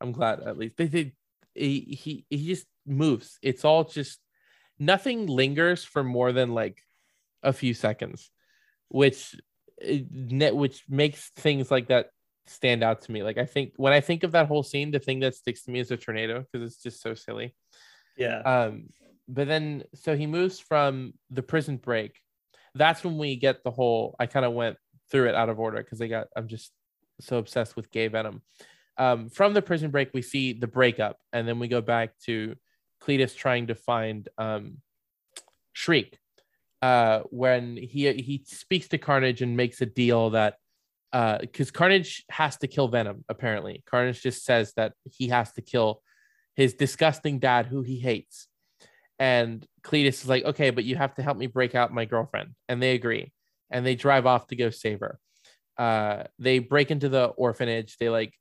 I'm 0.00 0.12
glad 0.12 0.40
at 0.40 0.58
least 0.58 0.76
they 0.76 0.88
did. 0.88 1.12
He 1.56 1.98
he 2.00 2.26
he 2.30 2.46
just 2.46 2.66
moves. 2.86 3.38
It's 3.42 3.64
all 3.64 3.84
just 3.84 4.20
nothing 4.78 5.26
lingers 5.26 5.84
for 5.84 6.04
more 6.04 6.32
than 6.32 6.54
like 6.54 6.82
a 7.42 7.52
few 7.52 7.74
seconds, 7.74 8.30
which 8.88 9.34
net 9.80 10.54
which 10.54 10.84
makes 10.88 11.30
things 11.36 11.70
like 11.70 11.88
that 11.88 12.10
stand 12.46 12.82
out 12.82 13.02
to 13.02 13.12
me. 13.12 13.22
Like 13.22 13.38
I 13.38 13.46
think 13.46 13.72
when 13.76 13.92
I 13.92 14.00
think 14.00 14.22
of 14.22 14.32
that 14.32 14.46
whole 14.46 14.62
scene, 14.62 14.90
the 14.90 14.98
thing 14.98 15.20
that 15.20 15.34
sticks 15.34 15.64
to 15.64 15.70
me 15.70 15.80
is 15.80 15.90
a 15.90 15.96
tornado 15.96 16.40
because 16.40 16.72
it's 16.72 16.82
just 16.82 17.02
so 17.02 17.14
silly. 17.14 17.54
Yeah, 18.16 18.38
Um, 18.40 18.88
but 19.28 19.48
then 19.48 19.84
so 19.94 20.16
he 20.16 20.26
moves 20.26 20.58
from 20.58 21.14
the 21.30 21.42
prison 21.42 21.76
break. 21.76 22.20
That's 22.74 23.04
when 23.04 23.18
we 23.18 23.36
get 23.36 23.64
the 23.64 23.70
whole. 23.70 24.16
I 24.18 24.26
kind 24.26 24.46
of 24.46 24.52
went 24.52 24.76
through 25.10 25.28
it 25.28 25.34
out 25.34 25.48
of 25.48 25.58
order 25.58 25.78
because 25.78 26.00
I 26.00 26.08
got. 26.08 26.28
I'm 26.36 26.48
just 26.48 26.72
so 27.20 27.38
obsessed 27.38 27.76
with 27.76 27.90
gay 27.90 28.08
venom. 28.08 28.42
Um, 28.98 29.28
from 29.28 29.54
the 29.54 29.62
prison 29.62 29.90
break, 29.90 30.10
we 30.14 30.22
see 30.22 30.52
the 30.52 30.66
breakup, 30.66 31.18
and 31.32 31.46
then 31.46 31.58
we 31.58 31.68
go 31.68 31.80
back 31.80 32.18
to 32.24 32.54
Cletus 33.02 33.36
trying 33.36 33.68
to 33.68 33.74
find 33.74 34.28
um, 34.38 34.78
Shriek. 35.72 36.18
Uh, 36.82 37.20
when 37.30 37.76
he 37.76 38.12
he 38.12 38.44
speaks 38.46 38.88
to 38.88 38.98
Carnage 38.98 39.42
and 39.42 39.56
makes 39.56 39.80
a 39.80 39.86
deal 39.86 40.30
that 40.30 40.56
because 41.40 41.70
Carnage 41.70 42.24
has 42.30 42.58
to 42.58 42.66
kill 42.66 42.88
Venom. 42.88 43.24
Apparently, 43.28 43.82
Carnage 43.86 44.22
just 44.22 44.44
says 44.44 44.72
that 44.76 44.92
he 45.04 45.28
has 45.28 45.52
to 45.52 45.62
kill 45.62 46.02
his 46.54 46.74
disgusting 46.74 47.38
dad, 47.38 47.66
who 47.66 47.82
he 47.82 47.98
hates. 47.98 48.48
And 49.18 49.66
Cletus 49.82 50.22
is 50.22 50.28
like, 50.28 50.44
okay, 50.44 50.70
but 50.70 50.84
you 50.84 50.96
have 50.96 51.14
to 51.14 51.22
help 51.22 51.38
me 51.38 51.46
break 51.46 51.74
out 51.74 51.92
my 51.92 52.04
girlfriend. 52.04 52.50
And 52.68 52.82
they 52.82 52.92
agree. 52.92 53.32
And 53.70 53.84
they 53.84 53.94
drive 53.94 54.26
off 54.26 54.48
to 54.48 54.56
go 54.56 54.70
save 54.70 55.00
her. 55.00 55.18
Uh, 55.78 56.24
they 56.38 56.58
break 56.58 56.90
into 56.90 57.08
the 57.08 57.26
orphanage. 57.26 57.96
They 57.98 58.08
like, 58.08 58.34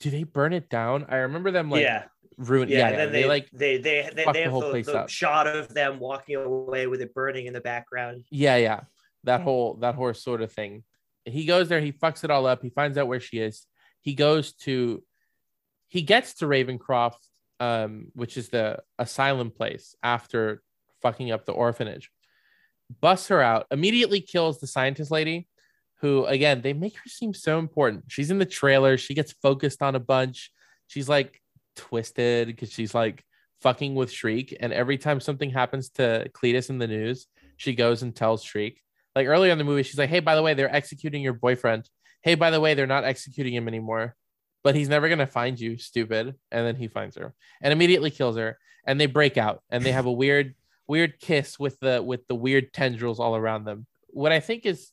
do 0.00 0.10
they 0.10 0.24
burn 0.24 0.52
it 0.52 0.68
down? 0.68 1.06
I 1.08 1.16
remember 1.16 1.50
them 1.50 1.70
like 1.70 1.82
yeah, 1.82 2.04
ruin. 2.36 2.68
yeah. 2.68 2.78
Yeah, 2.78 2.88
and 2.88 2.96
yeah. 2.96 3.06
They, 3.06 3.22
they, 3.22 3.28
like, 3.28 3.50
they 3.52 3.78
they 3.78 4.10
they, 4.14 4.24
they 4.24 4.32
the 4.32 4.42
have 4.42 4.50
whole 4.50 4.60
the, 4.60 4.70
place 4.70 4.86
the 4.86 5.00
up. 5.00 5.08
shot 5.08 5.46
of 5.46 5.72
them 5.74 5.98
walking 5.98 6.36
away 6.36 6.86
with 6.86 7.00
it 7.00 7.14
burning 7.14 7.46
in 7.46 7.52
the 7.52 7.60
background. 7.60 8.24
yeah, 8.30 8.56
yeah. 8.56 8.80
That 9.24 9.40
whole 9.40 9.74
that 9.80 9.94
whole 9.94 10.14
sort 10.14 10.42
of 10.42 10.52
thing. 10.52 10.84
He 11.24 11.44
goes 11.44 11.68
there. 11.68 11.80
He 11.80 11.92
fucks 11.92 12.24
it 12.24 12.30
all 12.30 12.46
up. 12.46 12.62
He 12.62 12.70
finds 12.70 12.96
out 12.96 13.08
where 13.08 13.20
she 13.20 13.38
is. 13.38 13.66
He 14.00 14.14
goes 14.14 14.52
to. 14.64 15.02
He 15.88 16.02
gets 16.02 16.34
to 16.34 16.46
Ravencroft, 16.46 17.18
um, 17.60 18.08
which 18.14 18.36
is 18.36 18.50
the 18.50 18.78
asylum 18.98 19.50
place 19.50 19.94
after 20.02 20.62
fucking 21.02 21.30
up 21.30 21.46
the 21.46 21.52
orphanage. 21.52 22.10
Busts 23.00 23.28
her 23.28 23.40
out. 23.40 23.66
Immediately 23.70 24.20
kills 24.20 24.60
the 24.60 24.66
scientist 24.66 25.10
lady, 25.10 25.47
who 26.00 26.24
again 26.26 26.62
they 26.62 26.72
make 26.72 26.96
her 26.96 27.08
seem 27.08 27.34
so 27.34 27.58
important. 27.58 28.04
She's 28.08 28.30
in 28.30 28.38
the 28.38 28.46
trailer. 28.46 28.96
She 28.96 29.14
gets 29.14 29.32
focused 29.42 29.82
on 29.82 29.94
a 29.94 30.00
bunch. 30.00 30.52
She's 30.86 31.08
like 31.08 31.40
twisted 31.76 32.46
because 32.48 32.72
she's 32.72 32.94
like 32.94 33.24
fucking 33.60 33.94
with 33.94 34.10
Shriek. 34.10 34.56
And 34.60 34.72
every 34.72 34.98
time 34.98 35.20
something 35.20 35.50
happens 35.50 35.90
to 35.90 36.30
Cletus 36.32 36.70
in 36.70 36.78
the 36.78 36.86
news, 36.86 37.26
she 37.56 37.74
goes 37.74 38.02
and 38.02 38.14
tells 38.14 38.44
Shriek. 38.44 38.80
Like 39.16 39.26
earlier 39.26 39.50
in 39.50 39.58
the 39.58 39.64
movie, 39.64 39.82
she's 39.82 39.98
like, 39.98 40.10
"Hey, 40.10 40.20
by 40.20 40.36
the 40.36 40.42
way, 40.42 40.54
they're 40.54 40.74
executing 40.74 41.22
your 41.22 41.32
boyfriend. 41.32 41.88
"Hey, 42.22 42.36
by 42.36 42.50
the 42.50 42.60
way, 42.60 42.74
they're 42.74 42.86
not 42.86 43.04
executing 43.04 43.54
him 43.54 43.66
anymore, 43.66 44.14
but 44.62 44.76
he's 44.76 44.88
never 44.88 45.08
gonna 45.08 45.26
find 45.26 45.58
you, 45.58 45.78
stupid." 45.78 46.34
And 46.52 46.66
then 46.66 46.76
he 46.76 46.86
finds 46.86 47.16
her 47.16 47.34
and 47.60 47.72
immediately 47.72 48.10
kills 48.10 48.36
her. 48.36 48.58
And 48.86 49.00
they 49.00 49.06
break 49.06 49.36
out 49.36 49.62
and 49.70 49.84
they 49.84 49.92
have 49.92 50.06
a 50.06 50.12
weird, 50.12 50.54
weird 50.86 51.18
kiss 51.20 51.58
with 51.58 51.80
the 51.80 52.00
with 52.02 52.26
the 52.28 52.36
weird 52.36 52.72
tendrils 52.72 53.18
all 53.18 53.34
around 53.34 53.64
them. 53.64 53.86
What 54.10 54.32
I 54.32 54.40
think 54.40 54.64
is 54.64 54.92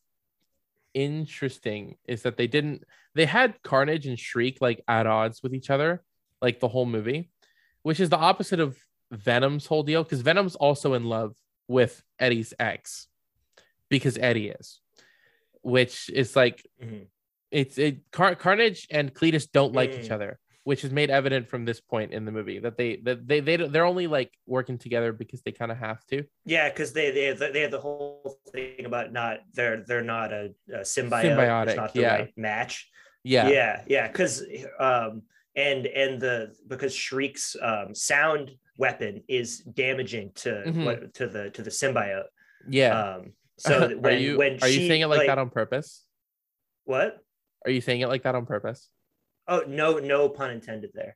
interesting 0.96 1.98
is 2.08 2.24
that 2.24 2.38
they 2.38 2.48
didn't. 2.48 2.84
They 3.14 3.26
had 3.26 3.62
Carnage 3.62 4.08
and 4.08 4.18
Shriek 4.18 4.58
like 4.62 4.82
at 4.88 5.06
odds 5.06 5.44
with 5.44 5.54
each 5.54 5.70
other, 5.70 6.02
like 6.42 6.60
the 6.60 6.68
whole 6.70 6.86
movie, 6.88 7.30
which 7.84 8.00
is 8.00 8.10
the 8.10 8.18
opposite 8.18 8.60
of 8.60 8.78
Venom's 9.12 9.68
whole 9.68 9.84
deal 9.84 10.04
because 10.04 10.22
Venom's 10.22 10.56
also 10.56 10.94
in 10.94 11.04
love 11.06 11.36
with 11.68 12.02
Eddie's 12.20 12.54
ex 12.60 13.08
because 13.90 14.18
Eddie 14.18 14.50
is, 14.50 14.80
which 15.62 16.10
is 16.10 16.36
like 16.36 16.66
Mhm. 16.82 17.08
it's 17.52 17.78
it 17.78 18.10
Car- 18.12 18.36
Carnage 18.36 18.88
and 18.90 19.14
Cletus 19.14 19.50
don't 19.52 19.74
like 19.74 19.92
each 19.92 20.08
Mm. 20.10 20.12
other, 20.12 20.40
which 20.66 20.84
is 20.84 20.92
made 20.92 21.12
evident 21.12 21.48
from 21.48 21.64
this 21.64 21.80
point 21.80 22.12
in 22.12 22.26
the 22.26 22.32
movie 22.32 22.58
that 22.58 22.76
they 22.76 22.96
that 22.98 23.28
they 23.28 23.40
they 23.40 23.56
they're 23.56 23.86
only 23.86 24.08
like 24.08 24.32
working 24.48 24.80
together 24.80 25.14
because 25.14 25.44
they 25.44 25.52
kind 25.52 25.72
of 25.72 25.78
have 25.78 26.04
to. 26.08 26.24
Yeah, 26.44 26.70
because 26.70 26.92
they 26.92 27.12
they 27.12 27.26
have 27.26 27.38
the, 27.38 27.52
they 27.54 27.62
have 27.62 27.70
the 27.70 27.80
whole 27.80 28.40
thing 28.52 28.86
about 28.86 29.14
not 29.14 29.38
they're 29.54 29.84
they're 29.88 30.02
not 30.02 30.34
a, 30.34 30.50
a 30.74 30.80
symbiote. 30.80 31.38
Symbiotic, 31.38 31.68
it's 31.68 31.78
not 31.78 31.94
the 31.94 32.02
yeah. 32.02 32.16
right 32.16 32.34
match. 32.36 32.90
Yeah, 33.24 33.48
yeah, 33.48 33.84
yeah. 33.88 34.08
Because 34.08 34.44
um 34.80 35.22
and 35.56 35.86
and 35.86 36.20
the 36.20 36.56
because 36.68 36.96
Shriek's 36.96 37.56
um 37.62 37.94
sound 37.94 38.50
weapon 38.80 39.24
is 39.30 39.60
damaging 39.60 40.32
to 40.36 40.64
Mhm. 40.66 40.84
what 40.86 41.14
to 41.14 41.28
the 41.28 41.52
to 41.52 41.62
the 41.62 41.70
symbiote. 41.70 42.26
yeah. 42.68 43.18
Um, 43.18 43.34
so 43.58 43.96
when 44.00 44.14
are 44.16 44.18
you 44.18 44.38
when 44.40 44.60
are 44.64 44.68
you 44.68 44.88
saying 44.88 45.02
it 45.02 45.08
like, 45.08 45.28
that 45.28 45.38
on 45.38 45.52
purpose? 45.52 46.04
what? 46.86 47.20
Are 47.64 47.72
you 47.72 47.82
saying 47.82 48.02
it 48.02 48.08
like 48.08 48.24
that 48.24 48.34
on 48.34 48.48
purpose? 48.48 48.90
Oh 49.48 49.64
no, 49.68 50.00
no 50.00 50.30
pun 50.30 50.52
intended 50.52 50.92
there. 50.94 51.16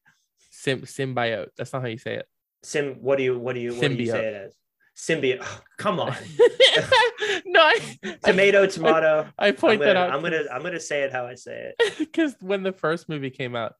Sim 0.51 0.81
symbiote. 0.81 1.47
That's 1.57 1.73
not 1.73 1.81
how 1.81 1.87
you 1.87 1.97
say 1.97 2.15
it. 2.15 2.25
Sim, 2.63 2.97
what 3.01 3.17
do 3.17 3.23
you 3.23 3.39
what 3.39 3.53
do 3.55 3.61
you 3.61 3.73
what 3.73 3.81
do 3.87 3.93
you 3.95 4.11
say 4.11 4.25
it 4.25 4.33
as? 4.33 4.55
Symbiote. 4.97 5.39
Oh, 5.41 5.61
come 5.77 5.99
on, 5.99 6.13
no, 7.45 7.61
I, 7.61 7.79
tomato, 8.23 8.65
tomato. 8.67 9.27
I 9.37 9.47
I'm 9.47 9.55
point 9.55 9.79
gonna, 9.79 9.93
that 9.93 9.97
out. 9.97 10.11
I'm 10.11 10.21
gonna 10.21 10.43
I'm 10.51 10.61
gonna 10.61 10.79
say 10.79 11.03
it 11.03 11.11
how 11.13 11.25
I 11.25 11.35
say 11.35 11.71
it. 11.79 11.95
because 11.97 12.35
when 12.41 12.63
the 12.63 12.73
first 12.73 13.07
movie 13.07 13.29
came 13.29 13.55
out, 13.55 13.75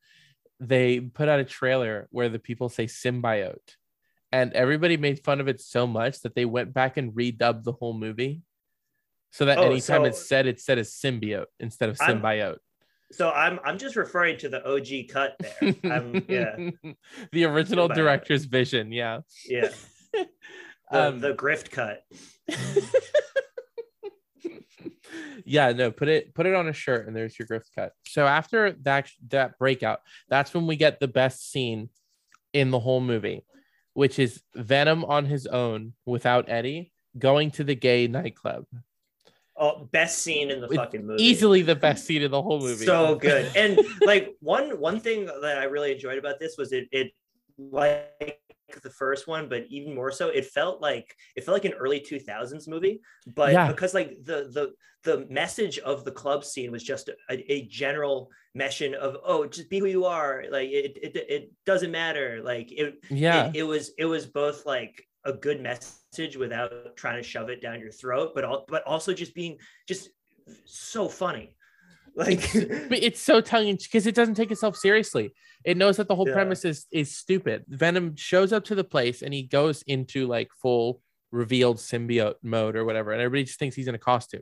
they 0.62 1.02
put 1.02 1.28
out 1.28 1.40
a 1.42 1.44
trailer 1.44 2.08
where 2.12 2.30
the 2.30 2.40
people 2.40 2.70
say 2.70 2.86
symbiote, 2.86 3.76
and 4.32 4.54
everybody 4.54 4.96
made 4.96 5.20
fun 5.24 5.42
of 5.42 5.50
it 5.50 5.60
so 5.60 5.86
much 5.86 6.22
that 6.22 6.36
they 6.36 6.46
went 6.46 6.74
back 6.74 6.96
and 6.96 7.12
redubbed 7.12 7.64
the 7.66 7.74
whole 7.74 7.94
movie, 7.94 8.42
so 9.32 9.44
that 9.46 9.58
Oh, 9.58 9.64
anytime 9.64 10.04
so- 10.04 10.06
it 10.06 10.16
said 10.16 10.48
it's 10.48 10.64
said 10.64 10.80
as 10.80 10.92
symbiote 10.94 11.48
instead 11.60 11.90
of 11.90 11.98
I'm- 12.00 12.22
symbiote. 12.22 12.60
So 13.12 13.32
I'm 13.32 13.60
I'm 13.66 13.78
just 13.78 13.96
referring 13.96 14.38
to 14.40 14.50
the 14.50 14.66
OG 14.68 15.10
cut 15.12 15.36
there. 15.40 15.76
I'm, 15.92 16.26
yeah, 16.28 16.70
the 17.32 17.46
original 17.46 17.90
Symbiote. 17.90 17.96
director's 17.96 18.46
vision. 18.46 18.92
Yeah. 18.92 19.22
yeah. 19.48 19.70
The, 20.92 21.08
Um, 21.10 21.20
the 21.20 21.36
grift 21.36 21.70
cut. 21.70 22.02
yeah 25.46 25.72
no 25.72 25.92
put 25.92 26.08
it 26.08 26.34
put 26.34 26.46
it 26.46 26.56
on 26.56 26.68
a 26.68 26.74
shirt 26.74 27.08
and 27.08 27.16
there's 27.16 27.38
your 27.38 27.48
grift 27.48 27.70
cut 27.76 27.92
so 28.08 28.26
after 28.26 28.72
that 28.82 29.10
that 29.28 29.58
breakout 29.58 30.00
that's 30.30 30.54
when 30.54 30.68
we 30.68 30.76
get 30.76 31.00
the 31.00 31.08
best 31.08 31.52
scene 31.52 31.90
in 32.54 32.72
the 32.72 32.80
whole 32.80 33.02
movie 33.02 33.46
which 33.94 34.20
is 34.20 34.42
venom 34.56 35.04
on 35.06 35.26
his 35.26 35.48
own 35.48 35.94
without 36.06 36.46
eddie 36.50 36.92
going 37.18 37.52
to 37.52 37.64
the 37.64 37.76
gay 37.76 38.08
nightclub 38.08 38.66
Oh, 39.60 39.90
best 39.92 40.20
scene 40.20 40.50
in 40.52 40.62
the 40.62 40.68
It's 40.68 40.76
fucking 40.76 41.06
movie. 41.06 41.22
easily 41.24 41.62
the 41.62 41.76
best 41.76 42.06
scene 42.06 42.22
in 42.22 42.32
the 42.32 42.42
whole 42.42 42.60
movie 42.60 42.86
So 42.86 43.16
good. 43.28 43.52
And 43.56 43.80
like 44.06 44.36
one 44.40 44.80
one 44.80 45.00
thing 45.02 45.26
that 45.26 45.58
I 45.60 45.66
really 45.66 45.92
enjoyed 45.92 46.18
about 46.18 46.40
this 46.40 46.56
was 46.58 46.72
it 46.72 46.88
it 46.92 47.12
like 47.58 48.40
the 48.84 48.90
first 48.90 49.28
one, 49.28 49.50
but 49.50 49.66
even 49.70 49.94
more 49.96 50.12
so, 50.12 50.30
it 50.30 50.46
felt 50.46 50.80
like 50.82 51.14
it 51.36 51.44
felt 51.44 51.56
like 51.56 51.66
an 51.66 51.74
early 51.74 52.00
2000s 52.00 52.68
movie. 52.68 53.02
But 53.36 53.52
Yeah. 53.54 53.68
because 53.68 53.94
like 53.94 54.18
the 54.24 54.50
the 54.54 54.74
the 55.04 55.26
message 55.30 55.80
of 55.80 56.04
the 56.06 56.12
club 56.12 56.44
scene 56.46 56.72
was 56.72 56.84
just 56.84 57.10
a, 57.10 57.52
a 57.52 57.66
general 57.68 58.30
mission 58.54 58.94
of 58.96 59.18
oh 59.26 59.46
just 59.46 59.70
be 59.70 59.80
who 59.80 59.86
you 59.86 60.06
are 60.06 60.44
like 60.52 60.70
it 60.70 60.98
it, 61.02 61.16
it 61.16 61.52
doesn't 61.66 61.92
matter 61.92 62.42
like 62.44 62.70
it 62.72 62.96
yeah 63.10 63.48
it, 63.48 63.58
it 63.58 63.64
was 63.64 63.92
it 63.98 64.06
was 64.06 64.26
both 64.26 64.66
like 64.66 65.02
a 65.24 65.32
good 65.32 65.62
message 65.62 65.99
without 66.38 66.96
trying 66.96 67.18
to 67.18 67.24
shove 67.24 67.50
it 67.50 67.62
down 67.62 67.80
your 67.80 67.92
throat 67.92 68.32
but 68.36 68.44
all, 68.44 68.66
but 68.68 68.84
also 68.86 69.14
just 69.14 69.34
being 69.34 69.58
just 69.88 70.10
so 70.66 71.08
funny 71.08 71.56
like 72.16 72.52
but 72.52 72.98
it's 73.04 73.22
so 73.22 73.40
tongue 73.40 73.68
in 73.68 73.76
because 73.78 74.08
it 74.08 74.16
doesn't 74.16 74.34
take 74.34 74.52
itself 74.52 74.76
seriously. 74.76 75.32
It 75.64 75.78
knows 75.78 75.98
that 75.98 76.08
the 76.08 76.16
whole 76.16 76.28
Yeah. 76.28 76.34
premise 76.34 76.66
is 76.66 76.88
is 76.92 77.16
stupid. 77.16 77.64
Venom 77.68 78.16
shows 78.16 78.52
up 78.52 78.66
to 78.66 78.76
the 78.76 78.84
place 78.84 79.22
and 79.22 79.32
he 79.34 79.44
goes 79.44 79.84
into 79.84 80.26
like 80.28 80.50
full 80.60 81.02
revealed 81.32 81.78
symbiote 81.78 82.36
mode 82.42 82.76
or 82.76 82.84
whatever, 82.84 83.12
and 83.12 83.22
everybody 83.22 83.44
just 83.44 83.60
thinks 83.60 83.76
he's 83.76 83.88
in 83.88 83.94
a 83.96 84.00
costume. 84.00 84.42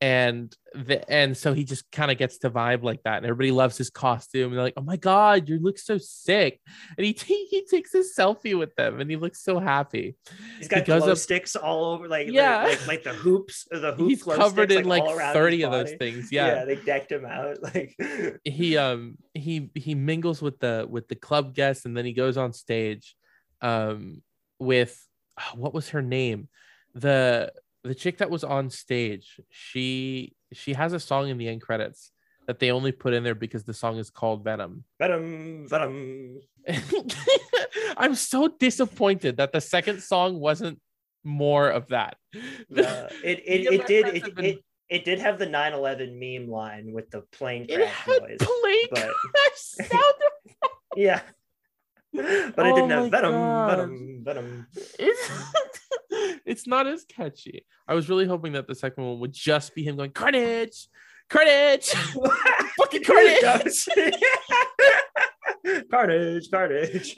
And 0.00 0.54
the 0.74 1.08
and 1.10 1.34
so 1.36 1.54
he 1.54 1.64
just 1.64 1.90
kind 1.90 2.10
of 2.10 2.18
gets 2.18 2.38
to 2.38 2.50
vibe 2.50 2.82
like 2.82 3.02
that, 3.04 3.18
and 3.18 3.26
everybody 3.26 3.52
loves 3.52 3.78
his 3.78 3.88
costume. 3.88 4.48
And 4.48 4.54
they're 4.54 4.62
like, 4.64 4.74
"Oh 4.76 4.82
my 4.82 4.96
god, 4.96 5.48
you 5.48 5.58
look 5.58 5.78
so 5.78 5.96
sick!" 5.98 6.60
And 6.98 7.06
he 7.06 7.14
t- 7.14 7.46
he 7.48 7.64
takes 7.64 7.94
a 7.94 7.98
selfie 8.02 8.58
with 8.58 8.74
them, 8.74 9.00
and 9.00 9.08
he 9.08 9.16
looks 9.16 9.42
so 9.42 9.58
happy. 9.58 10.16
he's 10.58 10.68
got 10.68 10.84
glow 10.84 10.98
up- 10.98 11.16
sticks 11.16 11.56
all 11.56 11.86
over 11.86 12.08
like 12.08 12.26
Yeah. 12.28 12.64
like, 12.64 12.86
like 12.86 13.02
the 13.04 13.14
hoops 13.14 13.66
the 13.70 13.92
hoop 13.96 14.10
He's 14.10 14.22
covered 14.22 14.70
sticks, 14.70 14.82
in 14.82 14.88
like 14.88 15.04
all 15.04 15.16
thirty 15.32 15.62
of 15.62 15.70
those 15.72 15.92
things. 15.92 16.28
yeah. 16.32 16.64
they 16.66 16.76
decked 16.76 17.10
him 17.10 17.24
out 17.24 17.62
like 17.62 17.96
he 18.44 18.76
um 18.76 19.16
he 19.32 19.70
he 19.74 19.94
mingles 19.94 20.42
with 20.42 20.58
the 20.58 20.86
with 20.90 21.08
the 21.08 21.14
club 21.16 21.54
guests 21.54 21.86
and 21.86 21.96
then 21.96 22.04
he 22.04 22.12
goes 22.12 22.36
on 22.36 22.52
stage 22.52 23.16
um 23.62 24.22
with 24.58 25.00
oh, 25.40 25.56
what 25.56 25.72
was 25.72 25.90
her 25.90 26.02
name 26.02 26.48
the 26.94 27.52
the 27.84 27.94
chick 27.94 28.18
that 28.18 28.30
was 28.30 28.42
on 28.42 28.70
stage 28.70 29.40
she 29.50 30.34
she 30.52 30.72
has 30.72 30.92
a 30.92 31.00
song 31.00 31.28
in 31.28 31.36
the 31.38 31.46
end 31.48 31.60
credits 31.60 32.10
that 32.46 32.58
they 32.58 32.70
only 32.70 32.92
put 32.92 33.14
in 33.14 33.22
there 33.24 33.34
because 33.34 33.64
the 33.64 33.72
song 33.74 33.98
is 33.98 34.10
called 34.10 34.44
venom. 34.44 34.84
Venom 34.98 35.66
venom. 35.68 36.40
I'm 37.96 38.14
so 38.14 38.48
disappointed 38.48 39.38
that 39.38 39.52
the 39.52 39.60
second 39.60 40.02
song 40.02 40.38
wasn't 40.38 40.80
more 41.22 41.70
of 41.70 41.88
that. 41.88 42.16
Uh, 42.34 42.38
it 43.24 43.40
it, 43.46 43.72
it 43.72 43.86
did 43.86 44.06
it, 44.08 44.34
been- 44.34 44.44
it, 44.44 44.58
it 44.90 45.04
did 45.04 45.18
have 45.18 45.38
the 45.38 45.46
9-11 45.46 46.18
meme 46.18 46.50
line 46.50 46.92
with 46.92 47.10
the 47.10 47.22
plane 47.32 47.66
crash 47.66 48.06
noise 48.06 48.38
plane 48.38 48.86
but- 48.90 49.10
crash 49.14 49.88
sound. 49.90 50.14
Yeah 50.96 51.20
but 52.54 52.66
it 52.66 52.72
Oh 52.72 52.74
didn't 52.76 52.90
have 52.90 53.10
venom 53.10 53.32
God. 53.32 53.70
venom 53.70 54.20
venom 54.24 54.66
it's 54.98 55.30
it's 56.46 56.66
not 56.66 56.86
as 56.86 57.04
catchy. 57.04 57.66
I 57.88 57.94
was 57.94 58.08
really 58.08 58.26
hoping 58.26 58.52
that 58.52 58.68
the 58.68 58.74
second 58.74 59.04
one 59.04 59.18
would 59.20 59.32
just 59.32 59.74
be 59.74 59.82
him 59.82 59.96
going 59.96 60.10
carnage, 60.14 60.86
carnage, 61.28 61.88
fucking 61.88 63.02
carnage. 63.04 63.42
carnage, 65.90 66.50
carnage. 66.50 67.14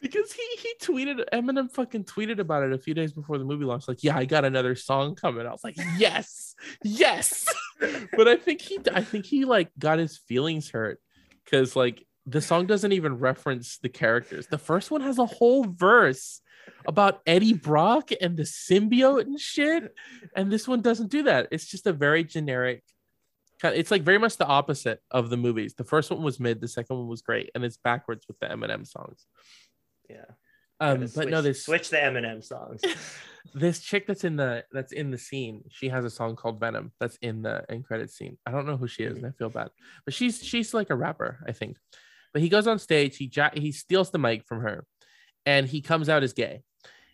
because 0.00 0.32
he 0.32 0.42
he 0.58 0.74
tweeted 0.80 1.22
Eminem 1.34 1.70
fucking 1.70 2.04
tweeted 2.04 2.38
about 2.38 2.62
it 2.62 2.72
a 2.72 2.78
few 2.78 2.94
days 2.94 3.12
before 3.12 3.36
the 3.36 3.44
movie 3.44 3.66
launched. 3.66 3.88
Like, 3.88 4.02
yeah, 4.02 4.16
I 4.16 4.24
got 4.24 4.46
another 4.46 4.74
song 4.74 5.16
coming. 5.16 5.46
I 5.46 5.50
was 5.50 5.64
like, 5.64 5.76
yes, 5.98 6.54
yes. 6.82 7.46
but 8.16 8.26
I 8.26 8.36
think 8.36 8.62
he 8.62 8.78
I 8.94 9.02
think 9.02 9.26
he 9.26 9.44
like 9.44 9.70
got 9.78 9.98
his 9.98 10.16
feelings 10.16 10.70
hurt 10.70 10.98
because 11.44 11.76
like 11.76 12.06
the 12.26 12.40
song 12.40 12.66
doesn't 12.66 12.92
even 12.92 13.18
reference 13.18 13.78
the 13.78 13.88
characters. 13.88 14.46
The 14.46 14.58
first 14.58 14.90
one 14.90 15.00
has 15.00 15.18
a 15.18 15.26
whole 15.26 15.64
verse 15.64 16.40
about 16.86 17.20
Eddie 17.26 17.54
Brock 17.54 18.10
and 18.20 18.36
the 18.36 18.44
symbiote 18.44 19.22
and 19.22 19.40
shit. 19.40 19.94
And 20.36 20.50
this 20.50 20.68
one 20.68 20.80
doesn't 20.80 21.10
do 21.10 21.24
that. 21.24 21.48
It's 21.50 21.66
just 21.66 21.86
a 21.86 21.92
very 21.92 22.24
generic 22.24 22.82
kind 23.60 23.76
it's 23.76 23.90
like 23.90 24.02
very 24.02 24.18
much 24.18 24.36
the 24.36 24.46
opposite 24.46 25.00
of 25.10 25.30
the 25.30 25.36
movies. 25.36 25.74
The 25.74 25.84
first 25.84 26.10
one 26.10 26.22
was 26.22 26.40
mid, 26.40 26.60
the 26.60 26.68
second 26.68 26.96
one 26.96 27.08
was 27.08 27.22
great, 27.22 27.50
and 27.54 27.64
it's 27.64 27.76
backwards 27.76 28.26
with 28.26 28.38
the 28.40 28.46
Eminem 28.46 28.86
songs. 28.86 29.26
yeah. 30.10 30.24
Um, 30.80 31.06
but 31.14 31.28
no, 31.28 31.40
switch- 31.40 31.44
this 31.44 31.64
switch 31.64 31.90
the 31.90 31.98
Eminem 31.98 32.42
songs. 32.42 32.82
this 33.54 33.78
chick 33.78 34.06
that's 34.06 34.24
in 34.24 34.36
the 34.36 34.64
that's 34.72 34.92
in 34.92 35.10
the 35.10 35.18
scene 35.18 35.64
she 35.68 35.88
has 35.88 36.04
a 36.04 36.10
song 36.10 36.36
called 36.36 36.60
venom 36.60 36.92
that's 37.00 37.16
in 37.22 37.42
the 37.42 37.64
end 37.68 37.84
credit 37.84 38.08
scene 38.08 38.38
i 38.46 38.52
don't 38.52 38.66
know 38.66 38.76
who 38.76 38.86
she 38.86 39.02
is 39.02 39.16
and 39.16 39.26
i 39.26 39.30
feel 39.32 39.48
bad 39.48 39.68
but 40.04 40.14
she's 40.14 40.42
she's 40.42 40.72
like 40.72 40.90
a 40.90 40.94
rapper 40.94 41.44
i 41.46 41.50
think 41.50 41.76
but 42.32 42.42
he 42.42 42.48
goes 42.48 42.66
on 42.66 42.78
stage 42.78 43.16
he 43.16 43.30
he 43.54 43.72
steals 43.72 44.10
the 44.10 44.18
mic 44.18 44.44
from 44.46 44.60
her 44.60 44.84
and 45.46 45.66
he 45.66 45.80
comes 45.80 46.08
out 46.08 46.22
as 46.22 46.32
gay 46.32 46.62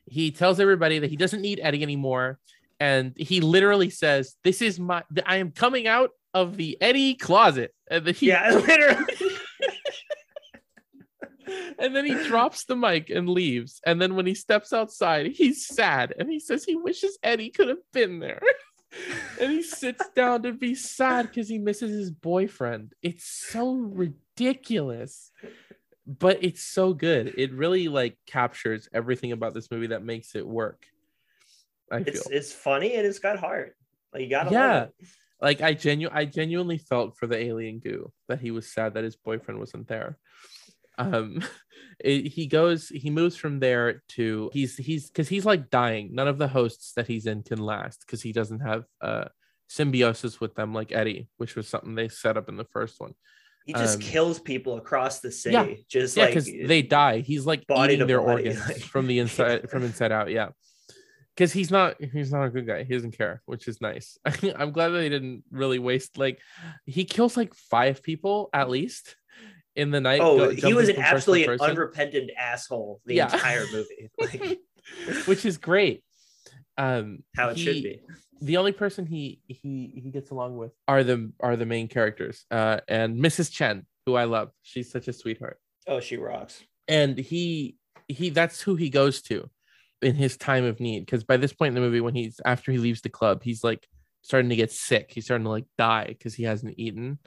he 0.06 0.30
tells 0.30 0.60
everybody 0.60 0.98
that 0.98 1.10
he 1.10 1.16
doesn't 1.16 1.42
need 1.42 1.60
eddie 1.62 1.82
anymore 1.82 2.38
and 2.80 3.14
he 3.16 3.40
literally 3.40 3.90
says 3.90 4.36
this 4.44 4.62
is 4.62 4.78
my 4.78 5.02
i 5.26 5.36
am 5.36 5.50
coming 5.50 5.86
out 5.86 6.10
of 6.34 6.56
the 6.56 6.76
eddie 6.80 7.14
closet 7.14 7.74
and 7.90 8.04
then 8.04 8.14
he, 8.14 8.28
yeah, 8.28 8.54
literally. 8.66 9.14
and 11.78 11.94
then 11.94 12.04
he 12.04 12.14
drops 12.24 12.64
the 12.64 12.76
mic 12.76 13.10
and 13.10 13.28
leaves. 13.28 13.80
And 13.86 14.00
then 14.00 14.14
when 14.14 14.26
he 14.26 14.34
steps 14.34 14.72
outside, 14.72 15.26
he's 15.26 15.66
sad 15.66 16.14
and 16.18 16.30
he 16.30 16.40
says 16.40 16.64
he 16.64 16.76
wishes 16.76 17.18
Eddie 17.22 17.50
could 17.50 17.68
have 17.68 17.78
been 17.92 18.18
there. 18.20 18.40
and 19.40 19.52
he 19.52 19.62
sits 19.62 20.08
down 20.14 20.42
to 20.42 20.52
be 20.52 20.74
sad 20.74 21.28
because 21.28 21.48
he 21.48 21.58
misses 21.58 21.90
his 21.90 22.10
boyfriend. 22.10 22.92
It's 23.02 23.24
so 23.24 23.72
ridiculous, 23.72 24.18
but 26.06 26.38
it's 26.42 26.62
so 26.62 26.94
good. 26.94 27.34
It 27.36 27.52
really 27.52 27.88
like 27.88 28.16
captures 28.26 28.88
everything 28.92 29.32
about 29.32 29.52
this 29.54 29.70
movie 29.70 29.88
that 29.88 30.02
makes 30.02 30.34
it 30.34 30.46
work. 30.46 30.84
I 31.92 32.02
feel 32.02 32.14
It's 32.14 32.30
it's 32.30 32.52
funny 32.52 32.94
and 32.94 33.06
it's 33.06 33.18
got 33.18 33.38
heart. 33.38 33.76
Like 34.12 34.22
you 34.22 34.30
gotta 34.30 34.50
Yeah. 34.50 34.86
like 35.40 35.60
I 35.60 35.74
genu 35.74 36.08
I 36.10 36.24
genuinely 36.24 36.78
felt 36.78 37.16
for 37.18 37.26
the 37.26 37.36
alien 37.36 37.78
goo 37.78 38.10
that 38.28 38.40
he 38.40 38.50
was 38.50 38.72
sad 38.72 38.94
that 38.94 39.04
his 39.04 39.16
boyfriend 39.16 39.60
wasn't 39.60 39.88
there. 39.88 40.18
Um, 40.96 41.42
it- 42.00 42.28
he 42.28 42.46
goes, 42.46 42.88
he 42.88 43.10
moves 43.10 43.36
from 43.36 43.60
there 43.60 44.02
to 44.10 44.50
he's 44.52 44.76
he's 44.76 45.08
because 45.08 45.28
he's 45.28 45.44
like 45.46 45.68
dying. 45.70 46.14
None 46.14 46.28
of 46.28 46.38
the 46.38 46.48
hosts 46.48 46.92
that 46.94 47.06
he's 47.06 47.26
in 47.26 47.42
can 47.42 47.58
last 47.58 48.00
because 48.00 48.22
he 48.22 48.32
doesn't 48.32 48.60
have 48.60 48.84
uh 49.00 49.26
symbiosis 49.68 50.40
with 50.40 50.54
them 50.54 50.72
like 50.72 50.92
Eddie, 50.92 51.28
which 51.36 51.54
was 51.54 51.68
something 51.68 51.94
they 51.94 52.08
set 52.08 52.38
up 52.38 52.48
in 52.48 52.56
the 52.56 52.64
first 52.64 52.98
one. 52.98 53.12
He 53.68 53.74
just 53.74 53.96
Um, 53.96 54.00
kills 54.00 54.40
people 54.40 54.78
across 54.78 55.20
the 55.20 55.30
city. 55.30 55.52
yeah. 55.52 55.74
Just 55.90 56.16
yeah, 56.16 56.22
like 56.24 56.30
because 56.32 56.46
they 56.46 56.80
die. 56.80 57.18
He's 57.20 57.44
like 57.44 57.66
body 57.66 57.92
eating 57.94 58.06
their 58.06 58.18
body, 58.18 58.48
organs 58.48 58.66
like- 58.66 58.78
from 58.94 59.06
the 59.06 59.18
inside 59.18 59.68
from 59.68 59.82
inside 59.82 60.10
out. 60.10 60.30
Yeah. 60.30 60.48
Because 61.36 61.52
he's 61.52 61.70
not 61.70 62.02
he's 62.02 62.32
not 62.32 62.44
a 62.44 62.48
good 62.48 62.66
guy. 62.66 62.84
He 62.84 62.94
doesn't 62.94 63.12
care, 63.18 63.42
which 63.44 63.68
is 63.68 63.82
nice. 63.82 64.16
I'm 64.24 64.72
glad 64.72 64.88
that 64.88 64.98
they 65.00 65.10
didn't 65.10 65.44
really 65.50 65.78
waste 65.78 66.16
like 66.16 66.40
he 66.86 67.04
kills 67.04 67.36
like 67.36 67.52
five 67.52 68.02
people 68.02 68.48
at 68.54 68.70
least 68.70 69.16
in 69.76 69.90
the 69.90 70.00
night. 70.00 70.22
Oh, 70.22 70.38
go- 70.38 70.50
he 70.50 70.72
was 70.72 70.88
an 70.88 70.94
from 70.94 71.04
person 71.04 71.10
to 71.10 71.16
absolutely 71.16 71.44
an 71.54 71.60
unrepentant 71.60 72.30
asshole 72.38 73.02
the 73.04 73.16
Yeah. 73.16 73.30
entire 73.30 73.66
movie. 73.70 74.10
Like 74.18 74.58
which 75.26 75.44
is 75.44 75.58
great. 75.58 76.02
Um 76.78 77.22
how 77.36 77.50
it 77.50 77.58
should 77.58 77.82
be. 77.82 78.00
The 78.40 78.56
only 78.56 78.72
person 78.72 79.06
he 79.06 79.40
he 79.46 80.00
he 80.02 80.10
gets 80.10 80.30
along 80.30 80.56
with 80.56 80.72
are 80.86 81.02
the 81.04 81.32
are 81.40 81.56
the 81.56 81.66
main 81.66 81.88
characters 81.88 82.44
uh 82.50 82.78
and 82.88 83.18
mrs 83.18 83.50
chen 83.52 83.86
who 84.06 84.14
i 84.14 84.24
love. 84.24 84.50
She's 84.62 84.90
such 84.90 85.08
a 85.08 85.12
sweetheart. 85.12 85.58
Oh, 85.86 86.00
she 86.00 86.16
rocks. 86.16 86.62
and 86.86 87.18
he 87.18 87.76
he 88.08 88.30
that's 88.30 88.60
who 88.60 88.74
he 88.76 88.88
goes 88.90 89.20
to 89.22 89.50
in 90.00 90.14
his 90.14 90.36
time 90.36 90.64
of 90.64 90.80
need 90.80 91.00
because 91.00 91.24
by 91.24 91.36
this 91.36 91.52
point 91.52 91.70
in 91.70 91.74
the 91.74 91.80
movie 91.80 92.00
when 92.00 92.14
he's 92.14 92.40
after 92.44 92.70
he 92.72 92.78
leaves 92.78 93.02
the 93.02 93.08
club 93.08 93.42
he's 93.42 93.62
like 93.64 93.86
starting 94.22 94.50
to 94.50 94.56
get 94.56 94.70
sick. 94.72 95.10
He's 95.10 95.24
starting 95.24 95.44
to 95.44 95.50
like 95.50 95.64
die 95.78 96.06
because 96.08 96.34
he 96.34 96.42
hasn't 96.42 96.74
eaten. 96.78 97.18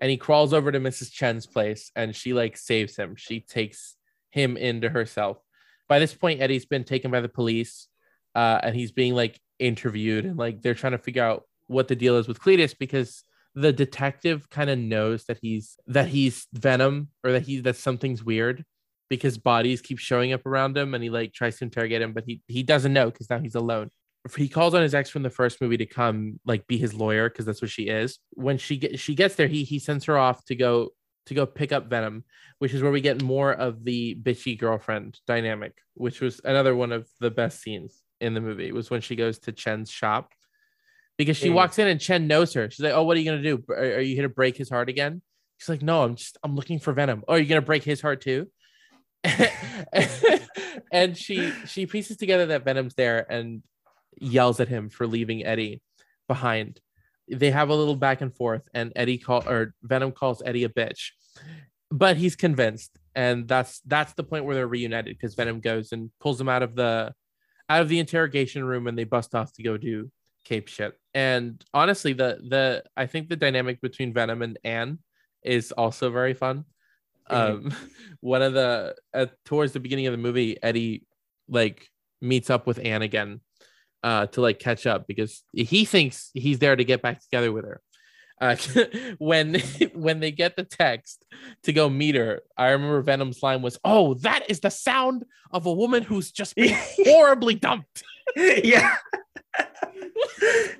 And 0.00 0.10
he 0.10 0.16
crawls 0.18 0.52
over 0.52 0.70
to 0.70 0.78
mrs 0.80 1.10
chen's 1.10 1.46
place 1.46 1.90
and 1.96 2.14
she 2.14 2.34
like 2.34 2.56
saves 2.58 2.96
him. 2.96 3.16
She 3.16 3.40
takes 3.40 3.96
him 4.30 4.56
into 4.56 4.88
herself. 4.90 5.38
By 5.88 5.98
this 5.98 6.14
point 6.14 6.40
eddie's 6.42 6.66
been 6.66 6.84
taken 6.84 7.10
by 7.10 7.20
the 7.20 7.28
police 7.28 7.88
uh, 8.34 8.60
and 8.62 8.76
he's 8.76 8.92
being 8.92 9.14
like 9.14 9.40
interviewed 9.58 10.24
and 10.24 10.38
like 10.38 10.62
they're 10.62 10.74
trying 10.74 10.92
to 10.92 10.98
figure 10.98 11.24
out 11.24 11.44
what 11.68 11.88
the 11.88 11.96
deal 11.96 12.16
is 12.16 12.28
with 12.28 12.40
cletus 12.40 12.74
because 12.78 13.24
the 13.54 13.72
detective 13.72 14.48
kind 14.50 14.68
of 14.68 14.78
knows 14.78 15.24
that 15.24 15.38
he's 15.40 15.76
that 15.86 16.08
he's 16.08 16.46
venom 16.52 17.08
or 17.24 17.32
that 17.32 17.42
he 17.42 17.60
that 17.60 17.76
something's 17.76 18.22
weird 18.22 18.64
because 19.08 19.38
bodies 19.38 19.80
keep 19.80 19.98
showing 19.98 20.32
up 20.32 20.44
around 20.46 20.76
him 20.76 20.94
and 20.94 21.02
he 21.02 21.10
like 21.10 21.32
tries 21.32 21.58
to 21.58 21.64
interrogate 21.64 22.02
him 22.02 22.12
but 22.12 22.24
he 22.26 22.42
he 22.46 22.62
doesn't 22.62 22.92
know 22.92 23.10
because 23.10 23.30
now 23.30 23.38
he's 23.38 23.54
alone. 23.54 23.90
He 24.36 24.48
calls 24.48 24.74
on 24.74 24.82
his 24.82 24.94
ex 24.94 25.08
from 25.08 25.22
the 25.22 25.30
first 25.30 25.60
movie 25.60 25.76
to 25.76 25.86
come 25.86 26.40
like 26.44 26.66
be 26.66 26.76
his 26.76 26.92
lawyer 26.92 27.30
because 27.30 27.46
that's 27.46 27.62
what 27.62 27.70
she 27.70 27.84
is. 27.84 28.18
When 28.32 28.58
she 28.58 28.76
get 28.76 28.98
she 28.98 29.14
gets 29.14 29.36
there 29.36 29.48
he 29.48 29.64
he 29.64 29.78
sends 29.78 30.04
her 30.04 30.18
off 30.18 30.44
to 30.46 30.54
go 30.54 30.90
to 31.26 31.34
go 31.34 31.46
pick 31.46 31.72
up 31.72 31.88
venom 31.88 32.24
which 32.58 32.72
is 32.72 32.82
where 32.82 32.92
we 32.92 33.00
get 33.00 33.22
more 33.22 33.52
of 33.52 33.84
the 33.84 34.16
bitchy 34.22 34.58
girlfriend 34.58 35.18
dynamic 35.26 35.76
which 35.94 36.20
was 36.20 36.40
another 36.44 36.74
one 36.74 36.92
of 36.92 37.08
the 37.20 37.30
best 37.30 37.60
scenes 37.60 38.02
in 38.20 38.34
the 38.34 38.40
movie 38.40 38.72
was 38.72 38.90
when 38.90 39.00
she 39.00 39.16
goes 39.16 39.38
to 39.40 39.52
chen's 39.52 39.90
shop 39.90 40.32
because 41.18 41.36
she 41.36 41.48
Mm. 41.48 41.54
walks 41.54 41.78
in 41.78 41.86
and 41.86 42.00
chen 42.00 42.26
knows 42.26 42.54
her. 42.54 42.70
She's 42.70 42.80
like 42.84 42.92
oh 42.94 43.02
what 43.04 43.16
are 43.16 43.20
you 43.20 43.30
gonna 43.30 43.42
do? 43.42 43.62
Are, 43.68 43.74
are 43.76 44.00
you 44.00 44.14
here 44.14 44.24
to 44.28 44.28
break 44.34 44.56
his 44.56 44.68
heart 44.70 44.88
again? 44.88 45.22
She's 45.58 45.68
like 45.68 45.82
no 45.82 46.02
i'm 46.02 46.16
just 46.16 46.36
i'm 46.42 46.54
looking 46.54 46.78
for 46.78 46.92
venom. 46.92 47.24
Oh 47.28 47.34
you're 47.34 47.46
gonna 47.46 47.62
break 47.62 47.82
his 47.84 48.00
heart 48.00 48.20
too? 48.20 48.48
And 50.92 51.16
she 51.16 51.50
she 51.66 51.86
pieces 51.86 52.16
together 52.16 52.46
that 52.46 52.64
venom's 52.64 52.94
there 52.94 53.30
and 53.30 53.62
yells 54.18 54.60
at 54.60 54.68
him 54.68 54.88
for 54.88 55.06
leaving 55.06 55.44
eddie 55.44 55.82
behind. 56.28 56.80
They 57.28 57.50
have 57.50 57.70
a 57.70 57.74
little 57.74 57.96
back 57.96 58.20
and 58.20 58.34
forth 58.34 58.68
and 58.72 58.92
eddie 58.94 59.18
call 59.18 59.42
or 59.48 59.74
venom 59.82 60.12
calls 60.12 60.42
eddie 60.44 60.64
a 60.64 60.68
bitch 60.68 61.10
but 61.90 62.16
he's 62.16 62.34
convinced. 62.36 62.90
And 63.14 63.46
that's 63.46 63.80
that's 63.86 64.12
the 64.14 64.24
point 64.24 64.44
where 64.44 64.54
they're 64.54 64.66
reunited 64.66 65.16
because 65.16 65.34
venom 65.34 65.60
goes 65.60 65.92
and 65.92 66.10
pulls 66.20 66.40
him 66.40 66.48
out 66.48 66.62
of 66.62 66.74
the 66.74 67.12
out 67.68 67.82
of 67.82 67.88
the 67.88 67.98
interrogation 67.98 68.64
room 68.64 68.86
and 68.86 68.98
they 68.98 69.04
bust 69.04 69.34
off 69.34 69.52
to 69.52 69.62
go 69.62 69.76
do 69.76 70.10
cape 70.44 70.68
shit 70.68 70.96
and 71.14 71.64
honestly 71.74 72.12
the 72.12 72.38
the 72.48 72.82
i 72.96 73.06
think 73.06 73.28
the 73.28 73.36
dynamic 73.36 73.80
between 73.80 74.12
venom 74.12 74.42
and 74.42 74.58
anne 74.64 74.98
is 75.42 75.72
also 75.72 76.10
very 76.10 76.34
fun. 76.34 76.64
Um 77.28 77.72
one 78.20 78.42
of 78.42 78.52
the 78.52 78.94
uh, 79.14 79.26
towards 79.44 79.72
the 79.72 79.80
beginning 79.80 80.06
of 80.06 80.12
the 80.12 80.18
movie 80.18 80.56
eddie 80.62 81.06
like 81.48 81.88
meets 82.20 82.50
up 82.50 82.66
with 82.66 82.78
anne 82.84 83.02
again 83.02 83.40
uh 84.02 84.26
to 84.26 84.40
like 84.40 84.58
catch 84.58 84.86
up 84.86 85.06
because 85.06 85.42
he 85.52 85.84
thinks 85.84 86.30
he's 86.34 86.58
there 86.58 86.76
to 86.76 86.84
get 86.84 87.02
back 87.02 87.20
together 87.20 87.52
with 87.52 87.64
her 87.64 87.80
uh 88.40 88.56
when 89.18 89.60
when 89.94 90.20
they 90.20 90.30
get 90.30 90.56
the 90.56 90.64
text 90.64 91.24
to 91.62 91.72
go 91.72 91.88
meet 91.88 92.14
her 92.14 92.42
i 92.56 92.68
remember 92.68 93.00
venom's 93.02 93.42
line 93.42 93.62
was 93.62 93.78
oh 93.84 94.14
that 94.14 94.48
is 94.48 94.60
the 94.60 94.70
sound 94.70 95.24
of 95.50 95.66
a 95.66 95.72
woman 95.72 96.02
who's 96.02 96.30
just 96.30 96.54
been 96.54 96.76
horribly 97.04 97.54
dumped 97.54 98.02
yeah. 98.36 98.96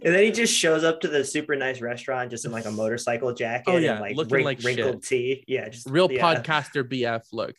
and 0.05 0.15
then 0.15 0.25
he 0.25 0.31
just 0.31 0.53
shows 0.53 0.85
up 0.85 1.01
to 1.01 1.09
the 1.09 1.25
super 1.25 1.57
nice 1.57 1.81
restaurant 1.81 2.31
just 2.31 2.45
in 2.45 2.51
like 2.51 2.67
a 2.67 2.71
motorcycle 2.71 3.33
jacket 3.33 3.71
Oh, 3.71 3.77
yeah, 3.77 3.93
and 3.93 4.01
like, 4.01 4.17
looking 4.17 4.35
wrin- 4.35 4.45
like 4.45 4.63
wrinkled 4.63 5.03
tee. 5.03 5.45
Yeah, 5.47 5.69
just 5.69 5.89
real 5.89 6.11
yeah. 6.11 6.21
podcaster 6.21 6.83
bf 6.83 7.23
look 7.33 7.55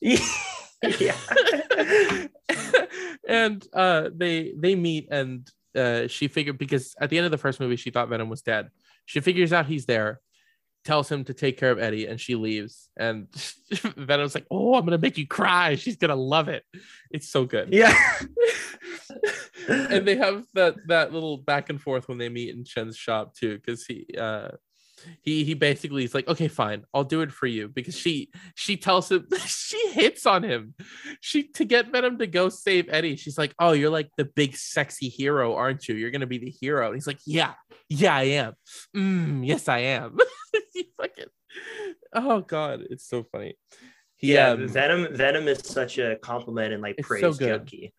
yeah. 0.00 1.16
and 3.28 3.66
uh 3.72 4.10
they 4.14 4.52
they 4.56 4.74
meet 4.74 5.08
and 5.10 5.50
uh 5.76 6.06
she 6.06 6.28
figured 6.28 6.58
because 6.58 6.94
at 7.00 7.10
the 7.10 7.18
end 7.18 7.26
of 7.26 7.30
the 7.30 7.38
first 7.38 7.60
movie 7.60 7.76
she 7.76 7.90
thought 7.90 8.08
venom 8.08 8.28
was 8.28 8.42
dead 8.42 8.70
she 9.10 9.18
figures 9.18 9.52
out 9.52 9.66
he's 9.66 9.86
there 9.86 10.20
tells 10.84 11.10
him 11.10 11.24
to 11.24 11.34
take 11.34 11.58
care 11.58 11.72
of 11.72 11.80
eddie 11.80 12.06
and 12.06 12.20
she 12.20 12.36
leaves. 12.36 12.88
And 12.96 13.26
venom's 13.96 14.36
like 14.36 14.46
oh 14.52 14.74
i'm 14.74 14.84
gonna 14.84 14.98
make 14.98 15.18
you 15.18 15.26
cry. 15.26 15.74
She's 15.74 15.96
gonna 15.96 16.14
love 16.14 16.48
it. 16.48 16.62
It's 17.10 17.28
so 17.28 17.44
good. 17.44 17.72
Yeah. 17.72 17.92
and 19.68 20.06
they 20.06 20.16
have 20.16 20.44
that 20.54 20.76
that 20.86 21.12
little 21.12 21.38
back 21.38 21.70
and 21.70 21.80
forth 21.80 22.08
when 22.08 22.18
they 22.18 22.28
meet 22.28 22.54
in 22.54 22.64
Chen's 22.64 22.96
shop 22.96 23.34
too, 23.34 23.56
because 23.56 23.84
he 23.84 24.06
uh 24.16 24.50
he 25.22 25.44
he 25.44 25.54
basically 25.54 26.04
is 26.04 26.14
like, 26.14 26.28
okay, 26.28 26.48
fine, 26.48 26.84
I'll 26.94 27.04
do 27.04 27.22
it 27.22 27.32
for 27.32 27.46
you 27.46 27.68
because 27.68 27.96
she 27.96 28.30
she 28.54 28.76
tells 28.76 29.10
him 29.10 29.26
she 29.46 29.90
hits 29.90 30.26
on 30.26 30.42
him. 30.42 30.74
She 31.20 31.48
to 31.52 31.64
get 31.64 31.92
Venom 31.92 32.18
to 32.18 32.26
go 32.26 32.48
save 32.48 32.88
Eddie. 32.90 33.16
She's 33.16 33.38
like, 33.38 33.54
oh, 33.58 33.72
you're 33.72 33.90
like 33.90 34.10
the 34.16 34.24
big 34.24 34.56
sexy 34.56 35.08
hero, 35.08 35.54
aren't 35.54 35.88
you? 35.88 35.94
You're 35.94 36.10
gonna 36.10 36.26
be 36.26 36.38
the 36.38 36.50
hero. 36.50 36.86
And 36.86 36.94
he's 36.94 37.06
like, 37.06 37.20
yeah, 37.26 37.54
yeah, 37.88 38.14
I 38.14 38.22
am. 38.22 38.54
Mm, 38.96 39.46
yes, 39.46 39.68
I 39.68 39.78
am. 39.78 40.16
fucking 41.00 41.26
oh 42.14 42.40
god, 42.40 42.84
it's 42.90 43.08
so 43.08 43.24
funny. 43.24 43.56
He, 44.16 44.34
yeah, 44.34 44.50
um, 44.50 44.68
Venom 44.68 45.14
Venom 45.16 45.48
is 45.48 45.60
such 45.64 45.98
a 45.98 46.16
compliment 46.16 46.72
and 46.72 46.82
like 46.82 46.98
praise 46.98 47.22
so 47.22 47.32
junkie. 47.32 47.94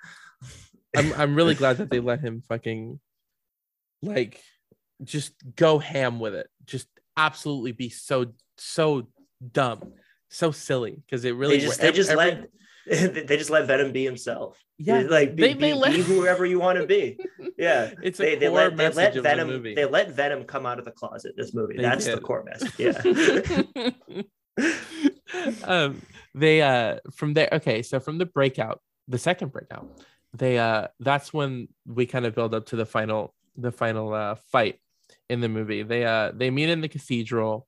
I'm 0.96 1.14
I'm 1.14 1.36
really 1.36 1.56
glad 1.62 1.78
that 1.78 1.90
they 1.90 2.00
let 2.00 2.20
him 2.20 2.42
fucking 2.48 3.00
like 4.02 4.42
just 5.04 5.34
go 5.56 5.80
ham 5.80 6.20
with 6.20 6.36
it. 6.36 6.48
Just 6.66 6.88
absolutely 7.18 7.72
be 7.72 7.90
so 7.90 8.34
so 8.58 9.08
dumb, 9.52 9.94
so 10.30 10.52
silly 10.52 11.02
because 11.06 11.26
it 11.26 11.36
really 11.36 11.58
they 11.58 11.66
just 11.66 11.82
they 11.82 11.92
just 11.92 12.10
every- 12.12 12.26
let 12.26 12.48
they 13.28 13.38
just 13.38 13.50
let 13.50 13.66
Venom 13.68 13.92
be 13.92 14.04
himself. 14.04 14.60
yeah 14.80 15.02
like 15.02 15.36
be, 15.36 15.44
they- 15.44 15.54
be, 15.54 15.60
they 15.60 15.74
let- 15.74 15.94
be 15.94 16.02
whoever 16.02 16.46
you 16.46 16.60
want 16.60 16.80
to 16.80 16.86
be. 16.86 17.18
Yeah. 17.58 17.92
it's 18.02 18.20
a 18.20 18.24
They, 18.24 18.36
they 18.38 18.50
let 18.50 18.76
they 18.76 18.90
let 18.90 19.14
Venom 19.14 19.48
the 19.50 19.54
movie. 19.54 19.76
they 19.76 19.86
let 19.86 20.10
Venom 20.12 20.46
come 20.46 20.66
out 20.66 20.80
of 20.80 20.86
the 20.86 20.92
closet. 20.92 21.34
This 21.38 21.54
movie 21.54 21.78
They 21.78 21.84
that's 21.84 22.06
the 22.06 22.20
core 22.20 22.44
message. 22.44 22.74
Yeah. 22.80 24.22
um 25.64 26.02
they 26.36 26.62
uh 26.62 26.98
from 27.14 27.34
there 27.34 27.50
okay 27.54 27.82
so 27.84 28.00
from 28.00 28.18
the 28.18 28.26
breakout 28.26 28.82
the 29.08 29.18
second 29.18 29.52
breakout 29.52 29.88
they 30.34 30.58
uh 30.58 30.88
that's 31.00 31.34
when 31.34 31.68
we 31.86 32.06
kind 32.06 32.26
of 32.26 32.36
build 32.36 32.54
up 32.54 32.66
to 32.66 32.76
the 32.76 32.86
final 32.86 33.34
the 33.58 33.72
final 33.72 34.14
uh 34.14 34.36
fight 34.52 34.80
in 35.32 35.40
the 35.40 35.50
movie. 35.50 35.82
They 35.84 36.06
uh 36.06 36.32
they 36.36 36.50
meet 36.52 36.70
in 36.70 36.82
the 36.82 36.88
cathedral 36.90 37.68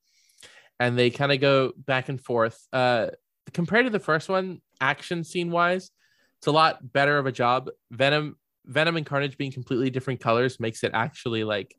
and 0.80 0.97
they 0.99 1.09
kind 1.09 1.32
of 1.32 1.39
go 1.39 1.72
back 1.78 2.09
and 2.09 2.20
forth. 2.20 2.57
Uh 2.72 3.07
compared 3.53 3.86
to 3.86 3.89
the 3.89 3.99
first 3.99 4.30
one 4.30 4.61
action 4.82 5.24
scene 5.24 5.49
wise 5.51 5.91
it's 6.38 6.47
a 6.47 6.51
lot 6.51 6.91
better 6.91 7.18
of 7.18 7.26
a 7.26 7.32
job. 7.32 7.70
Venom 7.91 8.38
venom 8.66 8.97
and 8.97 9.05
carnage 9.05 9.38
being 9.38 9.51
completely 9.51 9.89
different 9.89 10.20
colors 10.20 10.59
makes 10.59 10.84
it 10.84 10.91
actually 10.93 11.43
like 11.43 11.76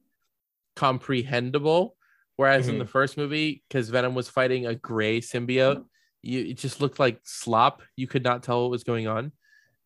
comprehensible. 0.77 1.97
Whereas 2.37 2.67
in 2.69 2.77
Mhm. 2.77 2.79
the 2.81 2.87
first 2.87 3.17
movie 3.17 3.63
because 3.69 3.91
venom 3.91 4.15
was 4.15 4.29
fighting 4.29 4.67
a 4.67 4.75
gray 4.75 5.21
symbiote 5.21 5.85
you 6.23 6.41
it 6.41 6.57
just 6.57 6.81
looked 6.81 6.99
like 6.99 7.21
slop. 7.25 7.83
You 7.97 8.07
could 8.07 8.25
not 8.25 8.43
tell 8.43 8.63
what 8.63 8.71
was 8.71 8.85
going 8.85 9.07
on. 9.07 9.33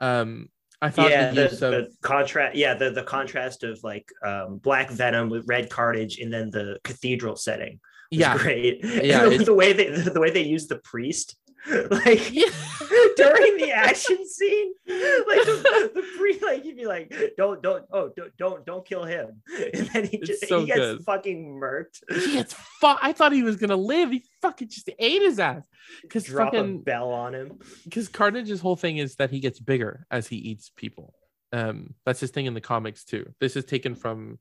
Um 0.00 0.48
I 0.80 0.90
thought 0.90 1.10
yeah, 1.10 1.30
the 1.30 1.34
the, 1.34 1.42
of 1.42 1.58
the 1.58 1.90
contrast. 2.02 2.56
Yeah, 2.56 2.74
the 2.74 2.90
the 2.90 3.02
contrast 3.02 3.64
of 3.64 3.80
like 3.82 4.08
um, 4.24 4.58
Black 4.58 4.90
Venom 4.90 5.28
with 5.28 5.44
Red 5.46 5.70
Carnage, 5.70 6.18
and 6.18 6.32
then 6.32 6.50
the 6.50 6.78
cathedral 6.84 7.36
setting. 7.36 7.80
Yeah, 8.10 8.38
great. 8.38 8.84
Yeah, 8.84 9.28
the 9.28 9.54
way 9.54 9.72
they 9.72 9.90
the 9.90 10.20
way 10.20 10.30
they 10.30 10.44
use 10.44 10.66
the 10.66 10.78
priest, 10.78 11.36
like 11.90 12.32
yeah. 12.32 12.48
during 13.16 13.56
the 13.58 13.72
action 13.74 14.26
scene, 14.26 14.72
like 14.86 15.44
the, 15.44 15.90
the 15.94 16.04
priest, 16.18 16.42
like 16.42 16.62
he'd 16.62 16.76
be 16.76 16.86
like, 16.86 17.14
"Don't, 17.36 17.62
don't, 17.62 17.84
oh, 17.92 18.10
don't, 18.16 18.36
don't, 18.36 18.64
don't 18.66 18.86
kill 18.86 19.04
him," 19.04 19.42
and 19.74 19.88
then 19.88 20.06
he 20.06 20.16
It's 20.18 20.28
just 20.28 20.48
so 20.48 20.60
he 20.60 20.66
gets 20.66 20.78
good. 20.78 21.04
fucking 21.04 21.60
murked. 21.60 22.00
he 22.08 22.34
gets 22.34 22.54
fu- 22.54 22.86
I 23.02 23.12
thought 23.12 23.32
he 23.32 23.42
was 23.42 23.56
gonna 23.56 23.76
live. 23.76 24.10
He 24.10 24.24
fucking 24.40 24.68
just 24.68 24.88
ate 24.98 25.22
his 25.22 25.38
ass. 25.38 25.66
Because 26.02 26.24
Drop 26.24 26.52
a 26.54 26.56
fucking 26.56 26.82
bell 26.82 27.10
on 27.10 27.34
him. 27.34 27.58
because 27.84 28.08
Carnage's 28.08 28.60
whole 28.60 28.76
thing 28.76 28.98
is 28.98 29.16
that 29.16 29.30
he 29.30 29.40
gets 29.40 29.58
bigger 29.60 30.06
as 30.10 30.26
he 30.26 30.36
eats 30.36 30.70
people. 30.76 31.14
Um, 31.52 31.94
that's 32.04 32.20
his 32.20 32.30
thing 32.30 32.46
in 32.46 32.54
the 32.54 32.60
comics 32.60 33.04
too. 33.04 33.32
This 33.40 33.56
is 33.56 33.64
taken 33.64 33.94
from 33.94 34.38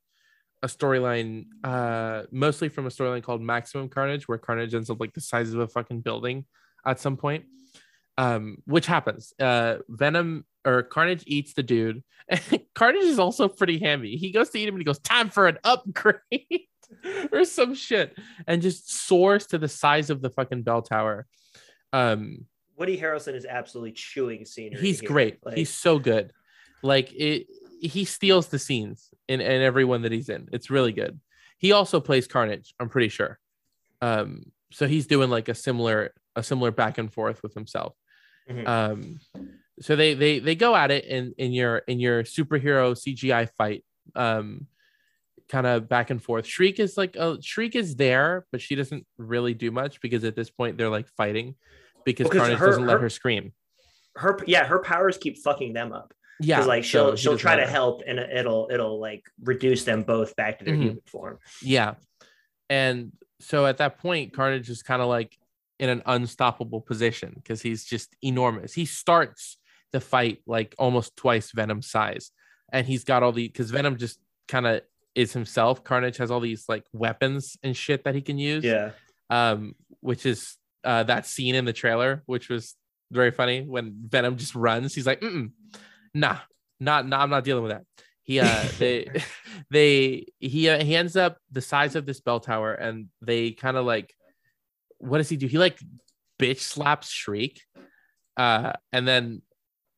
a 0.64 0.68
storyline, 0.68 1.46
uh, 1.64 2.24
mostly 2.32 2.68
from 2.70 2.86
a 2.86 2.90
storyline 2.90 3.24
called 3.24 3.42
Maximum 3.42 3.90
Carnage, 3.90 4.28
where 4.28 4.38
Carnage 4.38 4.74
ends 4.74 4.90
up 4.90 5.00
like 5.00 5.14
the 5.14 5.22
size 5.22 5.54
of 5.54 5.60
a 5.60 5.68
fucking 5.68 6.02
building 6.02 6.46
at 6.88 7.00
some 7.00 7.18
point. 7.18 7.46
Um, 8.20 8.58
which 8.66 8.88
happens. 8.88 9.32
Uh, 9.40 9.76
Venom 9.88 10.44
or 10.66 10.82
Carnage 10.82 11.24
eats 11.28 11.54
the 11.54 11.62
dude. 11.62 12.04
Carnage 12.74 13.04
is 13.04 13.20
also 13.20 13.48
pretty 13.48 13.78
hammy. 13.78 14.16
He 14.16 14.32
goes 14.32 14.50
to 14.50 14.58
eat 14.60 14.68
him 14.68 14.74
and 14.74 14.82
he 14.82 14.86
goes, 14.86 14.98
"Time 14.98 15.30
for 15.30 15.48
an 15.48 15.60
upgrade." 15.64 16.68
or 17.32 17.44
some 17.44 17.74
shit 17.74 18.18
and 18.48 18.62
just 18.62 18.92
soars 18.92 19.48
to 19.48 19.58
the 19.58 19.68
size 19.68 20.10
of 20.10 20.22
the 20.22 20.30
fucking 20.30 20.64
bell 20.64 20.82
tower 20.82 21.26
um 21.94 22.46
Woody 22.78 22.98
Harrelson 22.98 23.34
is 23.34 23.46
absolutely 23.46 23.92
chewing 23.92 24.46
scenery. 24.46 24.80
he's 24.80 25.00
here. 25.00 25.10
great 25.10 25.40
Like, 25.44 25.58
he's 25.58 25.70
so 25.70 26.00
good 26.00 26.32
like 26.84 27.12
it 27.14 27.48
he 27.82 28.06
steals 28.06 28.48
the 28.48 28.60
scenes 28.60 29.10
in, 29.28 29.42
in 29.42 29.62
everyone 29.62 30.04
that 30.04 30.12
he's 30.12 30.30
in 30.30 30.48
it's 30.54 30.70
really 30.70 30.94
good 30.94 31.20
he 31.58 31.72
also 31.72 32.00
plays 32.00 32.28
carnage 32.28 32.74
i'm 32.80 32.90
pretty 32.90 33.10
sure 33.10 33.40
um 34.02 34.44
so 34.72 34.88
he's 34.88 35.08
doing 35.08 35.30
like 35.30 35.50
a 35.50 35.56
similar 35.56 36.14
a 36.38 36.44
similar 36.44 36.72
back 36.72 36.98
and 36.98 37.12
forth 37.12 37.42
with 37.44 37.54
himself 37.54 37.94
Mhm. 38.50 38.66
um 38.68 39.20
so 39.82 39.96
they 39.98 40.14
they 40.14 40.40
they 40.40 40.56
go 40.56 40.74
at 40.76 40.90
it 40.92 41.04
in 41.06 41.34
in 41.38 41.52
your 41.52 41.80
in 41.80 42.00
your 42.00 42.24
superhero 42.24 42.94
cgi 42.96 43.50
fight 43.58 43.84
um 44.16 44.68
kind 45.50 45.68
of 45.68 45.90
back 45.90 46.10
and 46.12 46.24
forth 46.24 46.46
shriek 46.46 46.80
is 46.80 46.96
like 46.98 47.16
a 47.18 47.42
shriek 47.42 47.76
is 47.76 47.96
there 47.98 48.46
but 48.52 48.62
she 48.62 48.76
doesn't 48.76 49.06
really 49.18 49.54
do 49.54 49.70
much 49.72 50.00
because 50.02 50.24
at 50.24 50.36
this 50.36 50.50
point 50.50 50.78
they're 50.78 50.90
like 50.90 51.08
fighting 51.18 51.56
because 52.06 52.26
Well, 52.26 52.32
'cause 52.32 52.40
carnage 52.42 52.60
her- 52.60 52.68
doesn't 52.68 52.86
let 52.86 52.94
her- 52.94 53.00
her 53.00 53.10
scream 53.10 53.52
her 54.16 54.38
yeah, 54.48 54.66
her 54.66 54.80
powers 54.80 55.18
keep 55.18 55.38
fucking 55.38 55.74
them 55.74 55.92
up. 55.94 56.14
yeah 56.40 56.64
like 56.64 56.84
she'll 56.84 57.12
he 57.12 57.18
she'll 57.18 57.38
try 57.38 57.56
to 57.56 57.64
her. 57.66 57.68
help 57.80 58.02
and 58.08 58.18
it'll 58.20 58.68
it'll 58.72 59.00
like 59.00 59.24
reduce 59.44 59.84
them 59.84 60.04
both 60.04 60.36
back 60.36 60.60
to 60.60 60.66
their 60.66 60.76
Mhm. 60.76 60.82
human 60.82 61.02
form. 61.06 61.38
Yeah. 61.62 61.96
And 62.70 63.12
so 63.40 63.66
at 63.68 63.78
that 63.78 64.00
point, 64.00 64.34
Carnage 64.34 64.70
is 64.70 64.82
kind 64.84 65.02
of 65.02 65.08
like 65.08 65.38
in 65.80 65.90
an 65.90 66.02
unstoppable 66.06 66.82
position 66.82 67.34
because 67.36 67.62
he's 67.62 67.86
just 67.86 68.16
enormous. 68.22 68.74
He 68.74 68.86
starts 68.86 69.58
the 69.92 70.00
fight 70.00 70.40
like 70.46 70.76
almost 70.78 71.16
twice 71.16 71.52
Venom's 71.52 71.90
size. 71.90 72.32
And 72.72 72.86
he's 72.86 73.04
got 73.04 73.24
all 73.24 73.32
the 73.32 73.48
because 73.48 73.72
Venom 73.72 73.98
just 73.98 74.20
kind 74.48 74.68
of 74.68 74.82
is 75.16 75.34
himself. 75.34 75.84
Carnage 75.84 76.18
has 76.18 76.32
all 76.32 76.40
these 76.40 76.66
like 76.68 76.84
weapons 76.94 77.58
and 77.64 77.76
shit 77.76 78.04
that 78.04 78.16
he 78.16 78.22
can 78.22 78.38
use. 78.38 78.64
Yeah. 78.64 78.92
Um, 79.30 79.76
which 80.02 80.26
is 80.26 80.58
uh 80.84 81.04
that 81.04 81.26
scene 81.26 81.56
in 81.56 81.66
the 81.66 81.74
trailer, 81.74 82.24
which 82.26 82.50
was 82.50 82.76
very 83.12 83.32
funny 83.32 83.62
when 83.62 83.96
Venom 84.08 84.38
just 84.38 84.56
runs. 84.56 84.94
He's 84.94 85.08
like, 85.08 85.24
nah, 86.14 86.38
not, 86.80 87.08
nah, 87.08 87.22
I'm 87.22 87.30
not 87.30 87.44
dealing 87.44 87.64
with 87.64 87.72
that. 87.72 87.84
He 88.24 88.40
uh 88.40 88.66
they 88.80 89.08
they 89.72 90.26
he 90.40 90.70
uh, 90.70 90.84
he 90.84 90.96
ends 90.96 91.16
up 91.16 91.38
the 91.52 91.62
size 91.62 91.96
of 91.96 92.06
this 92.06 92.20
bell 92.20 92.40
tower 92.40 92.74
and 92.74 93.08
they 93.22 93.52
kind 93.52 93.78
of 93.78 93.86
like 93.86 94.14
what 95.00 95.18
does 95.18 95.30
he 95.30 95.38
do? 95.38 95.48
He 95.48 95.58
like 95.58 95.80
bitch 96.40 96.60
slaps 96.60 97.10
Shriek. 97.10 97.62
Uh 98.36 98.74
and 98.92 99.08
then 99.08 99.42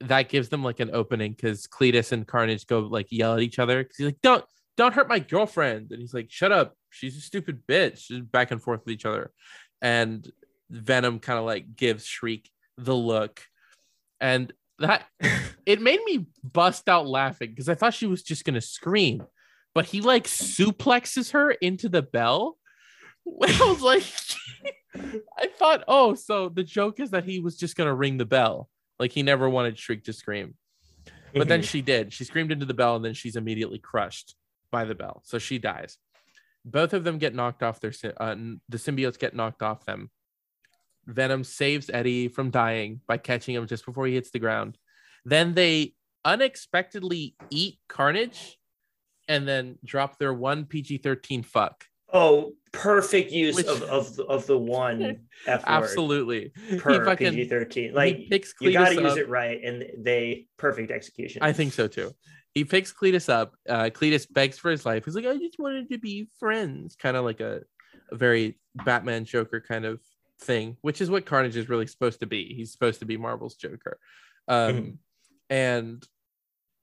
that 0.02 0.30
gives 0.30 0.50
them 0.50 0.64
like 0.64 0.80
an 0.80 0.92
opening 0.94 1.34
because 1.34 1.68
Cletus 1.68 2.12
and 2.12 2.26
Carnage 2.26 2.66
go 2.68 2.80
like 2.80 3.08
yell 3.12 3.36
at 3.36 3.42
each 3.42 3.60
other. 3.60 3.88
He's 3.98 4.06
like, 4.06 4.22
Don't 4.22 4.46
don't 4.78 4.94
hurt 4.94 5.10
my 5.10 5.20
girlfriend. 5.20 5.92
And 5.92 6.00
he's 6.00 6.14
like, 6.14 6.32
Shut 6.32 6.52
up. 6.52 6.76
She's 6.90 7.18
a 7.18 7.22
stupid 7.22 7.64
bitch. 7.68 8.08
Just 8.08 8.32
back 8.32 8.52
and 8.52 8.62
forth 8.62 8.82
with 8.86 8.94
each 8.94 9.06
other. 9.06 9.32
And 9.82 10.30
Venom 10.70 11.20
kind 11.20 11.40
of 11.40 11.46
like 11.46 11.76
gives 11.76 12.06
Shriek 12.06 12.50
the 12.78 12.96
look. 12.96 13.42
And 14.22 14.54
that 14.80 15.06
it 15.66 15.82
made 15.82 16.00
me 16.06 16.28
bust 16.44 16.90
out 16.90 17.08
laughing 17.08 17.50
because 17.50 17.70
I 17.70 17.76
thought 17.76 17.94
she 17.94 18.08
was 18.08 18.24
just 18.24 18.46
gonna 18.46 18.62
scream, 18.62 19.24
but 19.76 19.86
he 19.86 20.02
like 20.02 20.26
suplexes 20.26 21.32
her 21.32 21.52
into 21.52 21.90
the 21.90 22.02
bell. 22.02 22.58
I 23.44 23.66
was 23.70 23.82
like, 23.82 24.04
I 24.96 25.48
thought, 25.58 25.84
oh, 25.88 26.16
so 26.16 26.50
the 26.50 26.64
joke 26.64 27.00
is 27.00 27.12
that 27.12 27.24
he 27.26 27.40
was 27.40 27.58
just 27.58 27.76
gonna 27.76 27.94
ring 27.94 28.18
the 28.18 28.26
bell, 28.26 28.70
like 28.98 29.12
he 29.12 29.24
never 29.24 29.50
wanted 29.50 29.78
Shriek 29.78 30.04
to 30.06 30.14
scream, 30.14 30.56
but 31.34 31.48
then 31.48 31.62
Mhm. 31.62 31.70
she 31.70 31.82
did. 31.82 32.12
She 32.14 32.24
screamed 32.24 32.52
into 32.52 32.66
the 32.66 32.74
bell, 32.74 32.96
and 32.96 33.06
then 33.06 33.14
she's 33.14 33.36
immediately 33.36 33.80
crushed 33.80 34.36
by 34.72 34.86
the 34.86 34.96
bell, 34.96 35.22
so 35.26 35.38
she 35.38 35.60
dies. 35.60 35.98
Both 36.66 36.94
of 36.94 37.04
them 37.04 37.18
get 37.20 37.34
knocked 37.36 37.64
off 37.64 37.80
their 37.80 37.94
uh, 38.18 38.36
the 38.68 38.78
symbiotes 38.78 39.18
get 39.20 39.36
knocked 39.36 39.62
off 39.62 39.86
them. 39.86 40.12
Venom 41.06 41.44
saves 41.44 41.90
Eddie 41.92 42.28
from 42.28 42.52
dying 42.52 43.02
by 43.08 43.18
catching 43.18 43.56
him 43.56 43.66
just 43.66 43.86
before 43.86 44.06
he 44.06 44.14
hits 44.14 44.30
the 44.32 44.40
ground. 44.40 44.78
Then 45.26 45.54
they 45.54 45.96
unexpectedly 46.26 47.36
eat 47.50 47.80
Carnage 47.88 48.60
and 49.28 49.48
then 49.48 49.78
drop 49.84 50.20
their 50.20 50.34
one 50.34 50.66
PG 50.66 50.98
13 50.98 51.44
fuck. 51.44 51.86
Oh, 52.12 52.54
perfect 52.72 53.32
use 53.32 53.56
Which- 53.56 53.68
of, 53.68 53.84
of 53.84 54.16
the- 54.16 54.26
of 54.26 54.46
the 54.48 54.58
one 54.58 55.28
F 55.48 55.64
Absolutely. 55.66 56.52
per 56.80 57.16
PG 57.16 57.46
thirteen. 57.50 57.94
Like 57.94 58.18
you 58.62 58.74
got 58.74 58.90
to 58.90 59.02
use 59.02 59.18
it 59.18 59.30
right, 59.30 59.60
and 59.64 59.86
they 59.98 60.48
perfect 60.58 60.92
execution. 60.92 61.42
I 61.44 61.52
think 61.54 61.74
so 61.74 61.88
too. 61.88 62.12
He 62.56 62.66
picks 62.66 62.92
Cletus 62.92 63.30
up. 63.30 63.54
Uh, 63.68 63.84
Cletus 63.94 64.26
begs 64.32 64.58
for 64.58 64.72
his 64.72 64.86
life. 64.86 65.06
He's 65.06 65.14
like, 65.16 65.26
I 65.26 65.38
just 65.38 65.60
wanted 65.60 65.90
to 65.92 66.00
be 66.00 66.28
friends. 66.40 66.96
Kind 66.96 67.16
of 67.16 67.24
like 67.24 67.40
a, 67.42 67.62
a 68.12 68.16
very 68.16 68.60
Batman 68.86 69.24
Joker 69.26 69.62
kind 69.62 69.86
of 69.86 70.00
thing, 70.42 70.76
which 70.82 71.00
is 71.00 71.12
what 71.12 71.26
Carnage 71.28 71.56
is 71.56 71.70
really 71.70 71.86
supposed 71.86 72.22
to 72.22 72.26
be. 72.26 72.54
He's 72.56 72.72
supposed 72.72 73.00
to 73.02 73.06
be 73.06 73.18
Marvel's 73.18 73.56
Joker. 73.56 74.00
Um, 74.48 74.74
Mhm. 74.74 74.98
And 75.52 76.04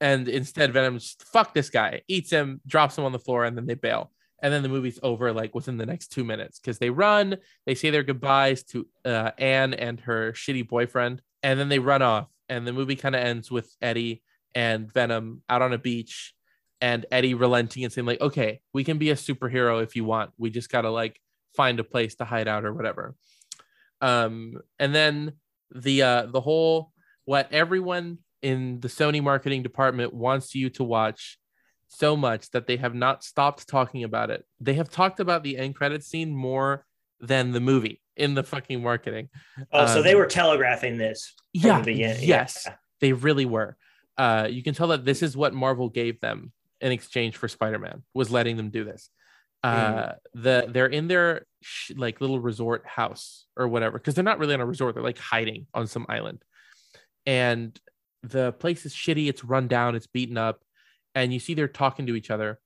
and 0.00 0.28
instead 0.28 0.72
Venom 0.72 0.98
just 0.98 1.22
fuck 1.24 1.54
this 1.54 1.70
guy, 1.70 2.02
eats 2.08 2.30
him, 2.30 2.60
drops 2.66 2.98
him 2.98 3.04
on 3.04 3.12
the 3.12 3.18
floor, 3.18 3.44
and 3.44 3.56
then 3.56 3.66
they 3.66 3.74
bail. 3.74 4.12
And 4.42 4.52
then 4.52 4.62
the 4.62 4.68
movie's 4.68 4.98
over 5.02 5.32
like 5.32 5.54
within 5.54 5.78
the 5.78 5.86
next 5.86 6.08
two 6.08 6.24
minutes 6.24 6.58
because 6.58 6.78
they 6.78 6.90
run, 6.90 7.36
they 7.64 7.74
say 7.74 7.90
their 7.90 8.02
goodbyes 8.02 8.62
to 8.64 8.86
uh, 9.04 9.30
Anne 9.38 9.74
and 9.74 10.00
her 10.00 10.32
shitty 10.32 10.68
boyfriend, 10.68 11.22
and 11.42 11.58
then 11.58 11.68
they 11.68 11.78
run 11.78 12.02
off. 12.02 12.28
And 12.48 12.66
the 12.66 12.72
movie 12.72 12.96
kind 12.96 13.16
of 13.16 13.22
ends 13.22 13.50
with 13.50 13.74
Eddie 13.80 14.22
and 14.54 14.92
Venom 14.92 15.42
out 15.48 15.62
on 15.62 15.72
a 15.72 15.78
beach, 15.78 16.34
and 16.80 17.06
Eddie 17.10 17.34
relenting 17.34 17.82
and 17.82 17.92
saying 17.92 18.06
like, 18.06 18.20
"Okay, 18.20 18.60
we 18.72 18.84
can 18.84 18.98
be 18.98 19.10
a 19.10 19.14
superhero 19.16 19.82
if 19.82 19.96
you 19.96 20.04
want. 20.04 20.30
We 20.38 20.50
just 20.50 20.70
gotta 20.70 20.90
like 20.90 21.20
find 21.56 21.80
a 21.80 21.84
place 21.84 22.14
to 22.16 22.24
hide 22.24 22.46
out 22.46 22.64
or 22.64 22.72
whatever." 22.74 23.14
Um, 24.00 24.60
and 24.78 24.94
then 24.94 25.32
the 25.74 26.02
uh, 26.02 26.26
the 26.26 26.40
whole 26.40 26.92
what 27.24 27.52
everyone 27.52 28.18
in 28.42 28.80
the 28.80 28.88
Sony 28.88 29.22
marketing 29.22 29.62
department 29.62 30.14
wants 30.14 30.54
you 30.54 30.70
to 30.70 30.84
watch 30.84 31.38
so 31.88 32.16
much 32.16 32.50
that 32.50 32.66
they 32.66 32.76
have 32.76 32.94
not 32.94 33.22
stopped 33.24 33.68
talking 33.68 34.04
about 34.04 34.30
it. 34.30 34.44
They 34.60 34.74
have 34.74 34.90
talked 34.90 35.20
about 35.20 35.42
the 35.42 35.56
end 35.56 35.74
credit 35.74 36.04
scene 36.04 36.34
more 36.34 36.84
than 37.20 37.52
the 37.52 37.60
movie 37.60 38.02
in 38.16 38.34
the 38.34 38.42
fucking 38.42 38.82
marketing. 38.82 39.28
oh, 39.72 39.86
so 39.86 40.02
they 40.02 40.12
um, 40.12 40.18
were 40.18 40.26
telegraphing 40.26 40.96
this 40.98 41.34
from 41.60 41.68
Yeah, 41.68 41.78
the 41.78 41.84
beginning. 41.84 42.22
yes, 42.22 42.64
Yeah. 42.66 42.74
they 43.00 43.12
really 43.12 43.44
were. 43.46 43.76
Uh, 44.18 44.48
you 44.50 44.62
can 44.62 44.74
tell 44.74 44.88
that 44.88 45.04
this 45.04 45.22
is 45.22 45.36
what 45.36 45.54
Marvel 45.54 45.88
gave 45.88 46.20
them 46.20 46.52
in 46.80 46.92
exchange 46.92 47.36
for 47.36 47.48
Spider-Man 47.48 48.02
was 48.14 48.30
letting 48.30 48.56
them 48.56 48.70
do 48.70 48.84
this. 48.84 49.10
Uh, 49.62 50.12
the 50.34 50.66
they're 50.68 50.86
in 50.86 51.08
their 51.08 51.44
sh- 51.60 51.90
like 51.96 52.20
little 52.20 52.38
resort 52.38 52.86
house 52.86 53.46
or 53.56 53.66
whatever 53.66 53.98
because 53.98 54.14
they're 54.14 54.22
not 54.22 54.38
really 54.38 54.54
on 54.54 54.60
a 54.60 54.66
resort. 54.66 54.94
They're 54.94 55.02
like 55.02 55.18
hiding 55.18 55.66
on 55.74 55.86
some 55.88 56.06
island, 56.08 56.44
and 57.26 57.78
the 58.22 58.52
place 58.52 58.86
is 58.86 58.94
shitty. 58.94 59.28
It's 59.28 59.42
run 59.44 59.66
down. 59.66 59.96
It's 59.96 60.06
beaten 60.06 60.38
up, 60.38 60.60
and 61.16 61.32
you 61.32 61.40
see 61.40 61.54
they're 61.54 61.66
talking 61.66 62.06
to 62.06 62.14
each 62.14 62.30
other 62.30 62.60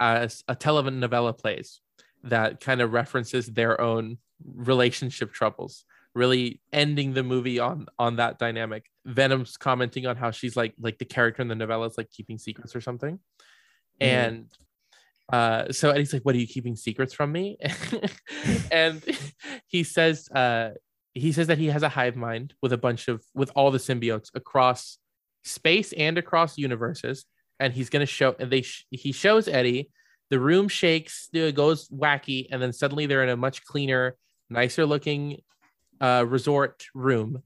as 0.00 0.42
a 0.48 0.56
telenovela 0.56 1.38
plays 1.38 1.80
that 2.24 2.60
kind 2.60 2.80
of 2.80 2.92
references 2.92 3.46
their 3.46 3.80
own 3.80 4.18
relationship 4.44 5.32
troubles 5.32 5.84
really 6.14 6.60
ending 6.72 7.14
the 7.14 7.22
movie 7.22 7.58
on 7.58 7.86
on 7.98 8.16
that 8.16 8.38
dynamic. 8.38 8.86
Venom's 9.06 9.56
commenting 9.56 10.06
on 10.06 10.16
how 10.16 10.30
she's 10.30 10.56
like 10.56 10.74
like 10.80 10.98
the 10.98 11.04
character 11.04 11.42
in 11.42 11.48
the 11.48 11.54
novella 11.54 11.86
is 11.86 11.96
like 11.96 12.10
keeping 12.10 12.38
secrets 12.38 12.74
or 12.74 12.80
something. 12.80 13.18
And 14.00 14.46
uh 15.32 15.72
so 15.72 15.90
eddie's 15.90 16.12
like 16.12 16.22
what 16.22 16.34
are 16.34 16.38
you 16.38 16.46
keeping 16.46 16.76
secrets 16.76 17.14
from 17.14 17.30
me? 17.30 17.58
And 18.70 19.02
he 19.66 19.84
says 19.84 20.28
uh 20.30 20.70
he 21.14 21.32
says 21.32 21.46
that 21.48 21.58
he 21.58 21.66
has 21.66 21.82
a 21.82 21.88
hive 21.88 22.16
mind 22.16 22.54
with 22.62 22.72
a 22.72 22.78
bunch 22.78 23.08
of 23.08 23.22
with 23.34 23.50
all 23.54 23.70
the 23.70 23.78
symbiotes 23.78 24.30
across 24.34 24.98
space 25.44 25.92
and 25.92 26.18
across 26.18 26.58
universes. 26.58 27.24
And 27.62 27.72
he's 27.72 27.90
gonna 27.90 28.06
show. 28.06 28.34
And 28.38 28.50
they 28.50 28.62
sh- 28.62 28.86
he 28.90 29.12
shows 29.12 29.48
Eddie. 29.48 29.90
The 30.30 30.40
room 30.40 30.68
shakes, 30.68 31.28
it 31.32 31.54
goes 31.54 31.88
wacky, 31.88 32.48
and 32.50 32.60
then 32.60 32.72
suddenly 32.72 33.06
they're 33.06 33.22
in 33.22 33.28
a 33.28 33.36
much 33.36 33.64
cleaner, 33.64 34.16
nicer 34.48 34.86
looking 34.86 35.42
uh, 36.00 36.24
resort 36.26 36.86
room. 36.94 37.42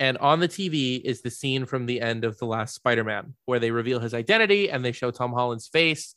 And 0.00 0.18
on 0.18 0.40
the 0.40 0.48
TV 0.48 1.00
is 1.00 1.22
the 1.22 1.30
scene 1.30 1.66
from 1.66 1.86
the 1.86 2.00
end 2.00 2.24
of 2.24 2.38
the 2.38 2.46
last 2.46 2.74
Spider-Man, 2.74 3.34
where 3.44 3.60
they 3.60 3.70
reveal 3.70 4.00
his 4.00 4.14
identity 4.14 4.70
and 4.70 4.84
they 4.84 4.92
show 4.92 5.10
Tom 5.10 5.32
Holland's 5.32 5.68
face, 5.68 6.14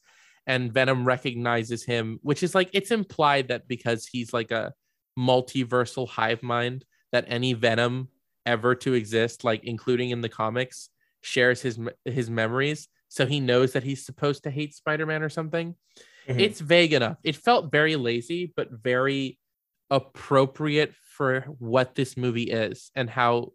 and 0.47 0.73
Venom 0.73 1.05
recognizes 1.05 1.83
him, 1.83 2.19
which 2.23 2.41
is 2.41 2.55
like 2.55 2.69
it's 2.73 2.91
implied 2.91 3.49
that 3.49 3.67
because 3.67 4.07
he's 4.07 4.33
like 4.33 4.51
a 4.51 4.73
multiversal 5.19 6.07
hive 6.07 6.41
mind, 6.41 6.85
that 7.11 7.25
any 7.27 7.53
Venom 7.53 8.07
ever 8.45 8.75
to 8.75 8.93
exist, 8.93 9.43
like 9.43 9.63
including 9.65 10.09
in 10.09 10.21
the 10.21 10.29
comics, 10.29 10.89
shares 11.21 11.61
his 11.61 11.79
his 12.05 12.29
memories. 12.29 12.87
So 13.09 13.25
he 13.25 13.39
knows 13.39 13.73
that 13.73 13.83
he's 13.83 14.05
supposed 14.05 14.43
to 14.43 14.51
hate 14.51 14.73
Spider-Man 14.75 15.23
or 15.23 15.29
something. 15.29 15.75
Mhm. 16.27 16.39
It's 16.41 16.59
vague 16.59 16.93
enough. 16.93 17.17
It 17.23 17.35
felt 17.35 17.71
very 17.71 17.95
lazy, 17.95 18.51
but 18.55 18.69
very 18.71 19.39
appropriate 19.89 20.93
for 21.15 21.41
what 21.59 21.95
this 21.95 22.17
movie 22.17 22.51
is 22.51 22.91
and 22.95 23.09
how 23.09 23.53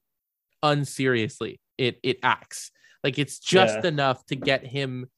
unseriously 0.62 1.60
it 1.78 1.98
it 2.02 2.18
acts. 2.22 2.70
Like 3.04 3.18
it's 3.18 3.38
just 3.38 3.80
Yeah. 3.82 3.88
enough 3.88 4.24
to 4.26 4.36
get 4.36 4.64
him 4.66 5.10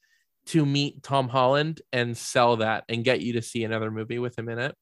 to 0.46 0.66
meet 0.66 1.02
Tom 1.02 1.28
Holland 1.28 1.80
and 1.92 2.16
sell 2.16 2.56
that 2.56 2.84
and 2.88 3.04
get 3.04 3.20
you 3.20 3.34
to 3.34 3.42
see 3.42 3.64
another 3.64 3.90
movie 3.90 4.18
with 4.18 4.38
him 4.38 4.48
in 4.48 4.58
it. 4.58 4.74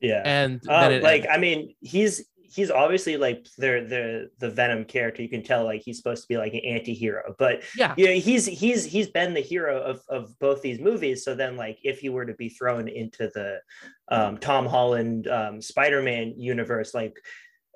yeah. 0.00 0.22
And 0.24 0.60
Um, 0.68 1.02
like 1.02 1.22
ends. 1.22 1.26
I 1.30 1.38
mean, 1.38 1.74
he's 1.80 2.26
he's 2.50 2.70
obviously 2.70 3.16
like 3.16 3.46
the 3.56 3.84
the 3.88 4.30
the 4.38 4.50
Venom 4.50 4.84
character. 4.84 5.22
You 5.22 5.28
can 5.28 5.42
tell 5.42 5.64
like 5.64 5.82
he's 5.84 5.98
supposed 5.98 6.22
to 6.22 6.28
be 6.28 6.36
like 6.36 6.54
an 6.54 6.60
anti-hero, 6.64 7.34
but 7.38 7.62
yeah, 7.76 7.94
yeah, 7.96 8.12
he's 8.12 8.46
he's 8.46 8.84
he's 8.84 9.08
been 9.08 9.34
the 9.34 9.40
hero 9.40 9.80
of 9.82 10.02
of 10.08 10.38
both 10.38 10.62
these 10.62 10.80
movies. 10.80 11.24
So 11.24 11.34
then, 11.34 11.56
like, 11.56 11.78
if 11.82 12.00
he 12.00 12.08
were 12.08 12.26
to 12.26 12.34
be 12.34 12.48
thrown 12.48 12.88
into 12.88 13.30
the 13.34 13.60
um, 14.08 14.38
Tom 14.38 14.66
Holland 14.66 15.28
um, 15.28 15.60
Spider-Man 15.60 16.34
universe, 16.36 16.94
like. 16.94 17.14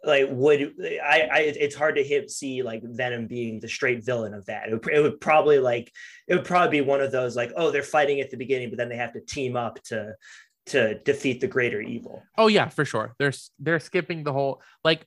Like 0.05 0.27
would 0.31 0.75
I, 1.01 1.29
I? 1.33 1.39
It's 1.43 1.77
hard 1.77 1.95
to 1.95 2.03
hit 2.03 2.29
see 2.29 2.64
like 2.64 2.83
Venom 2.83 3.29
being 3.29 3.61
the 3.61 3.68
straight 3.68 4.05
villain 4.05 4.35
of 4.35 4.45
that. 4.47 4.68
It 4.68 4.73
would, 4.73 4.93
it 4.93 5.01
would 5.01 5.20
probably 5.20 5.61
like 5.61 5.93
it 6.27 6.35
would 6.35 6.45
probably 6.45 6.81
be 6.81 6.85
one 6.85 7.01
of 7.01 7.12
those 7.12 7.37
like 7.37 7.53
oh 7.57 7.70
they're 7.70 7.85
fighting 7.85 8.18
at 8.18 8.29
the 8.29 8.37
beginning, 8.37 8.68
but 8.68 8.79
then 8.79 8.89
they 8.89 8.97
have 8.97 9.12
to 9.12 9.20
team 9.20 9.55
up 9.55 9.81
to 9.85 10.12
to 10.67 10.95
defeat 11.01 11.41
the 11.41 11.47
greater 11.49 11.81
evil. 11.81 12.23
Oh 12.39 12.47
yeah, 12.47 12.69
for 12.69 12.85
sure. 12.85 13.15
They're 13.19 13.33
they're 13.59 13.81
skipping 13.81 14.25
the 14.25 14.33
whole 14.33 14.63
like 14.85 15.07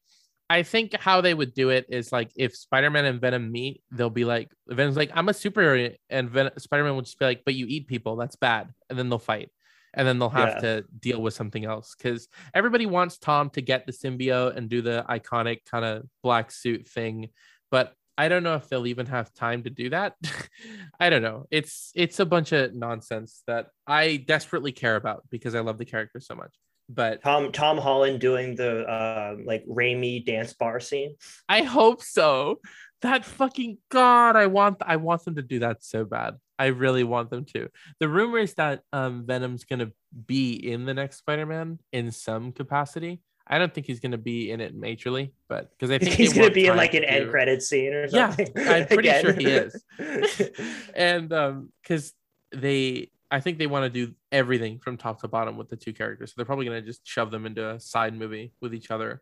I 0.49 0.61
think 0.63 0.93
how 0.95 1.21
they 1.21 1.33
would 1.33 1.53
do 1.53 1.69
it 1.69 1.85
is 1.89 2.11
like 2.11 2.31
if 2.35 2.55
Spider-Man 2.55 3.05
and 3.05 3.19
Venom 3.21 3.51
meet, 3.51 3.81
they'll 3.91 4.09
be 4.11 4.25
like 4.25 4.51
Venom's 4.67 4.97
like 4.97 5.11
I'm 5.13 5.29
a 5.29 5.33
superhero 5.33 5.95
and 6.09 6.29
Ven- 6.29 6.51
Spider-Man 6.57 6.95
would 6.95 7.05
just 7.05 7.17
be 7.17 7.25
like 7.25 7.41
but 7.45 7.55
you 7.55 7.65
eat 7.67 7.87
people, 7.87 8.15
that's 8.15 8.35
bad. 8.35 8.69
And 8.89 8.99
then 8.99 9.09
they'll 9.09 9.17
fight. 9.19 9.49
And 9.93 10.05
then 10.05 10.19
they'll 10.19 10.29
have 10.29 10.55
Yeah. 10.55 10.59
to 10.59 10.85
deal 10.99 11.21
with 11.21 11.33
something 11.33 11.63
else 11.65 11.95
cuz 11.95 12.27
everybody 12.53 12.85
wants 12.85 13.17
Tom 13.17 13.49
to 13.51 13.61
get 13.61 13.85
the 13.85 13.93
symbiote 13.93 14.55
and 14.57 14.69
do 14.69 14.81
the 14.81 15.05
iconic 15.09 15.65
kind 15.65 15.85
of 15.85 16.03
black 16.21 16.51
suit 16.51 16.85
thing, 16.87 17.29
but 17.71 17.93
I 18.17 18.29
don't 18.29 18.43
know 18.43 18.55
if 18.55 18.69
they'll 18.69 18.87
even 18.87 19.05
have 19.07 19.33
time 19.33 19.63
to 19.63 19.69
do 19.69 19.89
that. 19.89 20.15
I 20.99 21.09
don't 21.09 21.21
know. 21.21 21.45
It's 21.51 21.91
it's 21.95 22.19
a 22.19 22.25
bunch 22.25 22.51
of 22.51 22.73
nonsense 22.73 23.43
that 23.47 23.67
I 23.85 24.17
desperately 24.17 24.71
care 24.71 24.95
about 24.95 25.23
because 25.29 25.55
I 25.55 25.59
love 25.59 25.77
the 25.77 25.85
character 25.85 26.19
so 26.19 26.35
much. 26.35 26.55
But 26.87 27.23
Tom 27.23 27.51
Tom 27.51 27.77
Holland 27.77 28.21
doing 28.21 28.55
the 28.55 28.83
uh, 28.85 29.35
like 29.43 29.65
Raimi 29.65 30.25
dance 30.25 30.53
bar 30.53 30.79
scene. 30.79 31.15
I 31.49 31.63
hope 31.63 32.01
so. 32.01 32.59
That 33.01 33.25
fucking 33.25 33.79
god, 33.89 34.35
I 34.35 34.47
want 34.47 34.77
I 34.81 34.95
want 34.97 35.25
them 35.25 35.35
to 35.35 35.41
do 35.41 35.59
that 35.59 35.83
so 35.83 36.05
bad. 36.05 36.35
I 36.57 36.67
really 36.67 37.03
want 37.03 37.29
them 37.29 37.45
to. 37.53 37.69
The 37.99 38.07
rumor 38.07 38.37
is 38.37 38.53
that 38.53 38.81
um, 38.93 39.25
Venom's 39.25 39.65
gonna 39.65 39.91
be 40.25 40.53
in 40.53 40.85
the 40.85 40.93
next 40.93 41.17
Spider-Man 41.17 41.79
in 41.91 42.11
some 42.11 42.51
capacity. 42.51 43.21
I 43.47 43.59
don't 43.59 43.73
think 43.73 43.85
he's 43.87 43.99
gonna 43.99 44.17
be 44.17 44.49
in 44.51 44.59
it 44.61 44.75
majorly, 44.79 45.31
but 45.47 45.69
because 45.71 45.91
I 45.91 45.97
think 45.99 46.15
He's 46.15 46.33
they 46.33 46.39
gonna 46.39 46.51
be 46.53 46.67
in 46.67 46.75
like 46.75 46.93
an 46.93 47.03
to 47.03 47.09
end 47.11 47.25
do- 47.25 47.31
credit 47.31 47.61
scene 47.61 47.93
or 47.93 48.07
something. 48.07 48.47
Yeah. 48.55 48.71
I'm 48.73 48.87
pretty 48.87 49.09
sure 49.21 49.33
he 49.33 49.45
is. 49.45 49.83
and 50.95 51.31
um 51.33 51.69
because 51.81 52.13
they 52.51 53.11
i 53.31 53.39
think 53.39 53.57
they 53.57 53.67
want 53.67 53.83
to 53.91 54.05
do 54.05 54.13
everything 54.31 54.79
from 54.79 54.97
top 54.97 55.19
to 55.21 55.27
bottom 55.27 55.57
with 55.57 55.67
the 55.69 55.75
two 55.75 55.91
characters 55.93 56.29
so 56.29 56.33
they're 56.37 56.45
probably 56.45 56.65
going 56.65 56.79
to 56.79 56.85
just 56.85 57.05
shove 57.05 57.31
them 57.31 57.45
into 57.45 57.67
a 57.71 57.79
side 57.79 58.13
movie 58.17 58.53
with 58.61 58.73
each 58.73 58.91
other 58.91 59.21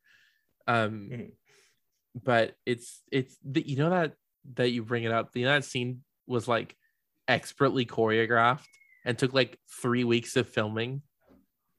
um 0.67 1.09
Mhm. 1.11 1.31
but 2.23 2.55
it's 2.65 3.01
it's 3.11 3.37
the, 3.43 3.67
you 3.67 3.77
know 3.77 3.89
that 3.89 4.13
that 4.55 4.69
you 4.69 4.83
bring 4.83 5.03
it 5.03 5.11
up 5.11 5.29
you 5.35 5.45
know 5.45 5.51
that 5.51 5.63
scene 5.65 6.03
was 6.27 6.47
like 6.47 6.75
expertly 7.27 7.85
choreographed 7.85 8.65
and 9.05 9.17
took 9.17 9.33
like 9.33 9.57
three 9.81 10.03
weeks 10.03 10.35
of 10.35 10.47
filming 10.47 11.01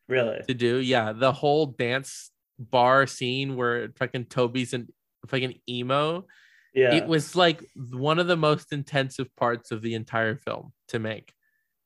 really? 0.08 0.40
to 0.48 0.54
do 0.54 0.76
yeah 0.78 1.12
the 1.12 1.32
whole 1.32 1.66
dance 1.66 2.30
bar 2.58 3.06
scene 3.06 3.56
where 3.56 3.90
fucking 3.96 4.26
Tobey's 4.26 4.72
and 4.74 4.88
fucking 5.26 5.54
emo 5.68 6.26
Yeah. 6.74 6.94
it 6.94 7.06
was 7.06 7.34
like 7.34 7.62
one 7.90 8.18
of 8.18 8.26
the 8.26 8.36
most 8.36 8.72
intensive 8.72 9.34
parts 9.36 9.70
of 9.70 9.80
the 9.82 9.94
entire 9.94 10.36
film 10.36 10.72
to 10.88 10.98
make, 10.98 11.32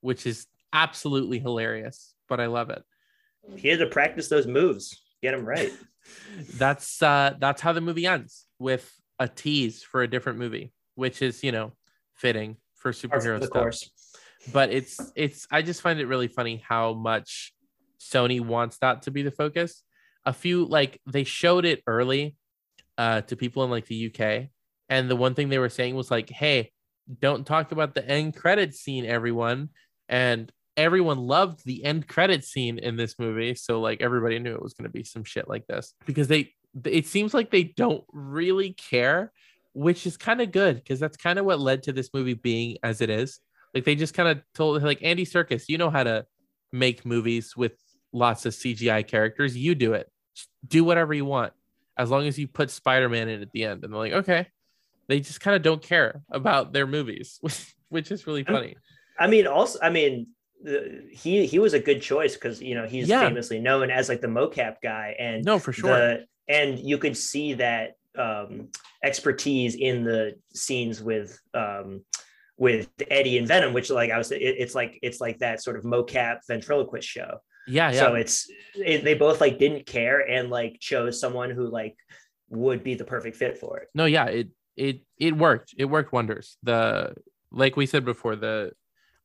which 0.01 0.27
is 0.27 0.47
absolutely 0.73 1.39
hilarious. 1.39 2.14
But 2.29 2.41
I 2.41 2.47
love 2.47 2.71
it. 2.71 2.83
he 3.57 3.69
had 3.69 3.79
to 3.79 3.87
practice 3.87 4.29
those 4.29 4.47
moves, 4.47 5.03
get 5.23 5.33
them 5.33 5.45
right. 5.47 5.73
That's 6.57 7.03
uh 7.03 7.35
that's 7.39 7.61
how 7.61 7.73
the 7.73 7.81
movie 7.83 8.07
ends 8.07 8.47
with 8.59 8.91
a 9.19 9.29
tease 9.29 9.83
for 9.83 10.03
a 10.03 10.09
different 10.09 10.39
movie, 10.39 10.73
which 10.95 11.21
is 11.23 11.43
you 11.45 11.53
know 11.53 11.73
fitting 12.14 12.57
for 12.77 12.93
superhero 12.93 13.37
of 13.37 13.43
stuff. 13.45 13.53
course. 13.53 13.91
But 14.53 14.71
it's 14.73 14.99
it's 15.16 15.47
I 15.51 15.61
just 15.62 15.83
find 15.83 16.01
it 16.01 16.07
really 16.07 16.29
funny 16.29 16.62
how 16.66 16.95
much 16.95 17.53
Sony 18.01 18.41
wants 18.41 18.79
that 18.79 19.03
to 19.03 19.11
be 19.11 19.23
the 19.23 19.31
focus. 19.31 19.83
A 20.29 20.33
few 20.33 20.64
like 20.64 21.01
they 21.07 21.24
showed 21.24 21.64
it 21.64 21.83
early 21.87 22.37
uh 22.97 23.22
to 23.22 23.37
people 23.37 23.64
in 23.64 23.70
like 23.70 23.87
the 23.87 24.12
UK 24.12 24.51
and 24.89 25.11
the 25.11 25.16
one 25.16 25.35
thing 25.35 25.49
they 25.49 25.59
were 25.59 25.68
saying 25.68 25.95
was 25.95 26.11
like 26.11 26.29
hey 26.29 26.70
don't 27.20 27.47
talk 27.47 27.72
about 27.72 27.95
the 27.95 28.07
end 28.07 28.37
credit 28.37 28.74
scene 28.74 29.07
everyone. 29.07 29.70
And 30.09 30.53
everyone 30.76 31.18
loved 31.18 31.64
the 31.64 31.85
end 31.85 32.07
credit 32.07 32.45
scene 32.45 32.79
in 32.79 32.97
this 32.97 33.18
movie. 33.18 33.55
So 33.55 33.81
like 33.81 34.01
everybody 34.01 34.39
knew 34.39 34.55
it 34.55 34.62
was 34.62 34.74
going 34.74 34.89
to 34.89 34.93
be 34.93 35.05
some 35.05 35.24
shit 35.24 35.49
like 35.49 35.66
this. 35.66 35.95
Because 36.07 36.29
they 36.29 36.53
it 36.85 37.07
seems 37.07 37.35
like 37.35 37.51
they 37.51 37.64
don't 37.64 38.05
really 38.12 38.72
care 38.74 39.33
which 39.74 40.07
is 40.07 40.16
kind 40.16 40.41
of 40.41 40.51
good 40.51 40.76
because 40.76 40.99
that's 40.99 41.16
kind 41.16 41.39
of 41.39 41.45
what 41.45 41.61
led 41.61 41.85
to 41.85 41.93
this 41.93 42.11
movie 42.12 42.35
being 42.35 42.76
as 42.83 43.01
it 43.01 43.11
is. 43.11 43.39
Like 43.72 43.85
they 43.85 43.95
just 43.95 44.14
kind 44.14 44.29
of 44.29 44.43
told 44.55 44.83
like 44.83 45.03
Andy 45.03 45.24
Serkis, 45.24 45.68
you 45.68 45.79
know 45.79 45.91
how 45.91 46.03
to 46.03 46.26
make 46.72 47.07
movies 47.07 47.57
with 47.57 47.72
lots 48.12 48.45
of 48.45 48.55
CGI 48.55 49.07
characters. 49.07 49.57
You 49.57 49.74
do 49.76 49.93
it. 49.93 50.11
Just 50.39 50.49
do 50.66 50.84
whatever 50.84 51.12
you 51.12 51.24
want 51.24 51.53
as 51.97 52.11
long 52.11 52.26
as 52.28 52.39
you 52.39 52.47
put 52.47 52.70
Spider-Man 52.70 53.28
in 53.28 53.43
at 53.43 53.51
the 53.51 53.64
end. 53.64 53.82
And 53.82 53.93
they're 53.93 53.99
like, 53.99 54.12
okay. 54.12 54.47
They 55.09 55.18
just 55.20 55.41
kind 55.41 55.57
of 55.57 55.62
don't 55.62 55.82
care 55.82 56.22
about 56.30 56.72
their 56.72 56.86
movies, 56.86 57.41
which 57.89 58.11
is 58.12 58.26
really 58.26 58.45
funny. 58.45 58.76
I 59.18 59.26
mean, 59.26 59.47
also, 59.47 59.78
I 59.82 59.91
mean, 59.91 60.28
the, 60.62 61.03
he 61.11 61.47
he 61.47 61.59
was 61.59 61.72
a 61.72 61.80
good 61.80 62.03
choice 62.03 62.34
because 62.34 62.61
you 62.61 62.74
know 62.74 62.86
he's 62.86 63.09
Yeah. 63.09 63.26
famously 63.26 63.59
known 63.59 63.91
as 63.91 64.09
like 64.09 64.20
the 64.20 64.26
mocap 64.28 64.76
guy, 64.82 65.16
and 65.18 65.45
No, 65.45 65.59
for 65.59 65.72
sure. 65.72 65.97
the 65.97 66.24
and 66.49 66.78
you 66.78 66.99
could 66.99 67.16
see 67.16 67.55
that 67.55 67.93
um, 68.16 68.68
expertise 69.03 69.74
in 69.76 70.05
the 70.05 70.34
scenes 70.55 71.03
with 71.03 71.41
um, 71.55 72.05
with 72.59 72.89
Eddie 73.11 73.39
and 73.39 73.49
Venom, 73.49 73.72
which 73.72 73.89
like 73.89 74.11
I 74.11 74.18
was, 74.18 74.30
it, 74.30 74.43
it's 74.43 74.74
like 74.74 74.99
it's 75.03 75.20
like 75.20 75.39
that 75.39 75.62
sort 75.62 75.76
of 75.78 75.84
mocap 75.84 76.41
ventriloquist 76.47 77.09
show. 77.09 77.39
Yeah, 77.69 77.91
yeah. 77.91 78.01
So 78.01 78.14
it's 78.14 78.51
it, 78.75 79.05
they 79.05 79.14
both 79.14 79.41
like 79.41 79.59
didn't 79.59 79.87
care 79.87 80.21
and 80.21 80.51
like 80.51 80.79
chose 80.81 81.21
someone 81.21 81.51
who 81.51 81.69
like 81.69 81.97
would 82.51 82.83
be 82.83 82.95
the 82.95 83.05
perfect 83.05 83.37
fit 83.37 83.59
for 83.59 83.79
it. 83.79 83.89
no 83.95 84.07
yeah 84.07 84.25
it 84.27 84.49
it 84.79 85.01
it 85.19 85.37
worked. 85.37 85.75
It 85.77 85.87
worked 85.87 86.12
wonders. 86.12 86.57
The 86.62 87.14
like 87.51 87.77
we 87.77 87.87
said 87.87 88.05
before 88.05 88.37
the 88.37 88.73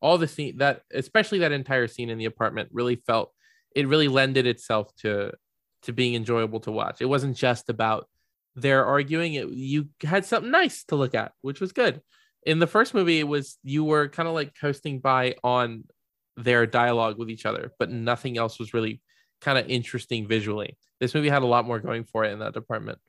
all 0.01 0.17
the 0.17 0.27
scene 0.27 0.57
that 0.57 0.81
especially 0.91 1.39
that 1.39 1.51
entire 1.51 1.87
scene 1.87 2.09
in 2.09 2.17
the 2.17 2.25
apartment 2.25 2.69
really 2.73 2.95
felt 2.95 3.31
it 3.75 3.87
really 3.87 4.07
lended 4.07 4.47
itself 4.47 4.93
to 4.97 5.31
to 5.83 5.93
being 5.93 6.15
enjoyable 6.15 6.59
to 6.61 6.71
watch. 6.71 7.01
It 7.01 7.05
wasn't 7.05 7.37
just 7.37 7.69
about 7.69 8.09
their 8.55 8.83
arguing. 8.83 9.35
It 9.35 9.49
you 9.49 9.89
had 10.03 10.25
something 10.25 10.51
nice 10.51 10.83
to 10.85 10.95
look 10.95 11.15
at 11.15 11.31
which 11.41 11.61
was 11.61 11.71
good. 11.71 12.01
In 12.45 12.59
the 12.59 12.67
first 12.67 12.93
movie 12.93 13.19
it 13.19 13.27
was 13.27 13.57
you 13.63 13.83
were 13.83 14.09
kind 14.09 14.27
of 14.27 14.33
like 14.33 14.53
coasting 14.59 14.99
by 14.99 15.35
on 15.43 15.83
their 16.37 16.65
dialogue 16.65 17.17
with 17.17 17.29
each 17.29 17.45
other 17.45 17.71
but 17.79 17.91
nothing 17.91 18.37
else 18.37 18.59
was 18.59 18.73
really 18.73 19.01
kind 19.41 19.57
of 19.57 19.67
interesting 19.67 20.27
visually. 20.27 20.77
This 20.99 21.13
movie 21.13 21.29
had 21.29 21.41
a 21.43 21.45
lot 21.45 21.65
more 21.65 21.79
going 21.79 22.05
for 22.05 22.23
it 22.23 22.31
in 22.31 22.39
that 22.39 22.53
department. 22.53 22.99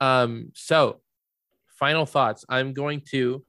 Um 0.00 0.50
so 0.54 1.00
final 1.78 2.06
thoughts. 2.06 2.44
I'm 2.48 2.72
going 2.72 3.02
to 3.10 3.44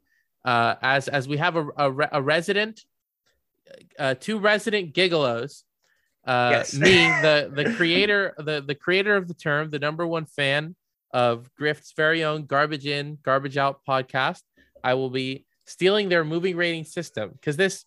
uh 0.46 0.76
as 0.82 1.08
as 1.08 1.28
we 1.28 1.38
have 1.38 1.56
a 1.56 1.68
a, 1.78 1.92
re- 1.92 2.10
a 2.12 2.22
resident 2.22 2.82
uh 3.98 4.16
two 4.20 4.40
resident 4.40 4.94
gigolos 4.94 5.64
uh 6.28 6.50
Yes. 6.52 6.74
me 6.74 6.92
the 7.22 7.52
the 7.54 7.74
creator 7.76 8.34
the 8.38 8.62
the 8.62 8.76
creator 8.76 9.16
of 9.16 9.28
the 9.28 9.34
term 9.34 9.70
the 9.70 9.80
number 9.80 10.06
one 10.06 10.26
fan 10.26 10.76
of 11.14 11.50
grift's 11.56 11.94
very 11.94 12.24
own 12.24 12.46
garbage 12.46 12.86
in 12.86 13.18
garbage 13.24 13.58
out 13.58 13.80
podcast 13.88 14.42
I 14.84 14.94
will 14.94 15.10
be 15.10 15.46
stealing 15.66 16.10
their 16.10 16.24
movie 16.24 16.54
rating 16.54 16.84
system. 16.84 17.32
Because 17.32 17.58
this 17.58 17.86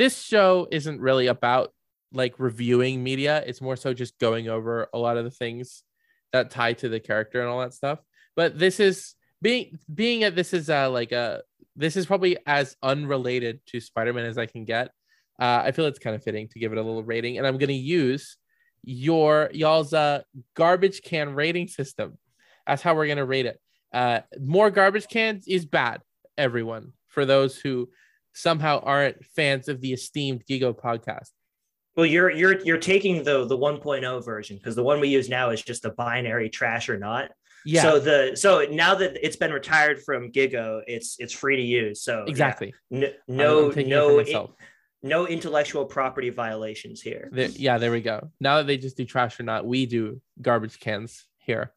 this 0.00 0.22
show 0.22 0.66
isn't 0.70 0.98
really 0.98 1.26
about 1.26 1.74
like 2.10 2.34
reviewing 2.38 3.02
media. 3.02 3.44
It's 3.46 3.60
more 3.60 3.76
so 3.76 3.92
just 3.92 4.18
going 4.18 4.48
over 4.48 4.88
a 4.94 4.98
lot 4.98 5.18
of 5.18 5.24
the 5.24 5.30
things 5.30 5.84
that 6.32 6.50
tie 6.50 6.72
to 6.72 6.88
the 6.88 6.98
character 6.98 7.42
and 7.42 7.50
all 7.50 7.60
that 7.60 7.74
stuff. 7.74 7.98
But 8.34 8.58
this 8.58 8.80
is 8.80 9.14
being 9.42 9.78
being 9.92 10.24
at 10.24 10.34
this 10.34 10.54
is 10.54 10.70
uh 10.70 10.88
like 10.88 11.12
a 11.12 11.42
this 11.76 11.98
is 11.98 12.06
probably 12.06 12.38
as 12.46 12.76
unrelated 12.82 13.60
to 13.66 13.78
Spider-Man 13.78 14.24
as 14.24 14.38
I 14.38 14.46
can 14.46 14.64
get. 14.64 14.86
Uh, 15.38 15.64
I 15.66 15.72
feel 15.72 15.84
it's 15.84 15.98
kind 15.98 16.16
of 16.16 16.22
fitting 16.22 16.48
to 16.48 16.58
give 16.58 16.72
it 16.72 16.78
a 16.78 16.82
little 16.82 17.04
rating, 17.04 17.36
and 17.36 17.46
I'm 17.46 17.58
gonna 17.58 17.74
use 17.74 18.38
your 18.82 19.50
y'all's 19.52 19.92
uh 19.92 20.22
garbage 20.54 21.02
can 21.02 21.34
rating 21.34 21.68
system. 21.68 22.16
That's 22.66 22.80
how 22.80 22.94
we're 22.94 23.06
gonna 23.06 23.26
rate 23.26 23.44
it. 23.44 23.60
Uh, 23.92 24.20
more 24.40 24.70
garbage 24.70 25.08
cans 25.08 25.46
is 25.46 25.66
bad, 25.66 26.00
everyone. 26.38 26.94
For 27.08 27.26
those 27.26 27.58
who 27.58 27.90
somehow 28.32 28.80
aren't 28.80 29.24
fans 29.24 29.68
of 29.68 29.80
the 29.80 29.92
esteemed 29.92 30.44
Gigo 30.46 30.76
podcast. 30.76 31.30
Well, 31.96 32.06
you're 32.06 32.30
you're 32.30 32.60
you're 32.60 32.78
taking 32.78 33.24
the 33.24 33.44
the 33.46 33.58
1.0 33.58 34.24
version 34.24 34.56
because 34.56 34.76
the 34.76 34.82
one 34.82 35.00
we 35.00 35.08
use 35.08 35.28
now 35.28 35.50
is 35.50 35.60
just 35.60 35.84
a 35.84 35.90
binary 35.90 36.48
trash 36.48 36.88
or 36.88 36.98
not. 36.98 37.30
Yeah. 37.64 37.82
So 37.82 37.98
the 37.98 38.36
so 38.36 38.66
now 38.70 38.94
that 38.94 39.18
it's 39.24 39.36
been 39.36 39.52
retired 39.52 40.02
from 40.02 40.32
Gigo, 40.32 40.82
it's 40.86 41.16
it's 41.18 41.32
free 41.32 41.56
to 41.56 41.62
use. 41.62 42.02
So 42.02 42.24
yeah. 42.24 42.30
exactly. 42.30 42.74
no 42.90 43.08
I'm 43.28 43.36
no 43.36 43.70
no, 43.70 44.54
no 45.02 45.26
intellectual 45.26 45.84
property 45.84 46.30
violations 46.30 47.02
here. 47.02 47.28
There- 47.32 47.48
yeah, 47.48 47.78
there 47.78 47.90
we 47.90 48.00
go. 48.00 48.30
Now 48.40 48.58
that 48.58 48.66
they 48.66 48.76
just 48.76 48.96
do 48.96 49.04
trash 49.04 49.38
or 49.40 49.42
not, 49.42 49.66
we 49.66 49.86
do 49.86 50.20
garbage 50.40 50.78
cans 50.80 51.26
here. 51.38 51.72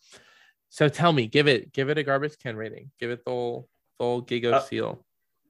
So 0.70 0.90
tell 0.90 1.12
me, 1.12 1.28
give 1.28 1.48
it 1.48 1.74
give 1.74 1.90
it 1.90 1.98
a 1.98 2.04
garbage 2.04 2.38
can 2.40 2.56
rating. 2.56 2.92
Give 3.00 3.12
it 3.12 3.24
the 3.26 3.32
whole 3.32 3.68
the 4.00 4.06
whole 4.06 4.22
Gigo 4.22 4.54
Uh, 4.54 4.62
seal. 4.62 5.06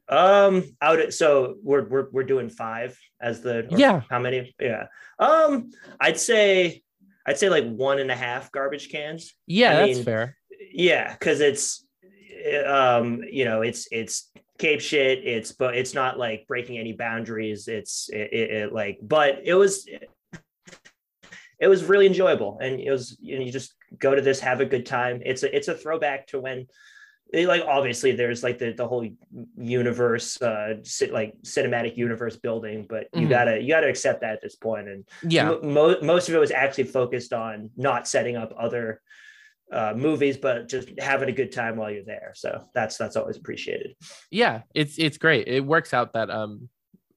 Um, 0.09 0.63
out 0.81 1.13
so 1.13 1.55
we're 1.63 1.87
we're 1.87 2.09
we're 2.11 2.23
doing 2.23 2.49
five 2.49 2.97
as 3.21 3.41
the 3.41 3.67
Yeah. 3.71 4.01
How 4.09 4.19
many? 4.19 4.53
Yeah. 4.59 4.87
Um, 5.17 5.71
I'd 5.99 6.19
say 6.19 6.83
I'd 7.25 7.37
say 7.37 7.49
like 7.49 7.65
one 7.65 7.99
and 7.99 8.11
a 8.11 8.15
half 8.15 8.51
garbage 8.51 8.89
cans. 8.89 9.33
Yeah, 9.47 9.71
I 9.71 9.75
that's 9.75 9.97
mean, 9.97 10.05
fair. 10.05 10.37
Yeah, 10.71 11.13
because 11.13 11.39
it's 11.39 11.85
um 12.65 13.21
you 13.29 13.45
know 13.45 13.61
it's 13.61 13.87
it's 13.91 14.29
cape 14.57 14.81
shit. 14.81 15.25
It's 15.25 15.53
but 15.53 15.75
it's 15.75 15.93
not 15.93 16.19
like 16.19 16.47
breaking 16.47 16.77
any 16.77 16.93
boundaries. 16.93 17.67
It's 17.67 18.09
it, 18.09 18.33
it, 18.33 18.51
it 18.51 18.73
like 18.73 18.99
but 19.01 19.41
it 19.43 19.53
was. 19.53 19.87
It 21.59 21.67
was 21.67 21.85
really 21.85 22.07
enjoyable, 22.07 22.59
and 22.61 22.77
it 22.81 22.91
was 22.91 23.15
you, 23.21 23.39
know, 23.39 23.45
you 23.45 23.51
just 23.51 23.73
go 23.97 24.13
to 24.13 24.21
this, 24.21 24.41
have 24.41 24.59
a 24.59 24.65
good 24.65 24.85
time. 24.85 25.21
It's 25.23 25.43
a 25.43 25.55
it's 25.55 25.69
a 25.69 25.75
throwback 25.75 26.27
to 26.27 26.41
when 26.41 26.67
they, 27.33 27.45
like 27.47 27.63
obviously 27.67 28.11
there's 28.13 28.43
like 28.43 28.59
the, 28.59 28.71
the 28.73 28.87
whole 28.87 29.05
universe 29.57 30.41
uh 30.41 30.75
like 31.11 31.33
cinematic 31.41 31.97
universe 31.97 32.37
building 32.37 32.85
but 32.87 33.07
you 33.13 33.25
Mhm. 33.27 33.29
gotta 33.29 33.59
you 33.61 33.67
gotta 33.67 33.87
accept 33.89 34.21
that 34.21 34.33
at 34.33 34.41
this 34.41 34.55
point 34.55 34.87
and 34.87 35.03
Yeah, 35.27 35.57
mo- 35.63 35.99
most 36.01 36.29
of 36.29 36.35
it 36.35 36.37
was 36.37 36.51
actually 36.51 36.85
focused 36.85 37.33
on 37.33 37.71
not 37.75 38.07
setting 38.07 38.37
up 38.37 38.53
other 38.57 39.01
uh 39.71 39.93
movies 39.95 40.37
but 40.37 40.69
just 40.69 40.89
having 40.99 41.29
a 41.29 41.31
good 41.31 41.51
time 41.51 41.75
while 41.77 41.89
you're 41.89 42.03
there 42.05 42.31
so 42.35 42.63
that's 42.75 42.97
that's 42.97 43.15
always 43.15 43.37
appreciated 43.37 43.95
yeah, 44.29 44.61
it's 44.73 44.97
it's 44.99 45.17
great. 45.17 45.47
It 45.47 45.65
works 45.65 45.93
out 45.93 46.13
that 46.13 46.29
um 46.29 46.69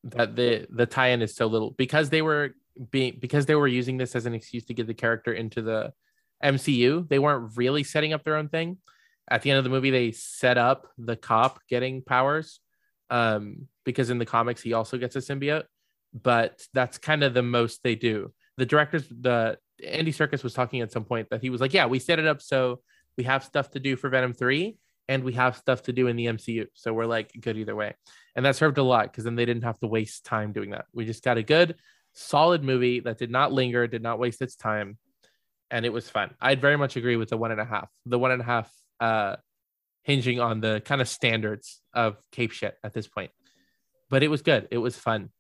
that 0.05 0.37
the 0.37 0.67
the 0.71 0.87
tie-in 0.87 1.21
is 1.23 1.35
so 1.35 1.47
little 1.47 1.73
because 1.73 2.11
they 2.11 2.23
were 2.23 2.55
being 2.91 3.19
because 3.21 3.47
they 3.47 3.55
were 3.55 3.67
using 3.69 3.97
this 3.97 4.15
as 4.15 4.25
an 4.27 4.35
excuse 4.35 4.65
to 4.67 4.75
get 4.75 4.87
the 4.87 4.95
character 4.95 5.33
into 5.33 5.63
the 5.63 5.93
MCU. 6.45 7.09
They 7.09 7.19
weren't 7.19 7.57
really 7.57 7.83
setting 7.83 8.13
up 8.13 8.23
their 8.23 8.37
own 8.37 8.49
thing. 8.49 8.77
At 9.29 9.43
the 9.43 9.51
end 9.51 9.59
of 9.59 9.65
the 9.65 9.71
movie, 9.71 9.91
they 9.91 10.13
set 10.13 10.59
up 10.59 10.87
the 10.99 11.17
cop 11.17 11.61
getting 11.69 12.03
powers 12.03 12.61
um, 13.11 13.69
because 13.85 14.11
in 14.11 14.19
the 14.19 14.27
comics 14.27 14.63
he 14.63 14.73
also 14.73 14.99
gets 14.99 15.17
a 15.17 15.21
symbiote. 15.21 15.65
But 16.13 16.65
that's 16.73 16.99
kind 16.99 17.23
of 17.23 17.35
the 17.35 17.43
most 17.43 17.83
they 17.83 17.95
do. 17.95 18.33
The 18.57 18.67
directors, 18.67 19.07
the 19.09 19.59
Andy 19.85 20.13
Serkis 20.13 20.43
was 20.43 20.55
talking 20.55 20.81
at 20.81 20.93
some 20.93 21.05
point 21.05 21.29
that 21.31 21.43
he 21.43 21.51
was 21.51 21.61
like, 21.61 21.75
"Yeah, 21.75 21.87
we 21.87 21.99
set 21.99 22.19
it 22.19 22.27
up 22.27 22.41
so 22.41 22.81
we 23.19 23.25
have 23.25 23.45
stuff 23.45 23.71
to 23.73 23.81
do 23.81 23.97
for 23.97 24.09
Venom 24.09 24.33
three, 24.33 24.79
and 25.09 25.25
we 25.25 25.35
have 25.35 25.57
stuff 25.57 25.83
to 25.83 25.93
do 25.93 26.07
in 26.07 26.17
the 26.17 26.27
MCU. 26.27 26.67
So 26.73 26.93
we're 26.95 27.07
like 27.07 27.33
good 27.39 27.59
either 27.59 27.77
way." 27.77 27.95
And 28.35 28.47
that 28.47 28.57
served 28.57 28.79
a 28.79 28.83
lot 28.83 29.11
because 29.11 29.25
then 29.25 29.35
they 29.35 29.45
didn't 29.45 29.65
have 29.65 29.79
to 29.81 29.87
waste 29.87 30.25
time 30.25 30.53
doing 30.53 30.71
that. 30.71 30.87
We 30.95 31.05
just 31.05 31.23
got 31.23 31.37
a 31.37 31.43
good, 31.43 31.77
solid 32.15 32.63
movie 32.63 33.01
that 33.01 33.19
did 33.19 33.31
not 33.31 33.53
linger, 33.53 33.87
did 33.87 34.03
not 34.03 34.19
waste 34.19 34.41
its 34.41 34.57
time, 34.57 34.97
and 35.71 35.85
it 35.85 35.93
was 35.93 36.09
fun. 36.09 36.35
I'd 36.41 36.63
very 36.63 36.79
much 36.79 36.97
agree 36.97 37.17
with 37.17 37.29
the 37.29 37.37
one 37.37 37.51
and 37.51 37.61
a 37.61 37.65
half. 37.65 37.91
The 38.07 38.19
one 38.19 38.31
and 38.31 38.41
a 38.41 38.45
half 38.45 38.73
uh 39.01 39.37
hinging 40.03 40.41
on 40.41 40.61
the 40.61 40.81
kind 40.85 41.01
of 41.01 41.09
standards 41.09 41.81
of 41.93 42.17
Cape 42.33 42.53
shit 42.53 42.77
at 42.85 42.93
this 42.95 43.09
point. 43.09 43.31
But 44.09 44.23
it 44.23 44.29
was 44.29 44.43
good. 44.43 44.69
It 44.71 44.79
was 44.79 44.97
fun. 44.97 45.31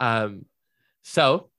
Um 0.00 0.44
so 1.02 1.50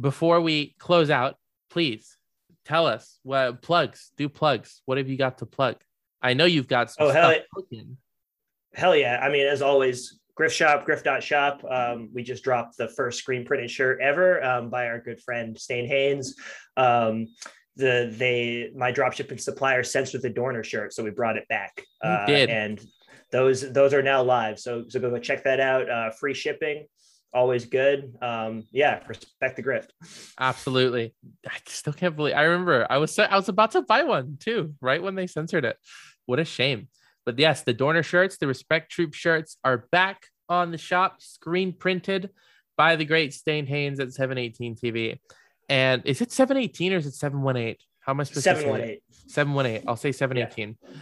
before 0.00 0.40
we 0.40 0.74
close 0.78 1.10
out, 1.10 1.36
please 1.70 2.16
tell 2.64 2.86
us 2.86 3.18
what 3.22 3.62
plugs, 3.62 4.10
do 4.16 4.28
plugs. 4.28 4.82
What 4.86 4.98
have 4.98 5.08
you 5.08 5.16
got 5.16 5.38
to 5.38 5.46
plug? 5.46 5.76
I 6.22 6.34
know 6.34 6.44
you've 6.44 6.68
got 6.68 6.90
some 6.90 7.06
Oh, 7.08 7.10
hell 7.10 7.30
stuff 7.30 7.36
yeah. 7.42 7.46
cooking. 7.54 7.96
hell 8.74 8.96
yeah 8.96 9.18
i 9.22 9.28
mean 9.28 9.46
as 9.46 9.60
always 9.60 10.18
griff 10.34 10.52
shop 10.52 10.84
griff.shop 10.86 11.62
um, 11.68 12.08
we 12.14 12.22
just 12.22 12.42
dropped 12.44 12.76
the 12.78 12.88
first 12.88 13.18
screen 13.18 13.44
printed 13.44 13.70
shirt 13.70 14.00
ever 14.00 14.42
um, 14.42 14.70
by 14.70 14.86
our 14.86 14.98
good 15.00 15.20
friend 15.20 15.58
stain 15.58 15.86
haynes 15.86 16.36
um, 16.76 17.26
the 17.76 18.14
they 18.16 18.70
my 18.76 18.92
dropshipping 18.92 19.40
supplier 19.40 19.82
censored 19.82 20.22
the 20.22 20.30
dorner 20.30 20.62
shirt 20.62 20.92
so 20.92 21.02
we 21.02 21.10
brought 21.10 21.36
it 21.36 21.48
back 21.48 21.82
uh, 22.02 22.26
did. 22.26 22.50
and 22.50 22.84
those 23.30 23.72
those 23.72 23.94
are 23.94 24.02
now 24.02 24.22
live 24.22 24.58
so 24.58 24.84
so 24.88 25.00
go 25.00 25.18
check 25.18 25.44
that 25.44 25.58
out 25.58 25.88
uh, 25.88 26.10
free 26.10 26.34
shipping 26.34 26.86
always 27.32 27.64
good 27.64 28.14
um, 28.20 28.62
yeah 28.72 29.00
respect 29.08 29.56
the 29.56 29.62
grift 29.62 29.88
Absolutely. 30.38 31.14
I 31.46 31.56
still 31.66 31.92
can't 31.92 32.16
believe 32.16 32.34
I 32.34 32.42
remember 32.42 32.86
I 32.88 32.98
was 32.98 33.18
I 33.18 33.36
was 33.36 33.48
about 33.48 33.72
to 33.72 33.82
buy 33.82 34.02
one 34.04 34.38
too, 34.40 34.74
right 34.80 35.02
when 35.02 35.14
they 35.14 35.26
censored 35.26 35.64
it. 35.64 35.76
What 36.26 36.40
a 36.40 36.44
shame. 36.44 36.88
But 37.24 37.38
yes, 37.38 37.62
the 37.62 37.72
Dorner 37.72 38.02
shirts, 38.02 38.38
the 38.38 38.48
Respect 38.48 38.90
Troop 38.90 39.14
shirts 39.14 39.56
are 39.62 39.86
back 39.92 40.26
on 40.48 40.72
the 40.72 40.78
shop, 40.78 41.22
screen 41.22 41.72
printed 41.72 42.30
by 42.76 42.96
the 42.96 43.04
great 43.04 43.32
Stain 43.32 43.66
Haynes 43.66 44.00
at 44.00 44.12
718 44.12 44.76
TV. 44.76 45.20
And 45.68 46.02
is 46.04 46.20
it 46.20 46.32
718 46.32 46.92
or 46.92 46.96
is 46.96 47.06
it 47.06 47.14
718? 47.14 47.76
How 48.00 48.12
am 48.12 48.20
I 48.20 48.24
supposed 48.24 48.44
to 48.44 48.54
say 48.54 48.60
it? 48.60 49.02
718 49.28 49.28
718. 49.28 49.88
I'll 49.88 49.96
say 49.96 50.12
718. 50.12 50.76
Hell 50.82 50.94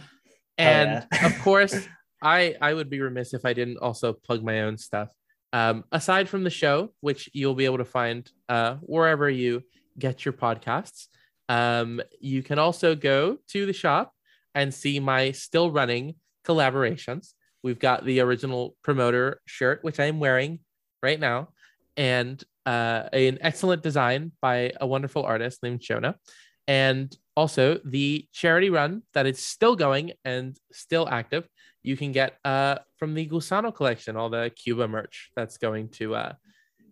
And 0.57 1.07
yeah. 1.11 1.25
of 1.25 1.39
course, 1.41 1.87
I 2.21 2.55
I 2.61 2.73
would 2.73 2.89
be 2.89 2.99
remiss 2.99 3.33
if 3.33 3.45
I 3.45 3.53
didn't 3.53 3.77
also 3.77 4.13
plug 4.13 4.43
my 4.43 4.61
own 4.61 4.77
stuff. 4.77 5.09
Um, 5.53 5.83
aside 5.91 6.29
from 6.29 6.43
the 6.43 6.49
show, 6.49 6.93
which 7.01 7.29
you'll 7.33 7.55
be 7.55 7.65
able 7.65 7.79
to 7.79 7.85
find 7.85 8.29
uh, 8.47 8.75
wherever 8.81 9.29
you 9.29 9.63
get 9.99 10.23
your 10.23 10.33
podcasts, 10.33 11.07
um, 11.49 12.01
you 12.19 12.41
can 12.41 12.57
also 12.57 12.95
go 12.95 13.37
to 13.49 13.65
the 13.65 13.73
shop 13.73 14.13
and 14.55 14.73
see 14.73 14.99
my 14.99 15.31
still 15.31 15.69
running 15.69 16.15
collaborations. 16.45 17.33
We've 17.63 17.79
got 17.79 18.05
the 18.05 18.21
original 18.21 18.75
promoter 18.81 19.41
shirt, 19.45 19.83
which 19.83 19.99
I 19.99 20.05
am 20.05 20.19
wearing 20.19 20.59
right 21.03 21.19
now, 21.19 21.49
and 21.97 22.41
uh, 22.65 23.09
an 23.13 23.37
excellent 23.41 23.83
design 23.83 24.31
by 24.41 24.71
a 24.79 24.87
wonderful 24.87 25.23
artist 25.23 25.63
named 25.63 25.79
Shona, 25.79 26.15
and 26.67 27.15
also 27.35 27.79
the 27.83 28.27
charity 28.31 28.69
run 28.69 29.03
that 29.13 29.25
is 29.25 29.43
still 29.43 29.75
going 29.75 30.13
and 30.25 30.57
still 30.71 31.07
active. 31.09 31.47
You 31.83 31.97
can 31.97 32.11
get 32.11 32.37
uh, 32.45 32.77
from 32.97 33.13
the 33.13 33.27
Gusano 33.27 33.73
collection 33.73 34.15
all 34.15 34.29
the 34.29 34.51
Cuba 34.55 34.87
merch 34.87 35.31
that's 35.35 35.57
going 35.57 35.89
to 35.89 36.15
uh, 36.15 36.33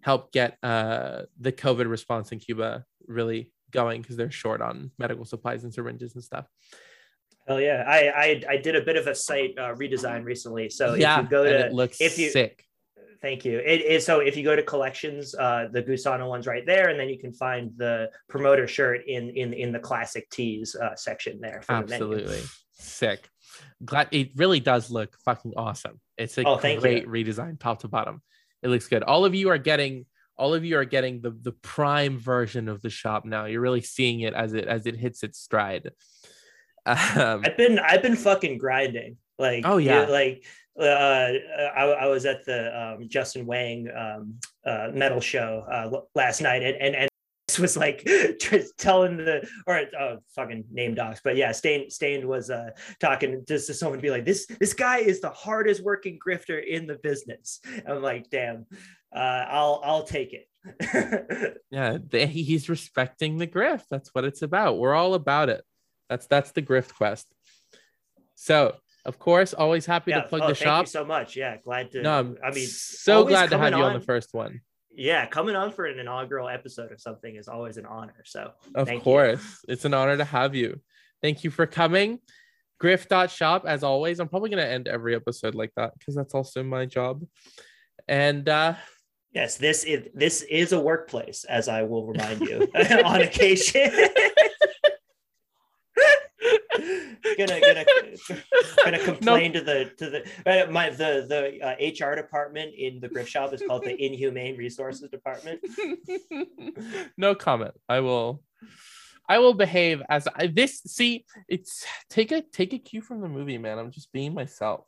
help 0.01 0.31
get 0.31 0.57
uh, 0.63 1.23
the 1.39 1.51
COVID 1.51 1.89
response 1.89 2.31
in 2.31 2.39
Cuba 2.39 2.85
really 3.07 3.51
going 3.71 4.01
because 4.01 4.17
they're 4.17 4.31
short 4.31 4.61
on 4.61 4.91
medical 4.97 5.25
supplies 5.25 5.63
and 5.63 5.73
syringes 5.73 6.15
and 6.15 6.23
stuff. 6.23 6.45
Hell 7.47 7.61
yeah! 7.61 7.83
I, 7.87 8.09
I 8.09 8.43
I 8.49 8.57
did 8.57 8.75
a 8.75 8.81
bit 8.81 8.95
of 8.95 9.07
a 9.07 9.15
site 9.15 9.55
uh, 9.57 9.73
redesign 9.73 10.23
recently. 10.23 10.69
So 10.69 10.93
yeah, 10.93 11.17
if 11.17 11.23
you 11.23 11.29
go 11.29 11.43
to 11.43 11.65
it 11.65 11.73
looks 11.73 11.99
if 11.99 12.17
you 12.17 12.29
sick. 12.29 12.65
Thank 13.21 13.45
you. 13.45 13.59
It 13.59 13.81
is 13.81 14.05
so 14.05 14.19
if 14.19 14.35
you 14.37 14.43
go 14.43 14.55
to 14.55 14.63
collections, 14.63 15.35
uh, 15.35 15.67
the 15.71 15.81
Gusano 15.83 16.27
one's 16.27 16.47
right 16.47 16.65
there, 16.65 16.89
and 16.89 16.99
then 16.99 17.09
you 17.09 17.17
can 17.19 17.33
find 17.33 17.71
the 17.77 18.09
promoter 18.27 18.67
shirt 18.67 19.01
in 19.07 19.29
in 19.31 19.53
in 19.53 19.71
the 19.71 19.79
classic 19.79 20.29
tees 20.29 20.75
uh, 20.75 20.95
section 20.95 21.39
there. 21.41 21.61
For 21.61 21.83
The. 21.83 21.93
Absolutely 21.93 22.41
sick. 22.73 23.29
Glad 23.83 24.07
it 24.11 24.31
really 24.35 24.59
does 24.59 24.89
look 24.89 25.15
fucking 25.25 25.53
awesome. 25.57 25.99
It's 26.17 26.37
a 26.37 26.43
Oh, 26.47 26.57
great 26.57 27.03
you. 27.03 27.09
redesign, 27.09 27.59
top 27.59 27.79
to 27.81 27.87
bottom. 27.87 28.21
It 28.61 28.69
looks 28.69 28.87
good. 28.87 29.03
All 29.03 29.25
of 29.25 29.33
you 29.35 29.49
are 29.49 29.57
getting 29.57 30.05
all 30.37 30.53
of 30.53 30.63
you 30.63 30.77
are 30.77 30.85
getting 30.85 31.21
the 31.21 31.31
the 31.31 31.51
prime 31.51 32.17
version 32.17 32.69
of 32.69 32.81
the 32.81 32.89
shop 32.89 33.25
now. 33.25 33.45
You're 33.45 33.61
really 33.61 33.81
seeing 33.81 34.21
it 34.21 34.33
as 34.33 34.53
it 34.53 34.65
as 34.65 34.85
it 34.85 34.95
hits 34.95 35.23
its 35.23 35.39
stride. 35.39 35.91
Um, 36.85 37.41
I've 37.45 37.57
been 37.57 37.77
I've 37.77 38.01
been 38.01 38.15
fucking 38.15 38.57
grinding. 38.57 39.17
Like 39.37 39.63
Oh, 39.65 39.77
yeah. 39.77 40.05
like 40.05 40.45
uh, 40.79 41.33
I, 41.75 41.83
I 41.83 42.05
was 42.07 42.25
at 42.25 42.45
the 42.45 42.79
um, 42.79 43.07
Justin 43.07 43.45
Wang 43.45 43.89
um, 43.95 44.35
uh, 44.65 44.89
metal 44.93 45.21
show 45.21 45.65
uh, 45.71 46.01
last 46.15 46.41
night, 46.41 46.63
and 46.63 46.75
and, 46.77 46.95
and 46.95 47.09
was 47.59 47.77
like 47.77 48.07
telling 48.77 49.17
the 49.17 49.47
or 49.67 49.81
oh 49.99 50.17
fucking 50.35 50.65
name 50.71 50.95
Docs, 50.95 51.21
but 51.23 51.35
yeah, 51.35 51.51
Stained 51.51 51.91
Stained 51.91 52.25
was 52.25 52.49
uh 52.49 52.69
talking 52.99 53.43
just 53.47 53.67
to 53.67 53.73
someone 53.73 53.99
be 53.99 54.11
like 54.11 54.25
this 54.25 54.45
this 54.59 54.73
guy 54.73 54.99
is 54.99 55.19
the 55.21 55.29
hardest 55.29 55.83
working 55.83 56.19
grifter 56.25 56.63
in 56.65 56.87
the 56.87 56.95
business. 56.95 57.59
I'm 57.87 58.01
like, 58.01 58.29
damn, 58.29 58.65
uh, 59.15 59.45
I'll 59.49 59.81
I'll 59.83 60.03
take 60.03 60.33
it. 60.33 60.45
Yeah, 61.71 61.99
he's 62.11 62.67
respecting 62.67 63.37
the 63.37 63.45
grift. 63.45 63.83
That's 63.91 64.09
what 64.13 64.25
it's 64.25 64.41
about. 64.41 64.79
We're 64.79 64.95
all 64.95 65.13
about 65.13 65.49
it. 65.49 65.63
That's 66.09 66.25
that's 66.25 66.51
the 66.51 66.63
grift 66.63 66.95
quest. 66.95 67.27
So, 68.33 68.75
of 69.09 69.17
course, 69.17 69.53
always 69.55 69.85
happy 69.87 70.11
yeah, 70.11 70.21
to 70.21 70.27
plug 70.27 70.43
oh, 70.43 70.47
the 70.49 70.55
thank 70.55 70.63
shop. 70.63 70.83
you 70.83 70.89
so 70.89 71.03
much. 71.03 71.35
Yeah, 71.35 71.57
glad 71.57 71.91
to. 71.91 72.01
No, 72.03 72.19
I'm 72.19 72.37
I 72.45 72.51
mean, 72.51 72.67
so 72.67 73.25
glad 73.25 73.49
to 73.49 73.57
have 73.57 73.73
you 73.73 73.83
on 73.83 73.93
the 73.93 74.05
first 74.05 74.33
one. 74.33 74.61
yeah, 74.91 75.25
coming 75.25 75.55
on 75.55 75.71
for 75.71 75.85
an 75.85 75.97
inaugural 75.97 76.47
episode 76.47 76.91
of 76.91 77.01
something 77.01 77.35
is 77.35 77.47
always 77.47 77.77
an 77.77 77.87
honor. 77.87 78.21
So, 78.23 78.51
Of 78.75 78.87
thank 78.87 78.99
you. 78.99 79.03
course. 79.03 79.65
It's 79.67 79.83
an 79.83 79.95
honor 79.95 80.15
to 80.15 80.23
have 80.25 80.53
you. 80.53 80.79
Thank 81.23 81.43
you 81.43 81.49
for 81.49 81.65
coming. 81.65 82.19
Griff.shop, 82.79 83.65
as 83.65 83.83
always. 83.83 84.19
I'm 84.19 84.29
probably 84.29 84.51
going 84.51 84.63
to 84.63 84.71
end 84.71 84.87
every 84.87 85.15
episode 85.15 85.55
like 85.55 85.71
that 85.75 85.91
because 85.97 86.15
that's 86.15 86.35
also 86.35 86.63
my 86.63 86.85
job. 86.85 87.25
And 88.07 88.47
uh, 88.47 88.75
Yes, 89.33 89.57
this 89.57 89.83
is 89.83 90.07
this 90.13 90.41
is 90.43 90.71
a 90.71 90.79
workplace, 90.79 91.43
as 91.43 91.67
I 91.67 91.83
will 91.83 92.05
remind 92.05 92.41
you 92.41 92.67
on 93.05 93.21
occasion. 93.21 93.91
Gonna 97.39 97.59
gonna 97.61 97.85
gonna 98.83 98.99
complain 98.99 99.53
to 99.53 99.61
the 99.61 99.91
to 99.97 100.09
the 100.09 100.23
uh, 100.45 100.69
my 100.71 100.89
the 100.89 101.25
the 101.27 101.61
uh, 101.61 101.75
HR 102.07 102.15
department 102.15 102.73
in 102.77 102.99
the 102.99 103.07
grift 103.09 103.27
shop 103.27 103.53
is 103.53 103.61
called 103.65 103.83
the 103.83 103.95
Inhumane 104.05 104.57
Resources 104.57 105.09
Department. 105.09 105.61
no 107.17 107.35
comment. 107.35 107.73
I 107.87 108.01
will. 108.01 108.43
I 109.27 109.39
will 109.39 109.53
behave 109.53 110.01
as 110.09 110.27
I 110.35 110.47
this 110.47 110.81
see 110.87 111.25
it's 111.47 111.85
take 112.09 112.31
a 112.31 112.41
take 112.41 112.73
a 112.73 112.79
cue 112.79 113.01
from 113.01 113.21
the 113.21 113.29
movie, 113.29 113.57
man. 113.57 113.77
I'm 113.79 113.91
just 113.91 114.11
being 114.11 114.33
myself. 114.33 114.85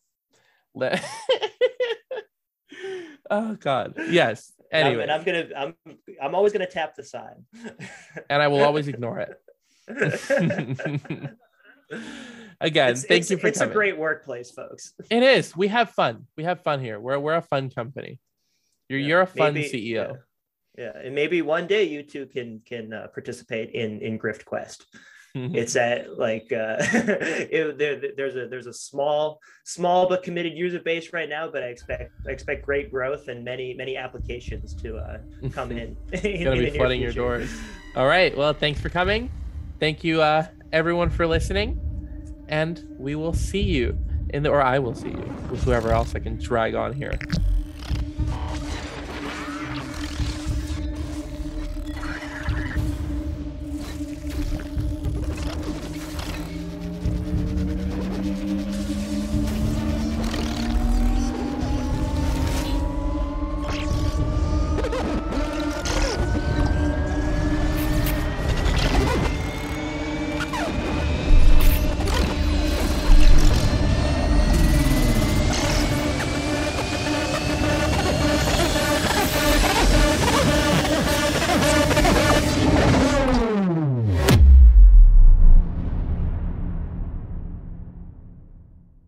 Let 0.74 1.04
oh 3.30 3.56
god. 3.56 3.94
Yes. 4.10 4.52
Anyway, 4.72 5.04
and 5.04 5.12
I'm 5.12 5.24
gonna 5.24 5.48
I'm 5.56 5.76
I'm 6.22 6.34
always 6.34 6.54
gonna 6.54 6.66
tap 6.66 6.96
the 6.96 7.04
sign. 7.04 7.46
and 8.30 8.42
I 8.42 8.48
will 8.48 8.64
always 8.64 8.88
ignore 8.88 9.20
it. 9.20 9.38
Again, 12.60 12.92
it's, 12.92 13.02
thank 13.06 13.22
it's- 13.24 13.30
you 13.32 13.38
for 13.38 13.42
coming. 13.42 13.50
it's 13.50 13.60
coming. 13.60 13.72
a 13.72 13.74
great 13.74 13.98
workplace, 13.98 14.52
folks. 14.52 14.94
It 15.10 15.24
is. 15.24 15.56
We 15.56 15.68
have 15.70 15.90
fun. 15.92 16.28
We 16.38 16.44
have 16.44 16.62
fun 16.62 16.80
here. 16.80 17.00
We're 17.00 17.18
we're 17.20 17.36
a 17.36 17.42
fun 17.42 17.70
company. 17.70 18.20
You're 18.90 19.00
Yeah, 19.00 19.08
you're 19.08 19.22
a 19.22 19.28
fun 19.28 19.54
maybe- 19.54 19.70
CEO. 19.70 19.94
Yeah. 19.94 20.14
Yeah, 20.78 20.94
and 21.04 21.14
maybe 21.14 21.42
one 21.42 21.68
day 21.68 21.84
you 21.84 22.02
two 22.04 22.28
can 22.28 22.62
can 22.66 22.94
uh, 22.94 23.08
participate 23.14 23.72
in 23.72 24.00
in 24.02 24.18
Grift 24.18 24.46
Quest. 24.46 24.86
it's 25.36 25.78
at 25.78 26.18
like 26.20 26.52
uh 26.52 26.76
it, 26.82 27.78
there, 27.78 28.02
there's 28.18 28.36
a 28.36 28.48
there's 28.48 28.68
a 28.68 28.74
small 28.74 29.40
small 29.64 30.10
but 30.10 30.24
committed 30.24 30.52
user 30.58 30.82
base 30.82 31.14
right 31.14 31.30
now 31.30 31.50
but 31.50 31.64
i 31.64 31.68
expect 31.68 32.12
i 32.28 32.32
expect 32.32 32.66
great 32.66 32.92
growth 32.92 33.30
and 33.30 33.42
many 33.42 33.74
many 33.74 33.96
applications 33.96 34.74
to 34.74 34.98
uh 34.98 35.20
come 35.54 35.72
in, 35.82 35.96
in 36.22 36.44
gonna 36.44 36.58
in 36.58 36.66
be 36.66 36.78
flooding 36.78 37.00
your 37.00 37.14
doors. 37.14 37.50
All 37.96 38.08
right. 38.08 38.36
Well, 38.36 38.52
thanks 38.54 38.82
for 38.82 38.90
coming. 38.90 39.30
Thank 39.80 40.04
you, 40.04 40.22
uh, 40.22 40.48
everyone, 40.74 41.10
for 41.10 41.28
listening, 41.28 41.80
and 42.48 42.84
we 42.98 43.16
will 43.16 43.34
see 43.34 43.62
you 43.62 43.98
in 44.30 44.44
the, 44.44 44.50
or 44.50 44.62
I 44.62 44.80
will 44.80 44.96
see 44.96 45.10
you 45.10 45.34
with 45.50 45.64
whoever 45.64 45.92
else 45.92 46.16
I 46.16 46.20
can 46.20 46.38
drag 46.38 46.76
on 46.76 46.94
here. 46.94 47.18